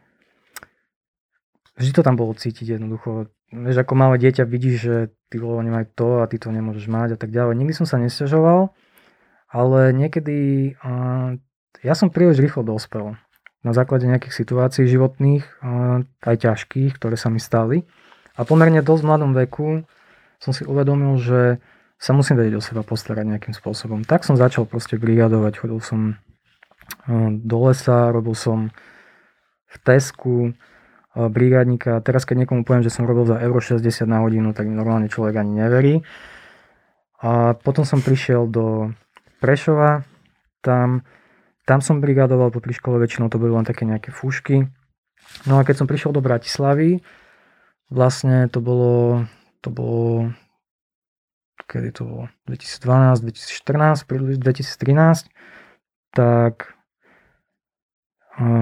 vždy 1.78 1.92
to 1.94 2.02
tam 2.02 2.18
bolo 2.18 2.34
cítiť 2.34 2.78
jednoducho. 2.78 3.30
Vieš, 3.54 3.86
ako 3.86 3.94
malé 3.94 4.18
dieťa 4.20 4.44
vidíš, 4.50 4.76
že 4.82 4.96
ty 5.30 5.38
vole, 5.38 5.62
nemaj 5.62 5.94
to 5.94 6.20
a 6.20 6.28
ty 6.28 6.42
to 6.42 6.50
nemôžeš 6.50 6.90
mať 6.90 7.10
a 7.16 7.18
tak 7.22 7.30
ďalej. 7.30 7.54
Nikdy 7.56 7.74
som 7.78 7.88
sa 7.88 8.02
nesťažoval, 8.02 8.74
ale 9.48 9.80
niekedy 9.94 10.74
ja 11.86 11.94
som 11.94 12.10
príliš 12.10 12.42
rýchlo 12.42 12.66
dospel 12.66 13.16
na 13.62 13.72
základe 13.72 14.10
nejakých 14.10 14.34
situácií 14.36 14.90
životných, 14.90 15.44
aj 16.24 16.36
ťažkých, 16.44 16.98
ktoré 16.98 17.16
sa 17.16 17.30
mi 17.30 17.38
stali. 17.38 17.86
A 18.38 18.44
pomerne 18.44 18.82
dosť 18.82 19.02
v 19.04 19.10
mladom 19.10 19.32
veku 19.38 19.86
som 20.42 20.52
si 20.54 20.66
uvedomil, 20.66 21.18
že 21.18 21.62
sa 21.98 22.14
musím 22.14 22.38
vedieť 22.38 22.56
o 22.58 22.62
seba 22.62 22.86
postarať 22.86 23.26
nejakým 23.26 23.54
spôsobom. 23.58 24.06
Tak 24.06 24.22
som 24.22 24.38
začal 24.38 24.70
proste 24.70 25.02
brigadovať, 25.02 25.54
chodil 25.66 25.82
som 25.82 26.22
do 27.42 27.58
lesa, 27.68 28.14
robil 28.14 28.38
som 28.38 28.70
v 29.68 29.76
Tesku 29.82 30.54
brigádnika. 31.18 32.00
Teraz 32.06 32.24
keď 32.30 32.46
niekomu 32.46 32.62
poviem, 32.62 32.86
že 32.86 32.94
som 32.94 33.10
robil 33.10 33.26
za 33.26 33.42
euro 33.42 33.58
60 33.58 33.82
na 34.06 34.22
hodinu, 34.22 34.54
tak 34.54 34.70
normálne 34.70 35.10
človek 35.10 35.42
ani 35.42 35.66
neverí. 35.66 35.94
A 37.18 37.58
potom 37.58 37.82
som 37.82 38.06
prišiel 38.06 38.46
do 38.46 38.94
Prešova, 39.42 40.06
tam, 40.62 41.02
tam 41.66 41.82
som 41.82 41.98
brigadoval 41.98 42.54
po 42.54 42.62
škole, 42.62 43.02
väčšinou 43.02 43.34
to 43.34 43.42
boli 43.42 43.54
len 43.54 43.66
také 43.66 43.90
nejaké 43.90 44.14
fúšky. 44.14 44.70
No 45.50 45.58
a 45.58 45.66
keď 45.66 45.82
som 45.82 45.90
prišiel 45.90 46.14
do 46.14 46.22
Bratislavy, 46.22 47.02
vlastne 47.90 48.46
to 48.54 48.62
bolo, 48.62 49.26
to 49.66 49.74
bolo 49.74 50.30
kedy 51.68 51.90
to 51.92 52.02
bolo, 52.08 52.24
2012, 52.48 53.28
2014, 53.28 54.08
2013, 54.40 55.28
tak 56.16 56.78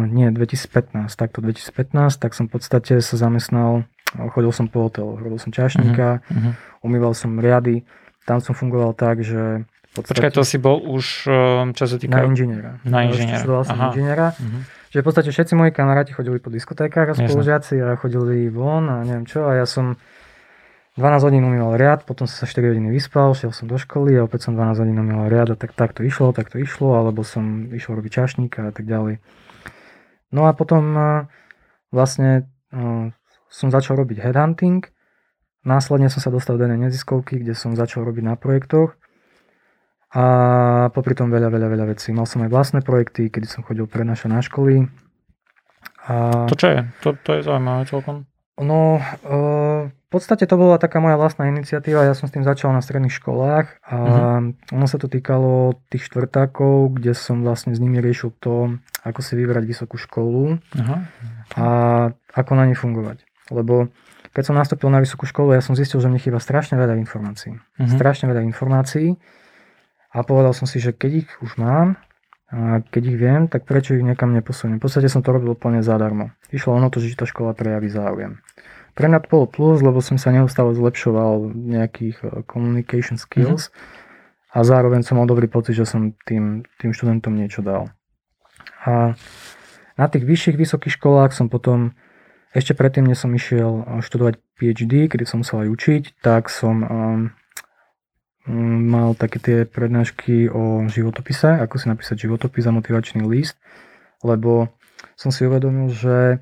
nie, 0.07 0.31
2015, 0.31 1.11
takto 1.19 1.43
2015, 1.43 2.15
tak 2.17 2.31
som 2.31 2.47
v 2.47 2.51
podstate 2.55 3.03
sa 3.03 3.15
zamestnal, 3.19 3.83
chodil 4.31 4.51
som 4.55 4.71
po 4.71 4.87
hotelu, 4.87 5.19
robil 5.19 5.35
som 5.35 5.51
čašníka, 5.51 6.23
uh-huh. 6.23 6.51
umýval 6.79 7.11
som 7.11 7.35
riady, 7.35 7.83
tam 8.23 8.39
som 8.39 8.55
fungoval 8.55 8.95
tak, 8.95 9.21
že 9.21 9.67
Podstate, 9.95 10.27
Počkaj, 10.27 10.31
to 10.35 10.43
si 10.43 10.59
bol 10.59 10.75
už, 10.75 11.23
čo 11.71 11.83
sa 11.87 11.95
týka... 11.95 12.19
Na 12.19 12.27
inžiniera. 12.27 12.83
Na 12.83 13.07
inžiniera. 13.07 13.39
Študoval 13.39 13.63
som 13.63 13.79
Aha. 13.79 13.87
inžiniera. 13.95 14.27
Uh-huh. 14.35 14.61
Čiže 14.91 14.99
v 14.99 15.07
podstate 15.07 15.29
všetci 15.31 15.53
moji 15.55 15.71
kamaráti 15.71 16.11
chodili 16.11 16.43
po 16.43 16.51
diskotékach 16.51 17.11
a 17.11 17.13
spolužiaci 17.15 17.79
a 17.79 17.95
chodili 17.95 18.51
von 18.51 18.91
a 18.91 19.07
neviem 19.07 19.23
čo 19.23 19.47
a 19.47 19.55
ja 19.55 19.63
som 19.63 19.95
12 20.95 21.27
hodín 21.27 21.43
umýval 21.43 21.75
riad, 21.75 21.99
potom 22.07 22.23
som 22.23 22.35
sa 22.39 22.47
4 22.47 22.71
hodiny 22.71 22.87
vyspal, 22.87 23.35
šiel 23.35 23.51
som 23.51 23.67
do 23.67 23.75
školy 23.75 24.15
a 24.15 24.23
opäť 24.23 24.47
som 24.47 24.55
12 24.55 24.79
hodín 24.79 24.95
umýval 24.95 25.27
riad 25.27 25.47
a 25.51 25.55
tak, 25.59 25.75
tak 25.75 25.91
to 25.91 26.07
išlo, 26.07 26.31
tak 26.31 26.47
to 26.47 26.55
išlo, 26.55 26.95
alebo 26.95 27.19
som 27.27 27.67
išiel 27.75 27.99
robiť 27.99 28.11
čašníka 28.23 28.69
a 28.69 28.71
tak 28.71 28.87
ďalej. 28.87 29.19
No 30.31 30.47
a 30.47 30.55
potom 30.55 30.95
vlastne 31.91 32.47
som 33.51 33.67
začal 33.67 33.99
robiť 33.99 34.23
headhunting, 34.23 34.87
následne 35.67 36.07
som 36.07 36.23
sa 36.23 36.31
dostal 36.31 36.55
do 36.55 36.63
jednej 36.63 36.87
neziskovky, 36.87 37.43
kde 37.43 37.59
som 37.59 37.75
začal 37.75 38.07
robiť 38.07 38.23
na 38.23 38.39
projektoch 38.39 38.95
a 40.15 40.25
popri 40.95 41.11
tom 41.11 41.27
veľa, 41.27 41.51
veľa, 41.51 41.67
veľa 41.75 41.85
vecí. 41.91 42.15
Mal 42.15 42.23
som 42.23 42.39
aj 42.47 42.51
vlastné 42.55 42.79
projekty, 42.79 43.27
kedy 43.27 43.51
som 43.51 43.67
chodil 43.67 43.83
prednášať 43.83 44.31
na 44.31 44.39
školy. 44.39 44.87
A... 46.07 46.47
To 46.47 46.55
čo 46.55 46.71
je? 46.71 46.79
To, 47.03 47.09
to 47.19 47.29
je 47.35 47.41
zaujímavé 47.43 47.83
celkom. 47.83 48.23
No, 48.55 49.03
uh, 49.27 49.91
v 50.15 50.23
podstate 50.23 50.47
to 50.47 50.55
bola 50.55 50.79
taká 50.79 51.03
moja 51.03 51.19
vlastná 51.19 51.51
iniciatíva, 51.51 52.07
ja 52.07 52.15
som 52.15 52.31
s 52.31 52.31
tým 52.31 52.47
začal 52.47 52.71
na 52.71 52.79
stredných 52.79 53.11
školách 53.11 53.83
a 53.83 53.97
uh-huh. 53.99 54.71
ono 54.71 54.87
sa 54.87 54.95
to 54.95 55.11
týkalo 55.11 55.75
tých 55.91 56.07
štvrtákov, 56.07 56.95
kde 56.95 57.11
som 57.11 57.43
vlastne 57.43 57.75
s 57.75 57.83
nimi 57.83 57.99
riešil 57.99 58.31
to, 58.39 58.79
ako 59.03 59.19
si 59.19 59.35
vybrať 59.35 59.67
vysokú 59.67 59.99
školu 59.99 60.55
uh-huh. 60.55 60.99
a 61.59 61.67
ako 62.31 62.51
na 62.55 62.71
nej 62.71 62.79
fungovať. 62.79 63.27
Lebo 63.51 63.91
keď 64.31 64.43
som 64.47 64.55
nastúpil 64.55 64.87
na 64.87 65.03
vysokú 65.03 65.27
školu, 65.27 65.51
ja 65.51 65.59
som 65.59 65.75
zistil, 65.75 65.99
že 65.99 66.07
mi 66.07 66.15
chýba 66.15 66.39
strašne 66.39 66.79
veľa 66.79 66.95
informácií. 66.95 67.59
Uh-huh. 67.59 67.91
Strašne 67.91 68.31
veľa 68.31 68.47
informácií 68.47 69.19
a 70.15 70.23
povedal 70.23 70.55
som 70.55 70.63
si, 70.63 70.79
že 70.79 70.95
keď 70.95 71.27
ich 71.27 71.29
už 71.43 71.59
mám, 71.59 71.99
a 72.55 72.79
keď 72.79 73.03
ich 73.03 73.17
viem, 73.19 73.41
tak 73.51 73.67
prečo 73.67 73.97
ich 73.97 74.05
niekam 74.05 74.31
neposuniem? 74.31 74.79
V 74.79 74.87
podstate 74.87 75.11
som 75.11 75.19
to 75.19 75.33
robil 75.33 75.57
úplne 75.57 75.81
zadarmo. 75.83 76.31
Išlo 76.53 76.77
ono 76.77 76.93
to, 76.93 77.01
že 77.01 77.17
tá 77.17 77.25
škola 77.27 77.57
prejaví 77.57 77.89
záujem. 77.89 78.39
Pre 78.95 79.11
mňa 79.11 79.27
to 79.27 79.31
bolo 79.31 79.45
plus, 79.45 79.83
lebo 79.83 79.99
som 79.99 80.15
sa 80.15 80.31
neustále 80.31 80.71
zlepšoval 80.71 81.51
nejakých 81.51 82.17
eh, 82.23 82.27
communication 82.47 83.19
skills 83.19 83.67
mm-hmm. 83.67 84.55
a 84.55 84.57
zároveň 84.63 85.03
som 85.03 85.19
mal 85.19 85.27
dobrý 85.27 85.51
pocit, 85.51 85.75
že 85.75 85.83
som 85.83 86.15
tým, 86.23 86.63
tým 86.79 86.95
študentom 86.95 87.35
niečo 87.35 87.59
dal. 87.59 87.91
A 88.87 89.19
na 89.99 90.05
tých 90.07 90.23
vyšších 90.23 90.55
vysokých 90.55 90.95
školách 90.95 91.35
som 91.35 91.51
potom, 91.51 91.91
ešte 92.55 92.71
predtým, 92.71 93.03
než 93.03 93.19
som 93.19 93.35
išiel 93.35 93.83
eh, 93.83 93.99
študovať 93.99 94.39
PhD, 94.55 95.11
kedy 95.11 95.27
som 95.27 95.43
musel 95.43 95.67
aj 95.67 95.69
učiť, 95.75 96.03
tak 96.23 96.47
som 96.47 96.79
um, 96.79 97.19
mal 98.87 99.11
také 99.19 99.43
tie 99.43 99.57
prednášky 99.67 100.47
o 100.47 100.87
životopise, 100.87 101.59
ako 101.59 101.75
si 101.75 101.91
napísať 101.91 102.23
životopis 102.23 102.63
a 102.63 102.71
motivačný 102.71 103.27
list, 103.27 103.59
lebo 104.23 104.71
som 105.19 105.35
si 105.35 105.43
uvedomil, 105.43 105.91
že 105.91 106.39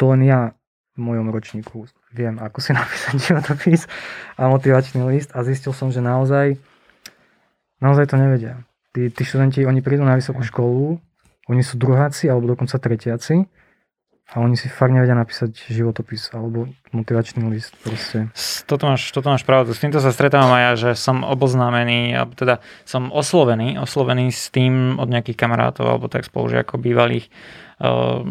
to 0.00 0.16
len 0.16 0.24
ja 0.24 0.56
mojom 1.00 1.32
ročníku 1.32 1.88
viem, 2.12 2.36
ako 2.36 2.60
si 2.60 2.70
napísať 2.78 3.16
životopis 3.16 3.88
a 4.36 4.52
motivačný 4.52 5.00
list 5.08 5.32
a 5.32 5.40
zistil 5.42 5.72
som, 5.72 5.88
že 5.88 6.04
naozaj, 6.04 6.60
naozaj 7.80 8.12
to 8.12 8.16
nevedia. 8.20 8.62
Tí, 8.90 9.08
tí 9.08 9.22
študenti, 9.22 9.64
oni 9.64 9.80
prídu 9.80 10.02
na 10.02 10.18
vysokú 10.18 10.42
školu, 10.42 10.98
oni 11.48 11.62
sú 11.64 11.78
druháci 11.78 12.28
alebo 12.28 12.52
dokonca 12.52 12.78
tretiaci 12.78 13.48
a 14.30 14.38
oni 14.38 14.54
si 14.54 14.70
fakt 14.70 14.94
nevedia 14.94 15.18
napísať 15.18 15.66
životopis 15.66 16.30
alebo 16.30 16.70
motivačný 16.94 17.42
list. 17.50 17.74
Proste. 17.82 18.30
Toto 18.70 18.86
máš, 18.86 19.10
toto 19.10 19.26
máš 19.26 19.42
pravdu. 19.42 19.74
S 19.74 19.82
týmto 19.82 19.98
sa 19.98 20.14
stretávam 20.14 20.54
aj 20.54 20.62
ja, 20.62 20.72
že 20.78 20.90
som 20.94 21.26
oboznámený, 21.26 22.14
alebo 22.14 22.38
teda 22.38 22.62
som 22.86 23.10
oslovený, 23.10 23.82
oslovený 23.82 24.30
s 24.30 24.54
tým 24.54 25.02
od 25.02 25.10
nejakých 25.10 25.34
kamarátov 25.34 25.86
alebo 25.90 26.06
tak 26.06 26.22
spolužiakov 26.22 26.78
bývalých, 26.78 27.26
uh, 27.82 28.22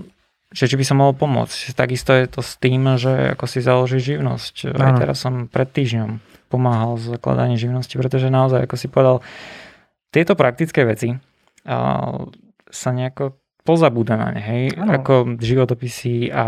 že 0.49 0.65
či 0.65 0.75
by 0.75 0.85
som 0.85 0.97
mohol 0.97 1.13
pomôcť. 1.13 1.77
Takisto 1.77 2.09
je 2.09 2.25
to 2.25 2.41
s 2.41 2.57
tým, 2.57 2.97
že 2.97 3.37
ako 3.37 3.45
si 3.45 3.61
založiť 3.61 4.01
živnosť. 4.01 4.73
Ano. 4.73 4.81
Aj 4.81 4.91
teraz 4.97 5.21
som 5.21 5.45
pred 5.45 5.69
týždňom 5.69 6.17
pomáhal 6.49 6.97
s 6.97 7.13
zakladaním 7.13 7.61
živnosti, 7.61 7.93
pretože 7.93 8.33
naozaj, 8.33 8.65
ako 8.65 8.75
si 8.75 8.89
povedal, 8.89 9.21
tieto 10.09 10.33
praktické 10.33 10.81
veci 10.89 11.13
sa 12.69 12.89
nejako 12.89 13.37
pozabúda 13.61 14.17
na 14.17 14.33
ne, 14.33 14.41
hej? 14.41 14.73
Ano. 14.73 14.97
Ako 14.97 15.37
životopisy 15.37 16.33
a 16.33 16.45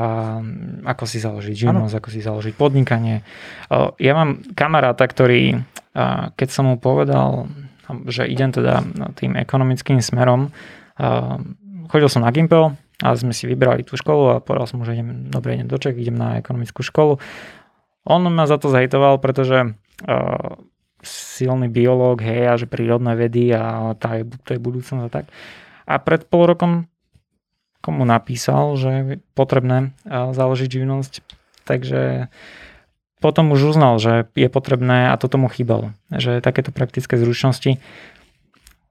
ako 0.90 1.04
si 1.06 1.22
založiť 1.22 1.70
živnosť, 1.70 1.94
ako 2.02 2.10
si 2.10 2.20
založiť 2.26 2.54
podnikanie. 2.58 3.22
Ja 4.02 4.14
mám 4.18 4.42
kamaráta, 4.58 5.06
ktorý, 5.06 5.62
keď 6.34 6.50
som 6.50 6.66
mu 6.74 6.82
povedal, 6.82 7.46
že 8.10 8.26
idem 8.26 8.50
teda 8.50 8.82
tým 9.14 9.38
ekonomickým 9.38 10.02
smerom, 10.02 10.50
chodil 11.94 12.10
som 12.10 12.26
na 12.26 12.34
Gimpel, 12.34 12.74
a 13.02 13.18
sme 13.18 13.34
si 13.34 13.50
vybrali 13.50 13.82
tú 13.82 13.98
školu 13.98 14.38
a 14.38 14.44
povedal 14.44 14.70
som 14.70 14.78
mu, 14.78 14.86
že 14.86 14.94
idem, 14.94 15.28
dobre, 15.28 15.58
idem 15.58 15.68
do 15.68 15.82
Čech, 15.82 15.98
idem 15.98 16.16
na 16.16 16.38
ekonomickú 16.38 16.86
školu. 16.86 17.18
On 18.06 18.22
ma 18.22 18.46
za 18.46 18.62
to 18.62 18.70
zhejtoval, 18.70 19.18
pretože 19.18 19.74
uh, 19.74 20.52
silný 21.02 21.70
biológ, 21.70 22.22
hej, 22.22 22.42
a 22.46 22.54
že 22.58 22.70
prírodné 22.70 23.18
vedy 23.18 23.50
a 23.54 23.94
tá 23.98 24.22
je, 24.22 24.30
to 24.46 24.54
je 24.54 24.60
budúcnosť 24.62 25.06
a 25.06 25.12
tak. 25.12 25.26
A 25.90 25.98
pred 25.98 26.26
pol 26.30 26.46
rokom 26.46 26.86
komu 27.82 28.06
napísal, 28.06 28.78
že 28.78 28.90
je 28.90 29.04
potrebné 29.34 29.98
uh, 30.06 30.30
založiť 30.38 30.70
živnosť, 30.70 31.14
takže 31.66 32.30
potom 33.22 33.54
už 33.54 33.78
uznal, 33.78 34.02
že 34.02 34.30
je 34.34 34.50
potrebné 34.50 35.14
a 35.14 35.18
to 35.18 35.30
tomu 35.30 35.46
chýbalo, 35.50 35.94
že 36.10 36.42
takéto 36.42 36.74
praktické 36.74 37.18
zručnosti 37.22 37.78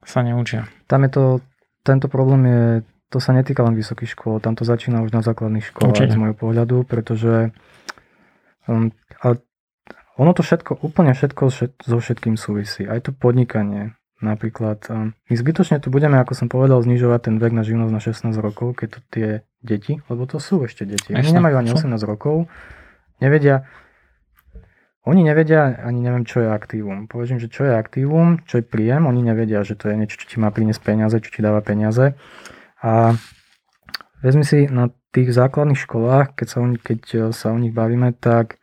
sa 0.07 0.23
neučia. 0.23 0.71
Tam 0.87 1.03
je 1.03 1.11
to, 1.11 1.23
tento 1.83 2.07
problém 2.07 2.43
je 2.47 2.63
to 3.11 3.19
sa 3.19 3.35
netýka 3.35 3.67
len 3.67 3.75
vysokých 3.75 4.15
škôl, 4.15 4.39
tam 4.39 4.55
to 4.55 4.63
začína 4.63 5.03
už 5.03 5.11
na 5.11 5.21
základných 5.21 5.67
školách 5.67 6.15
z 6.15 6.17
môjho 6.17 6.37
pohľadu, 6.39 6.87
pretože 6.87 7.51
um, 8.71 8.95
a 9.21 9.35
ono 10.15 10.31
to 10.31 10.47
všetko, 10.47 10.79
úplne 10.87 11.11
všetko 11.11 11.43
so 11.81 11.97
všetkým 11.99 12.39
súvisí. 12.39 12.87
Aj 12.87 13.03
to 13.03 13.11
podnikanie. 13.11 13.99
Napríklad, 14.21 14.85
um, 14.93 15.17
my 15.33 15.35
zbytočne 15.35 15.81
tu 15.81 15.89
budeme, 15.89 16.21
ako 16.21 16.37
som 16.37 16.47
povedal, 16.53 16.85
znižovať 16.85 17.21
ten 17.33 17.37
vek 17.41 17.57
na 17.57 17.65
živnosť 17.65 17.93
na 17.93 18.03
16 18.05 18.37
rokov, 18.37 18.77
keď 18.77 18.89
to 18.95 19.01
tie 19.09 19.29
deti, 19.65 20.05
lebo 20.13 20.29
to 20.29 20.37
sú 20.37 20.61
ešte 20.69 20.85
deti. 20.85 21.17
Oni 21.17 21.33
nemajú 21.33 21.57
ani 21.57 21.73
18 21.73 21.97
rokov, 22.05 22.45
nevedia, 23.17 23.65
oni 25.09 25.25
nevedia, 25.25 25.81
ani 25.81 26.05
neviem, 26.05 26.29
čo 26.29 26.45
je 26.45 26.53
aktívum. 26.53 27.09
Povedzím, 27.09 27.41
že 27.41 27.49
čo 27.49 27.65
je 27.65 27.73
aktívum, 27.73 28.45
čo 28.45 28.61
je 28.61 28.65
príjem, 28.69 29.09
oni 29.09 29.25
nevedia, 29.25 29.65
že 29.65 29.73
to 29.73 29.89
je 29.89 29.97
niečo, 29.97 30.21
čo 30.21 30.29
ti 30.29 30.37
má 30.37 30.53
priniesť 30.53 30.85
peniaze, 30.85 31.17
čo 31.25 31.33
ti 31.33 31.41
dáva 31.41 31.65
peniaze. 31.65 32.13
A 32.81 33.15
vezmi 34.25 34.45
si 34.45 34.69
na 34.69 34.89
tých 35.11 35.35
základných 35.35 35.81
školách, 35.81 36.39
keď 36.39 36.47
sa 36.49 36.59
o, 36.63 36.67
keď 36.79 37.01
e, 37.13 37.19
sa 37.35 37.51
o 37.51 37.59
nich 37.59 37.75
bavíme, 37.75 38.15
tak 38.15 38.61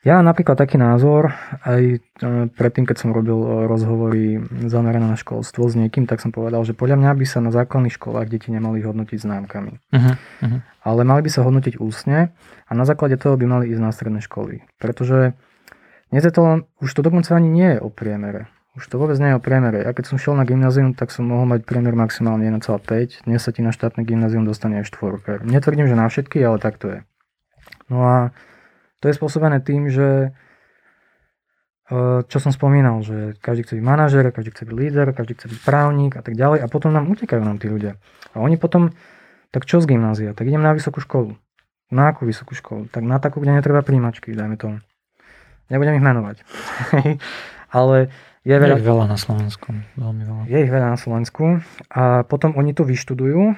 ja 0.00 0.24
napríklad 0.24 0.56
taký 0.56 0.80
názor, 0.80 1.36
aj 1.60 1.82
e, 1.84 1.98
predtým, 2.56 2.88
keď 2.88 2.96
som 2.96 3.12
robil 3.12 3.36
e, 3.36 3.48
rozhovory 3.68 4.40
zamerané 4.64 5.04
na 5.04 5.18
školstvo 5.20 5.68
s 5.68 5.76
niekým, 5.76 6.08
tak 6.08 6.24
som 6.24 6.32
povedal, 6.32 6.64
že 6.64 6.72
podľa 6.72 6.96
mňa 6.96 7.12
by 7.12 7.26
sa 7.28 7.44
na 7.44 7.52
základných 7.52 7.98
školách 8.00 8.32
deti 8.32 8.48
nemali 8.48 8.80
hodnotiť 8.80 9.18
známkami. 9.20 9.72
Uh-huh, 9.76 10.14
uh-huh. 10.16 10.60
Ale 10.80 11.04
mali 11.04 11.20
by 11.26 11.30
sa 11.34 11.44
hodnotiť 11.44 11.76
úsne 11.76 12.32
a 12.64 12.72
na 12.72 12.88
základe 12.88 13.20
toho 13.20 13.36
by 13.36 13.44
mali 13.44 13.68
ísť 13.68 13.82
na 13.82 13.92
stredné 13.92 14.24
školy. 14.24 14.64
Pretože 14.80 15.36
dnes 16.08 16.24
je 16.24 16.32
to 16.32 16.64
už 16.80 16.90
to 16.96 17.04
dokonca 17.04 17.36
ani 17.36 17.52
nie 17.52 17.76
je 17.76 17.84
o 17.84 17.92
priemere. 17.92 18.48
Už 18.78 18.86
to 18.86 19.02
vôbec 19.02 19.18
nie 19.18 19.34
je 19.34 19.38
o 19.38 19.42
priemere. 19.42 19.82
Ja 19.82 19.90
keď 19.90 20.14
som 20.14 20.16
šiel 20.22 20.38
na 20.38 20.46
gymnázium, 20.46 20.94
tak 20.94 21.10
som 21.10 21.26
mohol 21.26 21.42
mať 21.50 21.66
priemer 21.66 21.98
maximálne 21.98 22.46
1,5. 22.46 23.26
Dnes 23.26 23.42
sa 23.42 23.50
ti 23.50 23.66
na 23.66 23.74
štátne 23.74 24.06
gymnázium 24.06 24.46
dostane 24.46 24.78
aj 24.78 24.94
4. 24.94 25.42
Netvrdím, 25.42 25.90
že 25.90 25.98
na 25.98 26.06
všetky, 26.06 26.38
ale 26.46 26.62
tak 26.62 26.78
to 26.78 26.86
je. 26.86 26.98
No 27.90 28.06
a 28.06 28.16
to 29.02 29.10
je 29.10 29.18
spôsobené 29.18 29.58
tým, 29.58 29.90
že 29.90 30.30
e, 31.90 32.22
čo 32.22 32.38
som 32.38 32.54
spomínal, 32.54 33.02
že 33.02 33.34
každý 33.42 33.66
chce 33.66 33.74
byť 33.82 33.84
manažer, 33.84 34.30
každý 34.30 34.54
chce 34.54 34.62
byť 34.62 34.74
líder, 34.78 35.06
každý 35.18 35.34
chce 35.34 35.46
byť 35.50 35.60
právnik 35.66 36.14
a 36.14 36.22
tak 36.22 36.38
ďalej 36.38 36.62
a 36.62 36.70
potom 36.70 36.94
nám 36.94 37.10
utekajú 37.10 37.42
nám 37.42 37.58
tí 37.58 37.66
ľudia. 37.66 37.98
A 38.38 38.38
oni 38.38 38.54
potom, 38.54 38.94
tak 39.50 39.66
čo 39.66 39.82
z 39.82 39.90
gymnázia? 39.90 40.30
Tak 40.30 40.46
idem 40.46 40.62
na 40.62 40.70
vysokú 40.78 41.02
školu. 41.02 41.34
Na 41.90 42.14
akú 42.14 42.22
vysokú 42.22 42.54
školu? 42.54 42.86
Tak 42.86 43.02
na 43.02 43.18
takú, 43.18 43.42
kde 43.42 43.58
netreba 43.58 43.82
príjmačky, 43.82 44.30
dajme 44.30 44.54
tomu. 44.54 44.78
Nebudem 45.74 45.98
ich 45.98 46.06
menovať. 46.06 46.36
Ale 47.74 48.14
je 48.40 48.56
veľa, 48.56 48.76
je 48.76 48.80
ich 48.80 48.88
veľa 48.88 49.06
na 49.06 49.18
Slovensku. 49.20 49.68
Veľmi 50.00 50.22
veľa. 50.24 50.42
Je 50.48 50.58
ich 50.64 50.72
veľa 50.72 50.88
na 50.96 50.98
Slovensku. 50.98 51.60
A 51.92 52.24
potom 52.24 52.56
oni 52.56 52.72
to 52.72 52.88
vyštudujú 52.88 53.52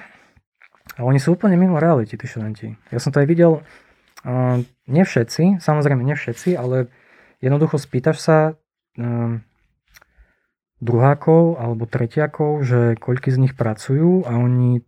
a 0.99 1.01
oni 1.07 1.19
sú 1.23 1.39
úplne 1.39 1.55
mimo 1.55 1.79
reality, 1.79 2.19
tí 2.19 2.27
študenti. 2.27 2.75
Ja 2.91 2.99
som 2.99 3.15
to 3.15 3.23
aj 3.23 3.27
videl, 3.31 3.63
uh, 3.63 4.59
nie 4.91 5.03
všetci, 5.07 5.63
samozrejme 5.63 6.03
nie 6.03 6.19
všetci, 6.19 6.59
ale 6.59 6.91
jednoducho 7.39 7.79
spýtaš 7.79 8.17
sa 8.19 8.37
uh, 8.53 9.39
druhákov 10.83 11.63
alebo 11.63 11.87
tretiakov, 11.87 12.67
že 12.67 12.99
koľky 12.99 13.31
z 13.31 13.39
nich 13.39 13.53
pracujú 13.55 14.27
a 14.27 14.35
oni, 14.35 14.83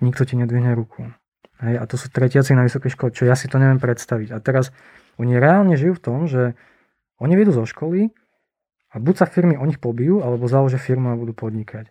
nikto 0.00 0.24
ti 0.24 0.40
nedvihne 0.40 0.72
ruku. 0.72 1.12
Hej, 1.60 1.78
a 1.78 1.84
to 1.84 2.00
sú 2.00 2.08
tretiaci 2.08 2.56
na 2.56 2.64
vysokej 2.64 2.96
škole, 2.96 3.12
čo 3.12 3.28
ja 3.28 3.36
si 3.36 3.46
to 3.46 3.60
neviem 3.60 3.78
predstaviť. 3.78 4.32
A 4.34 4.40
teraz 4.40 4.72
oni 5.20 5.36
reálne 5.36 5.76
žijú 5.76 6.00
v 6.00 6.02
tom, 6.02 6.18
že 6.24 6.56
oni 7.20 7.36
vyjdú 7.38 7.54
zo 7.54 7.68
školy 7.68 8.10
a 8.92 9.00
buď 9.00 9.24
sa 9.24 9.26
firmy 9.26 9.56
o 9.56 9.64
nich 9.64 9.80
pobijú, 9.80 10.20
alebo 10.20 10.44
založia 10.46 10.76
firmu 10.76 11.12
a 11.12 11.16
budú 11.16 11.32
podnikať. 11.32 11.88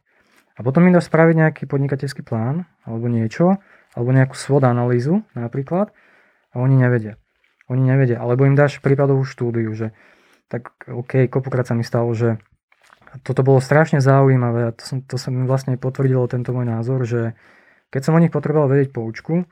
A 0.58 0.60
potom 0.62 0.86
im 0.86 0.94
dá 0.94 1.02
spraviť 1.02 1.36
nejaký 1.36 1.64
podnikateľský 1.66 2.22
plán, 2.22 2.70
alebo 2.86 3.10
niečo, 3.10 3.58
alebo 3.98 4.14
nejakú 4.14 4.38
svod 4.38 4.62
analýzu 4.64 5.26
napríklad, 5.34 5.90
a 6.52 6.56
oni 6.60 6.76
nevedia. 6.78 7.18
Oni 7.72 7.82
nevedia. 7.82 8.20
Alebo 8.20 8.44
im 8.44 8.60
dáš 8.60 8.84
prípadovú 8.84 9.24
štúdiu, 9.24 9.72
že 9.72 9.96
tak 10.52 10.76
OK, 10.86 11.32
kopukrát 11.32 11.64
sa 11.64 11.74
mi 11.74 11.88
stalo, 11.88 12.12
že 12.12 12.36
toto 13.24 13.44
bolo 13.44 13.64
strašne 13.64 14.04
zaujímavé 14.04 14.72
a 14.72 14.76
to, 14.76 14.84
som, 14.84 14.98
to 15.04 15.16
sa 15.16 15.32
mi 15.32 15.48
vlastne 15.48 15.80
potvrdilo 15.80 16.28
tento 16.28 16.52
môj 16.52 16.68
názor, 16.68 17.08
že 17.08 17.36
keď 17.92 18.02
som 18.08 18.16
o 18.16 18.24
nich 18.24 18.32
potreboval 18.32 18.72
vedieť 18.72 18.92
poučku, 18.92 19.48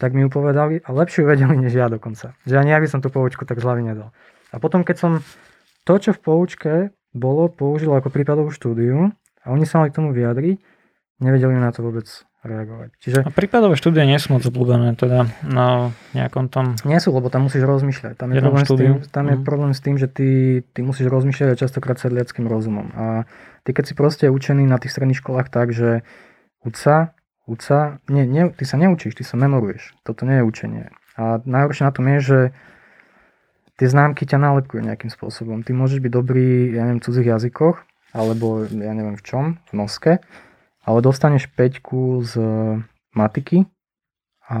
tak 0.00 0.16
mi 0.16 0.24
ju 0.24 0.28
povedali 0.32 0.80
a 0.80 0.88
lepšie 0.92 1.24
ju 1.24 1.26
vedeli 1.28 1.56
než 1.56 1.72
ja 1.72 1.88
dokonca. 1.88 2.36
Že 2.44 2.54
ani 2.60 2.70
ja 2.72 2.80
by 2.80 2.88
som 2.88 3.00
tú 3.00 3.08
poučku 3.12 3.44
tak 3.44 3.60
zľavy 3.60 3.84
nedal. 3.84 4.12
A 4.52 4.60
potom, 4.60 4.84
keď 4.84 4.96
som 5.00 5.12
to, 5.82 5.94
čo 5.98 6.10
v 6.14 6.20
poučke 6.20 6.74
bolo, 7.12 7.50
použil 7.52 7.92
ako 7.92 8.08
prípadovú 8.08 8.50
štúdiu 8.54 9.12
a 9.42 9.46
oni 9.50 9.66
sa 9.66 9.82
mali 9.82 9.90
k 9.92 9.98
tomu 9.98 10.10
vyjadriť, 10.14 10.56
nevedeli 11.20 11.54
na 11.58 11.70
to 11.74 11.84
vôbec 11.84 12.06
reagovať. 12.42 12.90
Čiže... 12.98 13.18
A 13.22 13.30
prípadové 13.30 13.78
štúdie 13.78 14.02
nie 14.02 14.18
sú 14.18 14.34
moc 14.34 14.42
obľúbené 14.42 14.98
teda 14.98 15.30
na 15.46 15.94
nejakom 16.10 16.50
tom... 16.50 16.74
Nie 16.82 16.98
sú, 16.98 17.14
lebo 17.14 17.30
tam 17.30 17.46
musíš 17.46 17.62
rozmýšľať. 17.62 18.18
Tam 18.18 18.34
je, 18.34 18.42
problém 18.42 18.66
s, 18.66 18.70
tým, 18.74 18.92
tam 19.14 19.24
je 19.30 19.36
mm. 19.38 19.44
problém 19.46 19.72
s 19.72 19.80
tým, 19.80 19.94
že 19.94 20.10
ty, 20.10 20.30
ty 20.74 20.80
musíš 20.82 21.06
rozmýšľať 21.06 21.54
častokrát 21.54 22.02
sedliackým 22.02 22.50
rozumom. 22.50 22.90
A 22.98 23.30
ty 23.62 23.70
keď 23.70 23.84
si 23.86 23.94
proste 23.94 24.26
učený 24.26 24.66
na 24.66 24.82
tých 24.82 24.90
stredných 24.90 25.22
školách 25.22 25.54
tak, 25.54 25.70
že 25.70 26.02
uč 26.66 26.74
sa, 26.74 27.14
uč 27.46 27.62
sa, 27.62 28.02
nie, 28.10 28.26
nie, 28.26 28.50
ty 28.50 28.66
sa 28.66 28.74
neučíš, 28.74 29.14
ty 29.14 29.22
sa 29.22 29.38
memoruješ. 29.38 29.94
Toto 30.02 30.26
nie 30.26 30.42
je 30.42 30.46
učenie. 30.46 30.84
A 31.14 31.38
najhoršie 31.46 31.86
na 31.86 31.94
tom 31.94 32.10
je, 32.10 32.18
že 32.18 32.38
tie 33.80 33.88
známky 33.88 34.28
ťa 34.28 34.38
nálepkujú 34.40 34.84
nejakým 34.84 35.08
spôsobom. 35.08 35.64
Ty 35.64 35.72
môžeš 35.72 36.02
byť 36.02 36.12
dobrý, 36.12 36.76
ja 36.76 36.84
neviem, 36.84 37.00
v 37.00 37.06
cudzích 37.08 37.28
jazykoch, 37.28 37.82
alebo 38.12 38.68
ja 38.68 38.92
neviem 38.92 39.16
v 39.16 39.24
čom, 39.24 39.44
v 39.68 39.72
noske, 39.72 40.12
ale 40.84 40.98
dostaneš 41.00 41.48
peťku 41.52 42.20
z 42.26 42.32
matiky 43.16 43.64
a 44.48 44.58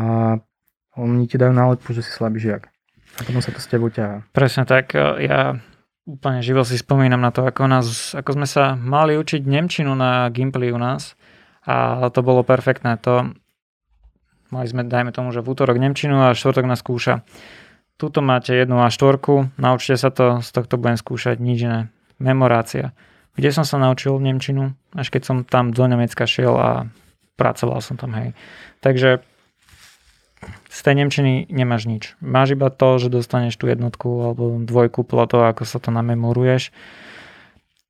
oni 0.96 1.24
ti 1.24 1.36
dajú 1.40 1.52
nálepku, 1.52 1.92
že 1.92 2.04
si 2.04 2.12
slabý 2.12 2.40
žiak. 2.40 2.68
A 3.16 3.20
potom 3.24 3.44
sa 3.44 3.52
to 3.52 3.60
s 3.60 3.68
tebou 3.68 3.92
ťahá. 3.92 4.24
Presne 4.32 4.64
tak. 4.64 4.96
Ja 4.96 5.60
úplne 6.08 6.40
živo 6.40 6.64
si 6.64 6.80
spomínam 6.80 7.20
na 7.20 7.30
to, 7.30 7.44
ako, 7.44 7.68
nás, 7.68 8.16
ako 8.16 8.40
sme 8.40 8.48
sa 8.48 8.74
mali 8.74 9.16
učiť 9.20 9.44
Nemčinu 9.44 9.92
na 9.92 10.28
Gimply 10.32 10.72
u 10.72 10.78
nás 10.80 11.14
a 11.62 12.08
to 12.08 12.24
bolo 12.24 12.42
perfektné. 12.42 12.98
To, 13.04 13.30
mali 14.50 14.66
sme, 14.66 14.82
dajme 14.88 15.12
tomu, 15.12 15.30
že 15.30 15.44
v 15.44 15.50
útorok 15.52 15.76
Nemčinu 15.76 16.24
a 16.24 16.34
štvrtok 16.36 16.66
na 16.66 16.76
skúša. 16.76 17.22
Tuto 18.00 18.18
máte 18.24 18.56
jednu 18.56 18.82
a 18.82 18.90
štvorku, 18.90 19.54
naučte 19.60 19.94
sa 19.94 20.10
to, 20.10 20.42
z 20.42 20.48
tohto 20.50 20.74
budem 20.80 20.98
skúšať 20.98 21.38
nič 21.38 21.58
iné. 21.64 21.80
Memorácia. 22.18 22.94
Kde 23.34 23.48
som 23.54 23.64
sa 23.64 23.80
naučil 23.80 24.18
Nemčinu? 24.20 24.76
Až 24.92 25.08
keď 25.08 25.22
som 25.24 25.36
tam 25.46 25.72
do 25.72 25.84
Nemecka 25.88 26.28
šiel 26.28 26.52
a 26.52 26.70
pracoval 27.40 27.80
som 27.80 27.96
tam, 27.96 28.12
hej. 28.18 28.36
Takže 28.84 29.24
z 30.68 30.78
tej 30.82 30.94
Nemčiny 30.98 31.46
nemáš 31.48 31.86
nič. 31.86 32.18
Máš 32.18 32.58
iba 32.58 32.68
to, 32.68 32.98
že 32.98 33.12
dostaneš 33.12 33.54
tú 33.56 33.70
jednotku 33.70 34.08
alebo 34.26 34.58
dvojku 34.58 35.06
toho, 35.06 35.44
ako 35.46 35.62
sa 35.62 35.78
to 35.78 35.94
namemoruješ. 35.94 36.74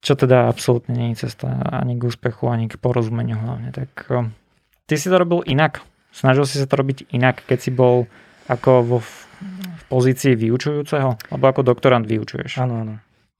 Čo 0.02 0.18
teda 0.18 0.50
absolútne 0.50 0.98
nie 0.98 1.14
je 1.14 1.26
cesta 1.30 1.46
ani 1.70 1.94
k 1.94 2.10
úspechu, 2.10 2.50
ani 2.50 2.66
k 2.66 2.76
porozumeniu 2.76 3.38
hlavne. 3.38 3.70
Tak 3.70 4.10
ty 4.90 4.94
si 4.98 5.06
to 5.06 5.16
robil 5.16 5.46
inak. 5.46 5.80
Snažil 6.12 6.44
si 6.44 6.60
sa 6.60 6.68
to 6.68 6.74
robiť 6.76 7.08
inak, 7.14 7.40
keď 7.46 7.58
si 7.62 7.70
bol 7.72 8.10
ako 8.50 8.70
vo 8.84 8.98
pozícii 9.92 10.32
vyučujúceho? 10.32 11.20
Alebo 11.28 11.44
ako 11.44 11.60
doktorant 11.60 12.08
vyučuješ? 12.08 12.56
Áno, 12.56 12.80
áno. 12.80 12.94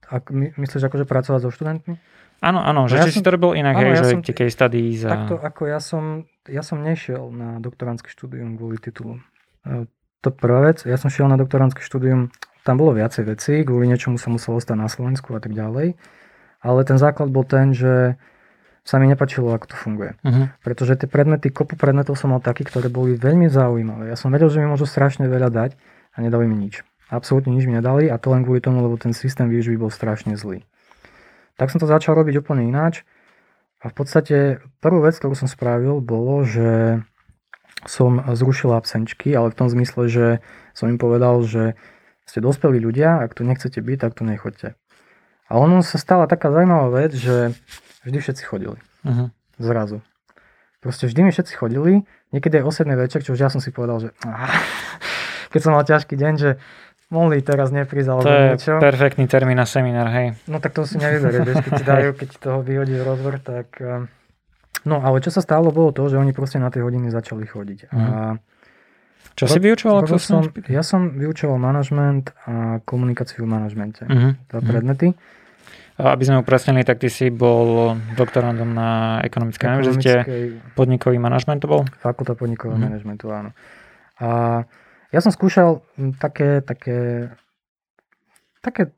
Ak 0.05 0.29
my, 0.29 0.53
myslíš 0.61 0.85
akože 0.85 1.09
pracovať 1.09 1.39
so 1.41 1.49
študentmi? 1.49 1.97
Áno, 2.43 2.59
áno, 2.61 2.85
že 2.85 2.99
no 2.99 3.01
ja 3.01 3.05
či 3.09 3.17
som, 3.17 3.23
si 3.23 3.25
to 3.25 3.33
robil 3.33 3.55
inak, 3.55 3.73
áno, 3.79 3.81
hej, 3.81 3.89
ja 3.89 3.97
že 4.03 4.05
som, 4.13 4.19
tie 4.21 4.35
case 4.35 4.53
studies 4.53 5.01
a... 5.07 5.15
Takto 5.15 5.35
ako 5.39 5.61
ja 5.63 5.79
som, 5.79 6.27
ja 6.45 6.59
som 6.59 6.83
nešiel 6.83 7.31
na 7.31 7.63
doktorantské 7.63 8.11
štúdium 8.11 8.59
kvôli 8.59 8.83
titulu. 8.83 9.23
E, 9.63 9.87
to 10.19 10.29
prvá 10.29 10.67
vec, 10.67 10.83
ja 10.83 10.99
som 10.99 11.07
šiel 11.07 11.31
na 11.31 11.39
doktorantské 11.39 11.79
štúdium, 11.79 12.35
tam 12.67 12.75
bolo 12.75 12.99
viacej 12.99 13.23
vecí, 13.31 13.63
kvôli 13.63 13.87
niečomu 13.87 14.19
sa 14.19 14.27
muselo 14.27 14.59
stať 14.59 14.75
na 14.75 14.91
Slovensku 14.91 15.31
a 15.33 15.39
tak 15.39 15.55
ďalej. 15.55 15.95
Ale 16.63 16.79
ten 16.83 16.99
základ 16.99 17.31
bol 17.31 17.47
ten, 17.47 17.71
že 17.71 18.19
sa 18.83 18.99
mi 18.99 19.07
nepačilo, 19.07 19.51
ako 19.55 19.65
to 19.71 19.75
funguje. 19.79 20.11
Uh-huh. 20.27 20.51
Pretože 20.59 20.99
tie 20.99 21.07
predmety, 21.07 21.47
kopu 21.47 21.79
predmetov 21.79 22.19
som 22.19 22.35
mal 22.35 22.43
taký, 22.43 22.67
ktoré 22.67 22.91
boli 22.91 23.15
veľmi 23.15 23.47
zaujímavé. 23.47 24.11
Ja 24.11 24.19
som 24.19 24.31
vedel, 24.31 24.51
že 24.51 24.59
mi 24.59 24.67
môžu 24.67 24.83
strašne 24.83 25.31
veľa 25.31 25.47
dať 25.51 25.71
a 26.13 26.17
nedali 26.21 26.45
mi 26.45 26.55
nič. 26.57 26.85
Absolútne 27.09 27.53
nič 27.53 27.65
mi 27.69 27.77
nedali 27.77 28.09
a 28.09 28.17
to 28.17 28.33
len 28.33 28.45
kvôli 28.45 28.61
tomu, 28.61 28.81
lebo 28.81 28.97
ten 28.97 29.13
systém 29.13 29.49
výučby 29.49 29.77
bol 29.77 29.93
strašne 29.93 30.33
zlý. 30.37 30.65
Tak 31.57 31.69
som 31.69 31.77
to 31.77 31.85
začal 31.85 32.17
robiť 32.17 32.41
úplne 32.41 32.65
ináč 32.65 33.05
a 33.83 33.91
v 33.91 33.95
podstate 33.97 34.37
prvú 34.81 35.03
vec, 35.05 35.13
ktorú 35.19 35.37
som 35.37 35.45
spravil, 35.45 36.01
bolo, 36.01 36.41
že 36.41 37.03
som 37.83 38.23
zrušil 38.23 38.71
absenčky, 38.71 39.35
ale 39.35 39.51
v 39.51 39.57
tom 39.59 39.67
zmysle, 39.67 40.07
že 40.07 40.25
som 40.71 40.87
im 40.87 40.97
povedal, 40.97 41.43
že 41.43 41.75
ste 42.23 42.39
dospelí 42.39 42.79
ľudia, 42.79 43.19
ak 43.19 43.35
tu 43.35 43.43
nechcete 43.43 43.83
byť, 43.83 43.97
tak 43.99 44.11
tu 44.15 44.23
nechoďte. 44.23 44.79
A 45.51 45.59
ono 45.59 45.83
sa 45.83 45.99
stala 45.99 46.25
taká 46.25 46.49
zaujímavá 46.49 47.03
vec, 47.03 47.11
že 47.13 47.51
vždy 48.07 48.17
všetci 48.23 48.43
chodili. 48.47 48.79
Uh-huh. 49.03 49.27
Zrazu. 49.59 49.99
Proste 50.79 51.07
vždy 51.07 51.27
mi 51.27 51.31
všetci 51.31 51.53
chodili, 51.55 52.07
niekedy 52.31 52.63
aj 52.63 52.67
osedný 52.67 52.95
večer, 52.95 53.23
čo 53.23 53.35
už 53.35 53.43
ja 53.43 53.51
som 53.51 53.59
si 53.59 53.71
povedal, 53.75 53.99
že 53.99 54.09
keď 55.53 55.61
som 55.61 55.71
mal 55.77 55.85
ťažký 55.85 56.17
deň, 56.17 56.33
že 56.41 56.49
mohli 57.13 57.45
teraz 57.45 57.69
neprísť 57.69 58.09
alebo 58.09 58.25
to 58.25 58.33
niečo. 58.33 58.73
je 58.73 58.81
perfektný 58.81 59.29
termín 59.29 59.61
na 59.61 59.69
seminár, 59.69 60.09
hej. 60.09 60.33
No 60.49 60.57
tak 60.57 60.73
to 60.73 60.89
si 60.89 60.97
nevyberie, 60.97 61.45
keď 61.45 61.71
ti 61.77 61.85
dajú, 61.85 62.09
keď 62.19 62.27
ti 62.33 62.37
toho 62.41 62.59
vyhodí 62.65 62.97
rozvor, 62.97 63.37
tak... 63.37 63.77
Eh, 63.77 64.09
no 64.89 64.97
ale 65.05 65.21
čo 65.21 65.29
sa 65.29 65.45
stalo, 65.45 65.69
bolo 65.69 65.93
to, 65.93 66.09
že 66.09 66.17
oni 66.17 66.33
proste 66.33 66.57
na 66.57 66.73
tie 66.73 66.81
hodiny 66.81 67.13
začali 67.13 67.45
chodiť. 67.45 67.93
Mm. 67.93 67.93
A 67.93 68.01
mhm. 68.01 68.35
čo 69.37 69.45
si 69.45 69.61
vyučoval? 69.61 70.09
Som, 70.17 70.49
ja 70.65 70.81
som 70.81 71.13
vyučoval 71.13 71.61
manažment 71.61 72.33
a 72.49 72.81
komunikáciu 72.81 73.45
v 73.45 73.49
manažmente. 73.53 74.09
Mm-hmm. 74.09 74.31
To 74.49 74.55
mhm. 74.57 74.65
predmety. 74.65 75.09
A 75.93 76.17
aby 76.17 76.25
sme 76.25 76.41
upresnili, 76.41 76.81
tak 76.81 76.97
ty 76.97 77.05
si 77.05 77.29
bol 77.29 77.93
doktorandom 78.17 78.65
na 78.65 79.21
ekonomickej 79.21 79.67
univerzite. 79.69 80.13
Podnikový 80.73 81.21
manažment 81.21 81.61
to 81.61 81.69
bol? 81.69 81.85
Fakulta 82.01 82.33
podnikového 82.33 82.81
mm-hmm. 82.81 82.89
manažmentu, 82.89 83.29
áno. 83.29 83.53
A 84.17 84.29
ja 85.13 85.21
som 85.21 85.29
skúšal 85.29 85.85
hm, 85.95 86.17
také, 86.17 86.65
také, 86.65 87.29
také, 88.65 88.89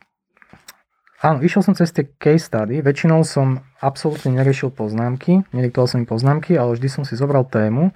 áno, 1.20 1.44
išiel 1.44 1.60
som 1.60 1.76
cez 1.76 1.92
tie 1.92 2.08
case 2.08 2.48
study, 2.48 2.80
väčšinou 2.80 3.28
som 3.28 3.60
absolútne 3.84 4.32
neriešil 4.32 4.72
poznámky, 4.72 5.44
nediktoval 5.52 5.92
som 5.92 6.00
im 6.00 6.08
poznámky, 6.08 6.56
ale 6.56 6.80
vždy 6.80 6.88
som 6.88 7.04
si 7.04 7.20
zobral 7.20 7.44
tému 7.44 7.92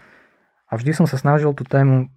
a 0.67 0.71
vždy 0.75 0.91
som 0.91 1.07
sa 1.07 1.15
snažil 1.15 1.55
tú 1.55 1.63
tému 1.63 2.11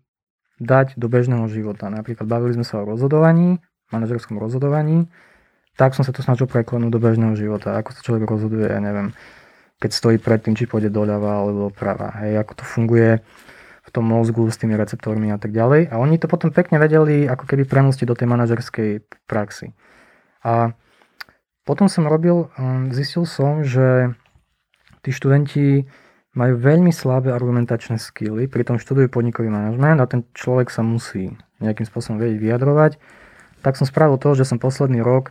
dať 0.59 0.98
do 0.98 1.07
bežného 1.07 1.46
života. 1.46 1.86
Napríklad 1.86 2.26
bavili 2.26 2.59
sme 2.59 2.66
sa 2.66 2.82
o 2.82 2.86
rozhodovaní, 2.86 3.62
manažerskom 3.94 4.42
rozhodovaní, 4.42 5.07
tak 5.78 5.94
som 5.94 6.03
sa 6.03 6.11
to 6.11 6.20
snažil 6.20 6.50
preklenúť 6.50 6.90
do 6.90 7.00
bežného 7.00 7.38
života. 7.38 7.78
Ako 7.78 7.94
sa 7.94 8.05
človek 8.05 8.28
rozhoduje, 8.28 8.68
ja 8.68 8.82
neviem, 8.82 9.14
keď 9.78 9.90
stojí 9.94 10.16
pred 10.18 10.42
tým, 10.42 10.59
či 10.59 10.68
pôjde 10.68 10.92
doľava 10.92 11.30
alebo 11.42 11.70
doprava. 11.70 12.12
Hej, 12.22 12.42
ako 12.44 12.53
to 12.59 12.64
funguje 12.66 13.11
v 13.83 13.91
tom 13.91 14.07
mozgu 14.07 14.47
s 14.47 14.59
tými 14.62 14.78
receptormi 14.78 15.35
a 15.35 15.39
tak 15.43 15.51
ďalej. 15.51 15.91
A 15.91 15.99
oni 15.99 16.16
to 16.16 16.30
potom 16.30 16.55
pekne 16.55 16.78
vedeli 16.78 17.26
ako 17.26 17.51
keby 17.51 17.66
premostiť 17.66 18.07
do 18.07 18.14
tej 18.14 18.30
manažerskej 18.30 18.91
praxi. 19.26 19.74
A 20.47 20.74
potom 21.66 21.87
som 21.91 22.07
robil, 22.07 22.51
um, 22.59 22.91
zistil 22.95 23.26
som, 23.26 23.66
že 23.66 24.14
tí 25.03 25.11
študenti 25.11 25.87
majú 26.33 26.57
veľmi 26.57 26.91
slabé 26.95 27.35
argumentačné 27.35 28.01
skily, 28.01 28.49
pritom 28.49 28.80
študujú 28.80 29.12
podnikový 29.12 29.53
manažment 29.53 30.01
a 30.01 30.09
ten 30.09 30.24
človek 30.33 30.72
sa 30.72 30.80
musí 30.80 31.37
nejakým 31.61 31.85
spôsobom 31.85 32.18
vedieť 32.18 32.39
vyjadrovať. 32.41 32.93
Tak 33.62 33.78
som 33.78 33.87
spravil 33.87 34.18
to, 34.18 34.35
že 34.35 34.49
som 34.49 34.59
posledný 34.59 35.05
rok, 35.05 35.30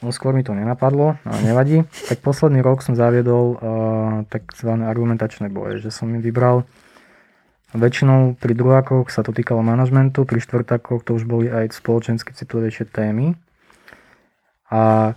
no 0.00 0.14
skôr 0.14 0.32
mi 0.32 0.46
to 0.46 0.56
nenapadlo, 0.56 1.20
ale 1.26 1.40
nevadí, 1.44 1.84
tak 2.08 2.24
posledný 2.24 2.64
rok 2.64 2.80
som 2.80 2.96
zaviedol 2.96 3.44
uh, 3.56 3.58
tzv. 4.32 4.70
argumentačné 4.80 5.52
boje, 5.52 5.82
že 5.82 5.90
som 5.92 6.08
im 6.08 6.24
vybral 6.24 6.64
väčšinou 7.74 8.38
pri 8.38 8.54
druhákoch 8.54 9.10
sa 9.10 9.26
to 9.26 9.34
týkalo 9.34 9.60
manažmentu, 9.60 10.22
pri 10.22 10.38
štvrtákoch 10.38 11.02
to 11.02 11.18
už 11.18 11.26
boli 11.26 11.50
aj 11.50 11.74
spoločensky 11.74 12.30
citlivejšie 12.30 12.86
témy. 12.88 13.34
A 14.70 15.14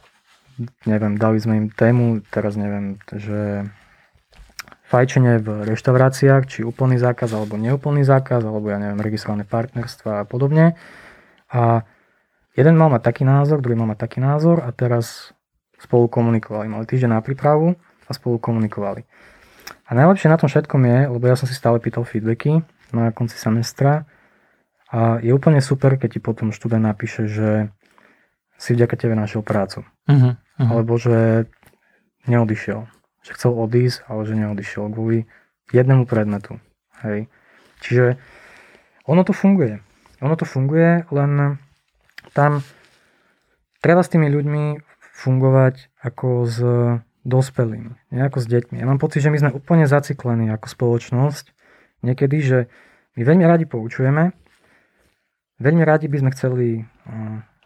neviem, 0.90 1.16
dali 1.16 1.38
sme 1.38 1.54
im 1.62 1.68
tému, 1.70 2.26
teraz 2.34 2.58
neviem, 2.58 2.98
že 3.14 3.70
fajčenie 4.88 5.44
v 5.44 5.68
reštauráciách, 5.68 6.44
či 6.48 6.60
úplný 6.64 6.98
zákaz 6.98 7.36
alebo 7.36 7.60
neúplný 7.60 8.08
zákaz, 8.08 8.42
alebo 8.42 8.72
ja 8.72 8.80
neviem, 8.80 9.00
registrované 9.00 9.44
partnerstva 9.44 10.24
a 10.24 10.28
podobne. 10.28 10.80
A 11.52 11.84
jeden 12.58 12.76
mal 12.80 12.90
mať 12.90 13.04
taký 13.06 13.24
názor, 13.28 13.62
druhý 13.62 13.78
mal 13.78 13.92
mať 13.92 14.00
taký 14.02 14.20
názor 14.24 14.64
a 14.64 14.72
teraz 14.72 15.36
spolu 15.78 16.10
komunikovali. 16.10 16.72
Mali 16.72 16.86
týždeň 16.90 17.20
na 17.20 17.22
prípravu 17.22 17.78
a 18.08 18.12
spolu 18.16 18.42
komunikovali. 18.42 19.06
A 19.88 19.92
najlepšie 19.96 20.28
na 20.28 20.36
tom 20.36 20.52
všetkom 20.52 20.84
je, 20.84 20.98
lebo 21.08 21.24
ja 21.24 21.40
som 21.40 21.48
si 21.48 21.56
stále 21.56 21.80
pýtal 21.80 22.04
feedbacky 22.04 22.62
na 22.92 23.16
konci 23.16 23.40
semestra 23.40 24.04
a 24.92 25.20
je 25.24 25.32
úplne 25.32 25.64
super, 25.64 25.96
keď 25.96 26.18
ti 26.18 26.20
potom 26.20 26.52
študent 26.52 26.84
napíše, 26.84 27.28
že 27.28 27.72
si 28.60 28.76
vďaka 28.76 28.96
tebe 29.00 29.16
našiel 29.16 29.44
prácu. 29.46 29.88
Uh-huh, 30.08 30.36
uh-huh. 30.36 30.68
Alebo 30.68 31.00
že 31.00 31.48
neodišiel 32.28 32.88
že 33.28 33.36
chcel 33.36 33.52
odísť, 33.52 34.08
ale 34.08 34.24
že 34.24 34.40
neodišiel 34.40 34.88
kvôli 34.88 35.28
jednému 35.76 36.08
predmetu. 36.08 36.64
Hej. 37.04 37.28
Čiže 37.84 38.16
ono 39.04 39.28
to 39.28 39.36
funguje. 39.36 39.84
Ono 40.24 40.34
to 40.40 40.48
funguje, 40.48 41.04
len 41.12 41.60
tam 42.32 42.64
treba 43.84 44.00
s 44.00 44.10
tými 44.10 44.32
ľuďmi 44.32 44.80
fungovať 45.20 45.92
ako 46.00 46.28
s 46.48 46.58
dospelými, 47.28 47.92
nie 48.16 48.24
ako 48.24 48.40
s 48.40 48.48
deťmi. 48.48 48.80
Ja 48.80 48.88
mám 48.88 49.04
pocit, 49.04 49.20
že 49.20 49.28
my 49.28 49.38
sme 49.38 49.52
úplne 49.52 49.84
zaciklení 49.84 50.48
ako 50.48 50.72
spoločnosť 50.72 51.52
niekedy, 52.08 52.38
že 52.40 52.60
my 53.20 53.28
veľmi 53.28 53.44
radi 53.44 53.68
poučujeme, 53.68 54.32
veľmi 55.60 55.84
radi 55.84 56.08
by 56.08 56.18
sme 56.24 56.32
chceli 56.32 56.68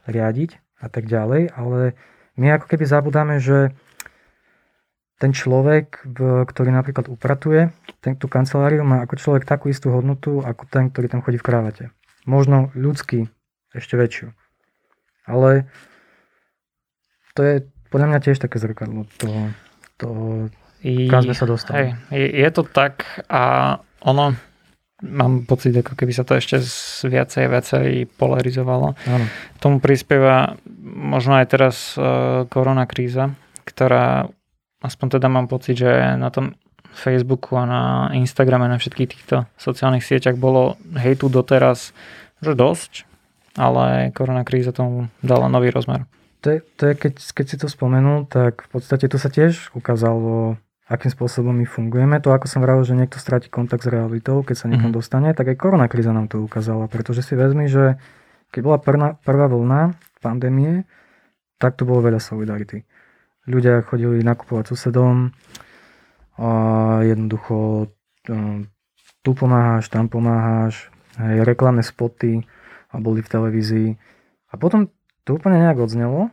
riadiť 0.10 0.82
a 0.82 0.88
tak 0.90 1.06
ďalej, 1.06 1.54
ale 1.54 1.94
my 2.42 2.58
ako 2.58 2.66
keby 2.74 2.90
zabudáme, 2.90 3.38
že 3.38 3.70
ten 5.22 5.38
človek, 5.38 6.10
ktorý 6.50 6.74
napríklad 6.74 7.06
upratuje 7.06 7.70
ten, 8.02 8.18
tú 8.18 8.26
kanceláriu, 8.26 8.82
má 8.82 9.06
ako 9.06 9.22
človek 9.22 9.46
takú 9.46 9.70
istú 9.70 9.94
hodnotu, 9.94 10.42
ako 10.42 10.66
ten, 10.66 10.90
ktorý 10.90 11.06
tam 11.06 11.22
chodí 11.22 11.38
v 11.38 11.46
krávate. 11.46 11.84
Možno 12.26 12.74
ľudský 12.74 13.30
ešte 13.70 13.94
väčšiu. 13.94 14.34
Ale 15.30 15.70
to 17.38 17.46
je 17.46 17.56
podľa 17.92 18.08
mňa 18.08 18.20
tiež 18.24 18.40
také 18.40 18.58
zrkadlo 18.58 19.04
toho, 19.20 19.52
toho 20.00 20.26
kam 20.82 21.22
sme 21.22 21.36
sa 21.38 21.46
dostali. 21.46 21.94
Hej, 22.10 22.24
je, 22.42 22.50
to 22.50 22.64
tak 22.66 23.06
a 23.30 23.78
ono, 24.02 24.34
mám 25.06 25.46
pocit, 25.46 25.78
ako 25.78 25.94
keby 25.94 26.14
sa 26.16 26.26
to 26.26 26.34
ešte 26.34 26.58
viacej 27.06 27.42
a 27.46 27.52
viacej 27.52 27.88
polarizovalo. 28.18 28.98
Áno. 28.98 29.26
Tomu 29.62 29.78
prispieva 29.78 30.58
možno 30.82 31.38
aj 31.38 31.46
teraz 31.50 31.76
uh, 31.98 32.50
korona 32.50 32.90
kríza, 32.90 33.34
ktorá 33.68 34.26
aspoň 34.82 35.22
teda 35.22 35.28
mám 35.30 35.46
pocit, 35.46 35.78
že 35.78 36.18
na 36.18 36.34
tom 36.34 36.58
Facebooku 36.92 37.56
a 37.56 37.64
na 37.70 37.84
Instagrame, 38.18 38.68
na 38.68 38.82
všetkých 38.82 39.10
týchto 39.10 39.46
sociálnych 39.56 40.04
sieťach 40.04 40.36
bolo 40.36 40.76
hejtu 40.98 41.30
doteraz 41.32 41.94
že 42.42 42.58
dosť, 42.58 43.06
ale 43.54 44.10
korona 44.18 44.42
kríza 44.42 44.74
tomu 44.74 45.14
dala 45.22 45.46
nový 45.46 45.70
rozmer. 45.70 46.10
To 46.42 46.48
je, 46.50 46.58
to 46.78 46.84
je 46.90 46.94
keď, 46.98 47.14
keď 47.22 47.46
si 47.46 47.56
to 47.62 47.68
spomenul, 47.70 48.26
tak 48.26 48.66
v 48.66 48.70
podstate 48.74 49.06
tu 49.06 49.22
sa 49.22 49.30
tiež 49.30 49.74
ukázalo, 49.78 50.58
akým 50.90 51.14
spôsobom 51.14 51.54
my 51.54 51.70
fungujeme. 51.70 52.18
To, 52.26 52.34
ako 52.34 52.50
som 52.50 52.66
vravil, 52.66 52.82
že 52.82 52.98
niekto 52.98 53.22
stráti 53.22 53.48
kontakt 53.48 53.86
s 53.86 53.94
realitou, 53.94 54.42
keď 54.42 54.56
sa 54.58 54.66
niekam 54.66 54.90
mm-hmm. 54.90 54.98
dostane, 54.98 55.30
tak 55.38 55.54
aj 55.54 55.58
korona 55.62 55.86
kríza 55.86 56.10
nám 56.10 56.34
to 56.34 56.42
ukázala, 56.42 56.90
pretože 56.90 57.22
si 57.22 57.38
vezmi, 57.38 57.70
že 57.70 58.02
keď 58.50 58.62
bola 58.66 58.78
prvá, 58.82 59.16
prvá 59.22 59.46
vlna 59.46 59.94
pandémie, 60.20 60.90
tak 61.62 61.78
tu 61.78 61.86
bolo 61.86 62.02
veľa 62.02 62.18
solidarity 62.18 62.82
ľudia 63.50 63.82
chodili 63.82 64.22
nakupovať 64.22 64.74
susedom 64.74 65.34
a 66.38 66.50
jednoducho 67.06 67.90
um, 68.30 68.70
tu 69.22 69.32
pomáhaš, 69.34 69.90
tam 69.90 70.10
pomáhaš, 70.10 70.90
aj 71.18 71.46
reklamné 71.46 71.86
spoty 71.86 72.46
a 72.90 72.98
boli 72.98 73.22
v 73.22 73.32
televízii. 73.32 73.90
A 74.52 74.54
potom 74.58 74.90
to 75.32 75.40
úplne 75.40 75.64
nejak 75.64 75.80
odznelo 75.80 76.28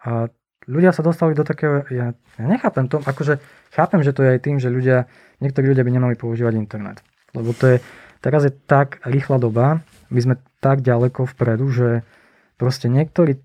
a 0.00 0.32
ľudia 0.64 0.96
sa 0.96 1.04
dostali 1.04 1.36
do 1.36 1.44
takého, 1.44 1.84
ja, 1.92 2.16
ja 2.16 2.46
nechápem 2.48 2.88
to, 2.88 3.04
akože 3.04 3.44
chápem, 3.76 4.00
že 4.00 4.16
to 4.16 4.24
je 4.24 4.32
aj 4.32 4.40
tým, 4.40 4.56
že 4.56 4.72
ľudia, 4.72 5.04
niektorí 5.44 5.68
ľudia 5.68 5.84
by 5.84 5.92
nemali 5.92 6.14
používať 6.16 6.56
internet. 6.56 7.04
Lebo 7.36 7.52
to 7.52 7.76
je, 7.76 7.76
teraz 8.24 8.48
je 8.48 8.52
tak 8.56 9.04
rýchla 9.04 9.36
doba, 9.36 9.84
my 10.08 10.20
sme 10.24 10.34
tak 10.64 10.80
ďaleko 10.80 11.28
vpredu, 11.28 11.68
že 11.68 11.88
proste 12.56 12.88
niektorí, 12.88 13.36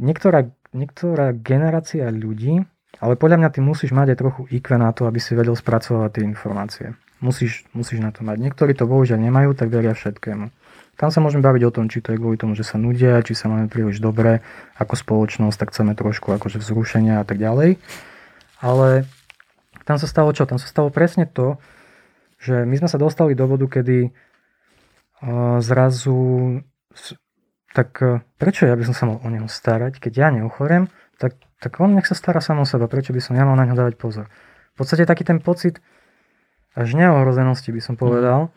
niektorá 0.00 0.48
niektorá 0.72 1.36
generácia 1.36 2.08
ľudí, 2.08 2.64
ale 3.00 3.14
podľa 3.16 3.44
mňa 3.44 3.50
ty 3.52 3.60
musíš 3.60 3.92
mať 3.92 4.16
aj 4.16 4.20
trochu 4.20 4.42
IQ 4.52 4.76
na 4.76 4.92
to, 4.92 5.08
aby 5.08 5.20
si 5.20 5.36
vedel 5.36 5.56
spracovať 5.56 6.10
tie 6.12 6.24
informácie. 6.24 6.86
Musíš, 7.22 7.64
musíš 7.70 8.02
na 8.02 8.10
to 8.10 8.26
mať. 8.26 8.42
Niektorí 8.42 8.74
to 8.74 8.88
bohužiaľ 8.88 9.20
nemajú, 9.22 9.54
tak 9.54 9.70
veria 9.70 9.94
všetkému. 9.94 10.50
Tam 11.02 11.10
sa 11.10 11.18
môžeme 11.18 11.42
baviť 11.42 11.62
o 11.66 11.74
tom, 11.74 11.90
či 11.90 11.98
to 11.98 12.14
je 12.14 12.20
kvôli 12.22 12.38
tomu, 12.38 12.54
že 12.54 12.62
sa 12.62 12.78
nudia, 12.78 13.18
či 13.26 13.34
sa 13.34 13.50
máme 13.50 13.66
príliš 13.66 13.98
dobre 13.98 14.38
ako 14.78 14.94
spoločnosť, 14.94 15.58
tak 15.58 15.74
chceme 15.74 15.98
trošku 15.98 16.30
akože 16.30 16.62
vzrušenia 16.62 17.18
a 17.18 17.26
tak 17.26 17.42
ďalej. 17.42 17.82
Ale 18.62 19.10
tam 19.82 19.98
sa 19.98 20.06
stalo 20.06 20.30
čo? 20.30 20.46
Tam 20.46 20.62
sa 20.62 20.70
stalo 20.70 20.94
presne 20.94 21.26
to, 21.26 21.58
že 22.38 22.62
my 22.62 22.78
sme 22.78 22.86
sa 22.86 23.02
dostali 23.02 23.34
do 23.34 23.50
bodu, 23.50 23.66
kedy 23.66 24.14
uh, 24.14 25.58
zrazu 25.58 26.62
tak 27.72 27.98
e, 28.04 28.20
prečo 28.36 28.68
ja 28.68 28.76
by 28.76 28.84
som 28.84 28.94
sa 28.94 29.04
mal 29.08 29.18
o 29.24 29.28
neho 29.32 29.48
starať, 29.48 29.96
keď 29.96 30.12
ja 30.12 30.28
neochorem, 30.28 30.92
tak, 31.16 31.40
tak 31.58 31.80
on 31.80 31.96
nech 31.96 32.04
sa 32.04 32.12
stará 32.12 32.44
sám 32.44 32.62
o 32.62 32.66
seba, 32.68 32.84
prečo 32.84 33.16
by 33.16 33.20
som 33.24 33.32
ja 33.32 33.48
mal 33.48 33.56
na 33.56 33.64
ňo 33.64 33.74
dávať 33.74 33.96
pozor. 33.96 34.28
V 34.76 34.84
podstate 34.84 35.08
taký 35.08 35.24
ten 35.24 35.40
pocit 35.40 35.80
až 36.76 36.92
neohrozenosti 36.92 37.72
by 37.72 37.80
som 37.80 37.96
povedal, 37.96 38.52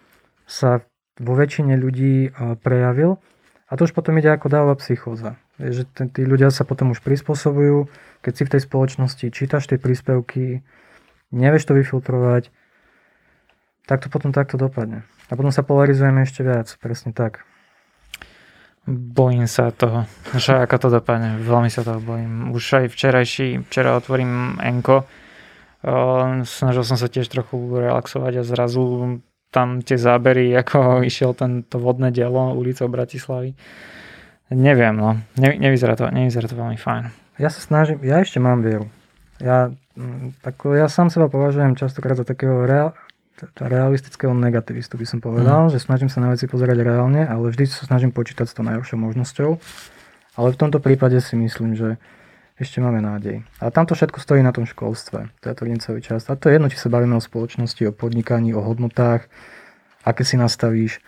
sa 0.46 0.84
vo 1.20 1.34
väčšine 1.34 1.80
ľudí 1.80 2.28
e, 2.28 2.30
prejavil 2.60 3.20
a 3.66 3.72
to 3.76 3.90
už 3.90 3.98
potom 3.98 4.20
ide 4.22 4.30
ako 4.30 4.48
dáva 4.52 4.74
psychóza. 4.78 5.42
Že 5.58 6.12
tí 6.12 6.22
ľudia 6.28 6.52
sa 6.52 6.68
potom 6.68 6.92
už 6.92 7.02
prispôsobujú, 7.02 7.88
keď 8.22 8.34
si 8.36 8.44
v 8.44 8.52
tej 8.54 8.62
spoločnosti 8.68 9.26
čítaš 9.32 9.72
tie 9.72 9.80
príspevky, 9.80 10.62
nevieš 11.32 11.72
to 11.72 11.74
vyfiltrovať, 11.74 12.52
tak 13.90 14.06
to 14.06 14.08
potom 14.12 14.36
takto 14.36 14.60
dopadne. 14.60 15.08
A 15.30 15.34
potom 15.34 15.50
sa 15.50 15.66
polarizujeme 15.66 16.22
ešte 16.22 16.46
viac, 16.46 16.70
presne 16.78 17.16
tak. 17.16 17.42
Bojím 18.86 19.50
sa 19.50 19.74
toho, 19.74 20.06
že 20.38 20.62
ako 20.62 20.78
to 20.78 20.88
dopadne. 21.02 21.42
Veľmi 21.42 21.74
sa 21.74 21.82
toho 21.82 21.98
bojím. 21.98 22.54
Už 22.54 22.86
aj 22.86 22.94
včerajší, 22.94 23.66
včera 23.66 23.98
otvorím 23.98 24.62
Enko. 24.62 25.10
Snažil 26.46 26.86
som 26.86 26.94
sa 26.94 27.10
tiež 27.10 27.26
trochu 27.26 27.58
relaxovať 27.58 28.42
a 28.42 28.44
zrazu 28.46 29.18
tam 29.54 29.82
tie 29.82 29.98
zábery, 29.98 30.54
ako 30.56 30.78
išiel 31.10 31.36
tento 31.36 31.78
vodné 31.82 32.10
dielo 32.14 32.54
ulicou 32.54 32.88
Bratislavy. 32.88 33.58
Neviem, 34.54 34.94
no. 34.94 35.18
Ne, 35.42 35.58
nevyzerá, 35.58 35.98
to, 35.98 36.06
nevyzerá 36.14 36.46
to 36.46 36.54
veľmi 36.54 36.78
fajn. 36.78 37.10
Ja 37.42 37.50
sa 37.50 37.60
snažím, 37.60 37.98
ja 38.06 38.22
ešte 38.22 38.38
mám 38.38 38.62
vieru. 38.62 38.88
Ja, 39.42 39.74
mm, 39.98 40.40
tak, 40.46 40.62
ja 40.70 40.86
sám 40.86 41.10
seba 41.10 41.28
považujem 41.28 41.76
častokrát 41.76 42.16
za 42.16 42.24
takého 42.24 42.64
reál, 42.64 42.94
realistického 43.60 44.32
negativistu 44.32 44.96
by 44.96 45.06
som 45.10 45.20
povedal, 45.20 45.68
mm. 45.68 45.72
že 45.76 45.84
snažím 45.84 46.08
sa 46.08 46.24
na 46.24 46.32
veci 46.32 46.48
pozerať 46.48 46.80
reálne, 46.80 47.28
ale 47.28 47.52
vždy 47.52 47.68
sa 47.68 47.84
snažím 47.84 48.16
počítať 48.16 48.48
s 48.48 48.56
tou 48.56 48.64
najhoršou 48.64 48.96
možnosťou. 48.96 49.60
Ale 50.36 50.48
v 50.52 50.60
tomto 50.60 50.80
prípade 50.80 51.20
si 51.20 51.36
myslím, 51.36 51.76
že 51.76 52.00
ešte 52.56 52.80
máme 52.80 53.04
nádej. 53.04 53.44
A 53.60 53.72
tamto 53.72 53.96
všetko 53.96 54.24
stojí 54.24 54.40
na 54.40 54.56
tom 54.56 54.64
školstve. 54.64 55.28
To 55.44 55.46
ja 55.46 55.56
tvrdím 55.56 55.84
celý 55.84 56.00
čas. 56.00 56.24
A 56.32 56.40
to 56.40 56.48
je 56.48 56.56
jedno, 56.56 56.72
či 56.72 56.80
sa 56.80 56.88
bavíme 56.88 57.16
o 57.16 57.24
spoločnosti, 57.24 57.84
o 57.88 57.92
podnikaní, 57.92 58.56
o 58.56 58.64
hodnotách, 58.64 59.28
aké 60.08 60.24
si 60.24 60.40
nastavíš. 60.40 61.04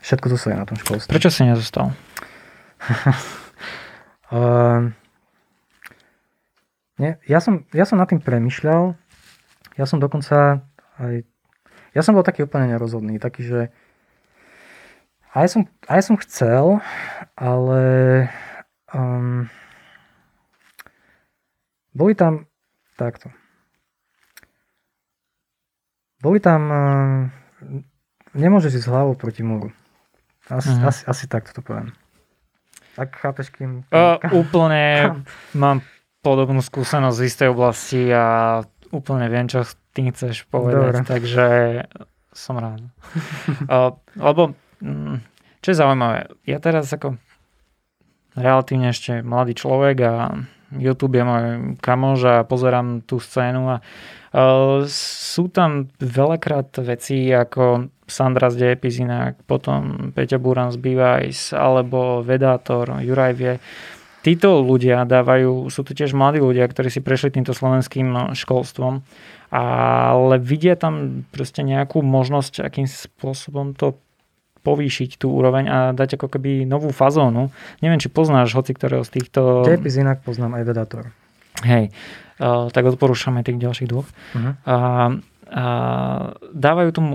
Všetko 0.00 0.30
to 0.30 0.36
stojí 0.38 0.56
na 0.56 0.64
tom 0.64 0.78
školstve. 0.78 1.10
Prečo 1.10 1.30
si 1.30 1.42
nezostal? 1.42 1.90
uh, 4.30 4.88
nie, 7.02 7.18
ja, 7.26 7.38
som, 7.42 7.66
ja 7.74 7.82
som 7.82 7.98
nad 7.98 8.06
tým 8.06 8.22
premyšľal. 8.22 8.94
Ja 9.74 9.84
som 9.84 9.98
dokonca 9.98 10.62
aj 11.00 11.26
ja 11.90 12.06
som 12.06 12.14
bol 12.14 12.22
taký 12.22 12.46
úplne 12.46 12.70
nerozhodný, 12.70 13.18
taký, 13.18 13.42
že 13.42 13.60
aj 15.34 15.46
som, 15.50 15.62
aj 15.90 16.00
som 16.06 16.14
chcel, 16.22 16.78
ale 17.34 17.82
um, 18.94 19.50
boli 21.94 22.14
tam 22.14 22.46
takto. 22.94 23.30
Boli 26.20 26.36
tam, 26.36 26.62
uh, 26.68 27.20
nemôžeš 28.36 28.84
ísť 28.84 28.90
hlavou 28.92 29.16
proti 29.16 29.40
múru. 29.40 29.72
Asi, 30.52 30.68
uh-huh. 30.74 30.90
asi, 30.90 31.02
asi 31.08 31.24
takto 31.30 31.56
to 31.56 31.60
poviem. 31.64 31.96
Tak 32.98 33.16
chápeš, 33.16 33.54
kým... 33.54 33.86
Uh, 33.88 34.20
úplne 34.34 35.16
mám 35.56 35.80
podobnú 36.20 36.60
skúsenosť 36.60 37.16
z 37.16 37.24
istej 37.24 37.48
oblasti 37.48 38.02
a 38.12 38.60
úplne 38.92 39.30
viem, 39.32 39.48
čo 39.48 39.64
tým 39.96 40.12
chceš 40.12 40.44
povedať, 40.50 41.00
Dobre. 41.00 41.08
takže 41.08 41.46
som 42.36 42.60
rád. 42.60 42.84
uh, 43.66 43.96
lebo, 44.18 44.52
mm, 44.84 45.16
čo 45.64 45.68
je 45.72 45.80
zaujímavé, 45.80 46.28
ja 46.44 46.58
teraz 46.60 46.92
ako 46.92 47.16
relatívne 48.36 48.92
ešte 48.92 49.24
mladý 49.24 49.56
človek 49.56 49.96
a 50.04 50.12
YouTube 50.74 51.18
je 51.18 51.24
môj 51.26 51.44
kamož 51.82 52.20
a 52.26 52.36
pozerám 52.46 53.02
tú 53.02 53.18
scénu 53.18 53.62
a 53.66 53.76
uh, 53.80 54.86
sú 54.86 55.50
tam 55.50 55.90
veľakrát 55.98 56.78
veci 56.86 57.30
ako 57.30 57.90
Sandra 58.10 58.50
z 58.50 58.66
Dejepizinák, 58.66 59.46
potom 59.46 60.10
Peťa 60.10 60.42
Buran 60.42 60.74
z 60.74 60.78
Bivajs 60.82 61.54
alebo 61.54 62.26
Vedátor, 62.26 62.98
Juraj 63.02 63.32
vie. 63.38 63.54
Títo 64.20 64.60
ľudia 64.60 65.08
dávajú, 65.08 65.72
sú 65.72 65.80
to 65.80 65.96
tiež 65.96 66.12
mladí 66.12 66.44
ľudia, 66.44 66.68
ktorí 66.68 66.92
si 66.92 67.00
prešli 67.00 67.32
týmto 67.32 67.56
slovenským 67.56 68.36
školstvom, 68.36 69.00
ale 69.48 70.34
vidia 70.36 70.76
tam 70.76 71.24
proste 71.32 71.64
nejakú 71.64 72.04
možnosť, 72.04 72.60
akým 72.60 72.84
spôsobom 72.84 73.72
to 73.72 73.96
povýšiť 74.60 75.16
tú 75.16 75.32
úroveň 75.32 75.64
a 75.68 75.78
dať 75.96 76.20
ako 76.20 76.36
keby 76.36 76.68
novú 76.68 76.92
fazónu. 76.92 77.48
Neviem, 77.80 78.00
či 78.00 78.12
poznáš 78.12 78.52
hoci 78.52 78.76
ktorého 78.76 79.04
z 79.04 79.20
týchto... 79.20 79.64
Tepis 79.64 79.96
inak 79.96 80.20
poznám 80.20 80.60
aj 80.60 80.64
Vedator. 80.68 81.04
Hej, 81.64 81.92
uh, 82.40 82.68
tak 82.72 82.88
odporúčame 82.88 83.44
tých 83.44 83.60
ďalších 83.60 83.88
dvoch. 83.88 84.08
Uh-huh. 84.08 84.52
A, 84.64 84.76
a 85.48 85.64
dávajú 86.52 86.90
tomu 86.92 87.12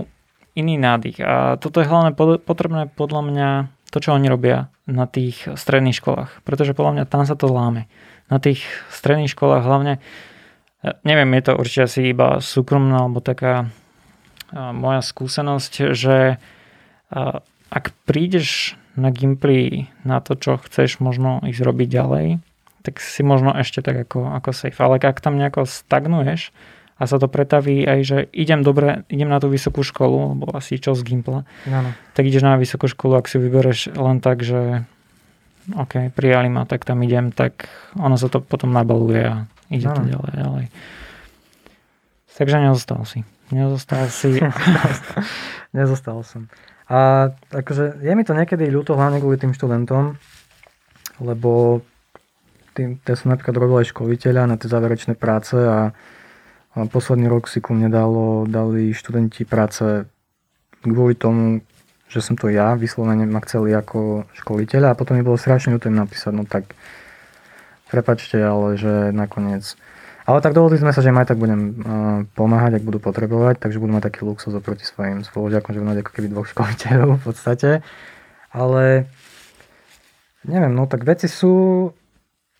iný 0.56 0.78
nádych. 0.78 1.22
A 1.22 1.60
toto 1.60 1.82
je 1.82 1.90
hlavne 1.90 2.14
pod, 2.14 2.42
potrebné 2.42 2.90
podľa 2.90 3.22
mňa 3.26 3.48
to, 3.90 3.98
čo 4.02 4.14
oni 4.16 4.26
robia 4.26 4.72
na 4.86 5.06
tých 5.06 5.46
stredných 5.46 5.98
školách. 5.98 6.42
Pretože 6.42 6.74
podľa 6.74 6.92
mňa 7.00 7.04
tam 7.10 7.22
sa 7.26 7.34
to 7.38 7.50
láme. 7.50 7.86
Na 8.26 8.42
tých 8.42 8.66
stredných 8.90 9.30
školách 9.30 9.62
hlavne, 9.62 10.02
neviem, 11.06 11.30
je 11.38 11.42
to 11.46 11.52
určite 11.54 11.82
asi 11.86 12.00
iba 12.10 12.42
súkromná 12.42 13.06
alebo 13.06 13.22
taká 13.22 13.70
moja 14.54 15.02
skúsenosť, 15.02 15.90
že 15.94 16.38
ak 17.10 17.84
prídeš 18.08 18.74
na 18.96 19.12
Gimply 19.12 19.92
na 20.02 20.24
to, 20.24 20.34
čo 20.34 20.56
chceš 20.56 20.98
možno 21.04 21.44
ísť 21.44 21.60
robiť 21.62 21.88
ďalej, 21.92 22.26
tak 22.86 23.02
si 23.02 23.26
možno 23.26 23.52
ešte 23.52 23.82
tak 23.82 24.08
ako, 24.08 24.30
ako 24.30 24.50
safe. 24.54 24.78
Ale 24.78 25.02
ak 25.02 25.18
tam 25.20 25.36
nejako 25.36 25.66
stagnuješ 25.66 26.54
a 26.96 27.04
sa 27.04 27.20
to 27.20 27.28
pretaví 27.28 27.84
aj, 27.84 28.00
že 28.06 28.18
idem 28.32 28.64
dobre, 28.64 29.04
idem 29.12 29.28
na 29.28 29.42
tú 29.42 29.52
vysokú 29.52 29.84
školu, 29.84 30.32
alebo 30.32 30.46
asi 30.56 30.80
čo 30.80 30.96
z 30.96 31.04
Gimpla, 31.04 31.44
ano. 31.68 31.90
tak 32.16 32.24
ideš 32.24 32.46
na 32.46 32.56
vysokú 32.56 32.88
školu, 32.88 33.20
ak 33.20 33.28
si 33.28 33.36
vybereš 33.36 33.92
len 33.92 34.24
tak, 34.24 34.40
že 34.40 34.88
OK, 35.74 36.14
prijali 36.14 36.46
ma, 36.46 36.62
tak 36.62 36.86
tam 36.86 37.02
idem, 37.02 37.34
tak 37.34 37.66
ono 37.98 38.14
sa 38.14 38.30
to 38.30 38.38
potom 38.38 38.70
nabaluje 38.70 39.22
a 39.26 39.36
ide 39.68 39.90
ano. 39.90 39.96
to 39.98 40.02
ďalej, 40.06 40.32
ďalej. 40.38 40.66
Takže 42.36 42.56
nezostal 42.60 43.02
si. 43.08 43.18
Nezostal 43.50 44.06
si. 44.12 44.38
nezostal 45.76 46.20
som. 46.22 46.46
A 46.86 47.30
akože 47.50 47.98
je 47.98 48.12
mi 48.14 48.22
to 48.22 48.30
niekedy 48.30 48.70
ľúto 48.70 48.94
hlavne 48.94 49.18
kvôli 49.18 49.42
tým 49.42 49.50
študentom, 49.50 50.14
lebo 51.18 51.82
tým, 52.78 53.00
ja 53.02 53.14
som 53.18 53.32
napríklad 53.32 53.56
robil 53.58 53.82
aj 53.82 53.90
školiteľa 53.90 54.46
na 54.46 54.56
tie 54.60 54.70
záverečné 54.70 55.18
práce 55.18 55.56
a, 55.56 55.90
posledný 56.76 57.26
rok 57.32 57.48
si 57.48 57.64
ku 57.64 57.72
mne 57.72 57.88
dalo, 57.88 58.44
dali 58.44 58.92
študenti 58.92 59.48
práce 59.48 60.04
kvôli 60.84 61.16
tomu, 61.16 61.64
že 62.06 62.20
som 62.20 62.36
to 62.38 62.52
ja 62.52 62.76
vyslovene 62.76 63.24
ma 63.26 63.40
chceli 63.42 63.72
ako 63.72 64.28
školiteľa 64.36 64.92
a 64.92 64.98
potom 64.98 65.16
mi 65.16 65.26
bolo 65.26 65.40
strašne 65.40 65.74
ľúto 65.74 65.88
im 65.88 65.98
napísať, 65.98 66.32
no 66.36 66.44
tak 66.44 66.76
prepačte, 67.90 68.38
ale 68.38 68.76
že 68.78 69.10
nakoniec 69.10 69.74
ale 70.26 70.42
tak 70.42 70.58
dohodli 70.58 70.76
sme 70.76 70.90
sa, 70.90 70.98
že 70.98 71.14
im 71.14 71.22
aj 71.22 71.30
tak 71.30 71.38
budem 71.38 71.60
uh, 71.62 71.72
pomáhať, 72.34 72.82
ak 72.82 72.84
budú 72.84 72.98
potrebovať, 72.98 73.62
takže 73.62 73.78
budú 73.78 73.94
mať 73.94 74.10
taký 74.10 74.26
luxus 74.26 74.50
oproti 74.52 74.82
svojim 74.82 75.22
spolužiakom, 75.22 75.70
že 75.70 75.78
budú 75.78 75.90
mať 75.94 76.00
ako 76.02 76.10
keby 76.10 76.26
dvoch 76.34 76.50
školiteľov 76.50 77.10
v 77.16 77.24
podstate. 77.24 77.70
Ale 78.50 79.06
neviem, 80.42 80.74
no 80.74 80.90
tak 80.90 81.06
veci 81.06 81.30
sú 81.30 81.88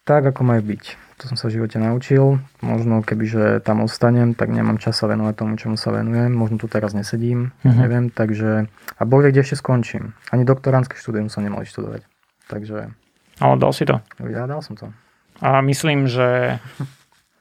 tak, 0.06 0.22
ako 0.30 0.46
majú 0.46 0.62
byť. 0.62 0.84
To 1.16 1.32
som 1.32 1.36
sa 1.40 1.48
v 1.48 1.58
živote 1.58 1.80
naučil. 1.80 2.38
Možno 2.60 3.00
kebyže 3.00 3.64
tam 3.64 3.80
ostanem, 3.80 4.36
tak 4.36 4.52
nemám 4.52 4.76
čas 4.76 5.00
sa 5.00 5.08
venovať 5.08 5.34
tomu, 5.34 5.56
čomu 5.56 5.80
sa 5.80 5.90
venujem. 5.90 6.28
Možno 6.28 6.60
tu 6.60 6.68
teraz 6.68 6.92
nesedím, 6.92 7.56
mm-hmm. 7.64 7.78
neviem. 7.80 8.04
Takže... 8.12 8.68
A 8.70 9.02
bol 9.08 9.24
kde 9.24 9.40
ešte 9.40 9.56
skončím. 9.56 10.12
Ani 10.28 10.44
doktoránske 10.44 10.94
štúdium 11.00 11.32
som 11.32 11.40
nemal 11.40 11.64
študovať. 11.64 12.04
Takže... 12.52 12.92
Ale 13.40 13.54
dal 13.56 13.72
si 13.72 13.88
to? 13.88 13.98
Ja 14.28 14.44
dal 14.44 14.60
som 14.60 14.76
to. 14.76 14.92
A 15.40 15.64
myslím, 15.64 16.04
že 16.04 16.60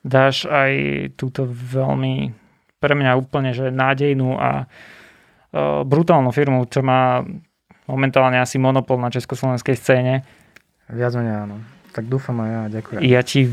dáš 0.05 0.45
aj 0.45 0.71
túto 1.17 1.49
veľmi 1.49 2.29
pre 2.77 2.93
mňa 2.93 3.17
úplne 3.17 3.49
že 3.57 3.73
nádejnú 3.73 4.37
a 4.37 4.69
uh, 4.69 5.81
brutálnu 5.81 6.29
firmu, 6.29 6.69
čo 6.69 6.85
má 6.85 7.25
momentálne 7.89 8.37
asi 8.37 8.61
monopol 8.61 9.01
na 9.01 9.09
československej 9.09 9.73
scéne. 9.73 10.21
Viac 10.85 11.17
menej 11.17 11.49
áno. 11.49 11.57
Tak 11.97 12.05
dúfam 12.05 12.37
aj 12.45 12.49
ja, 12.49 12.61
ďakujem. 12.77 12.99
Ja 13.01 13.21
ti 13.25 13.49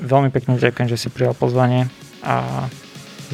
veľmi 0.00 0.32
pekne 0.32 0.56
ďakujem, 0.56 0.88
že 0.88 0.96
si 0.96 1.12
prijal 1.12 1.36
pozvanie 1.36 1.92
a 2.24 2.64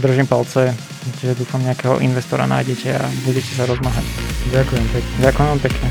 držím 0.03 0.27
palce, 0.27 0.75
že 1.23 1.39
dúfam 1.39 1.63
nejakého 1.63 2.03
investora 2.03 2.51
nájdete 2.51 2.89
a 2.91 3.05
budete 3.23 3.53
sa 3.55 3.71
rozmáhať. 3.71 4.07
Ďakujem 4.51 4.87
pekne. 4.91 5.15
Ďakujem 5.23 5.59
pekne. 5.63 5.89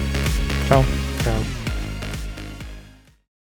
Čau. 0.67 0.82
Čau. 1.23 1.55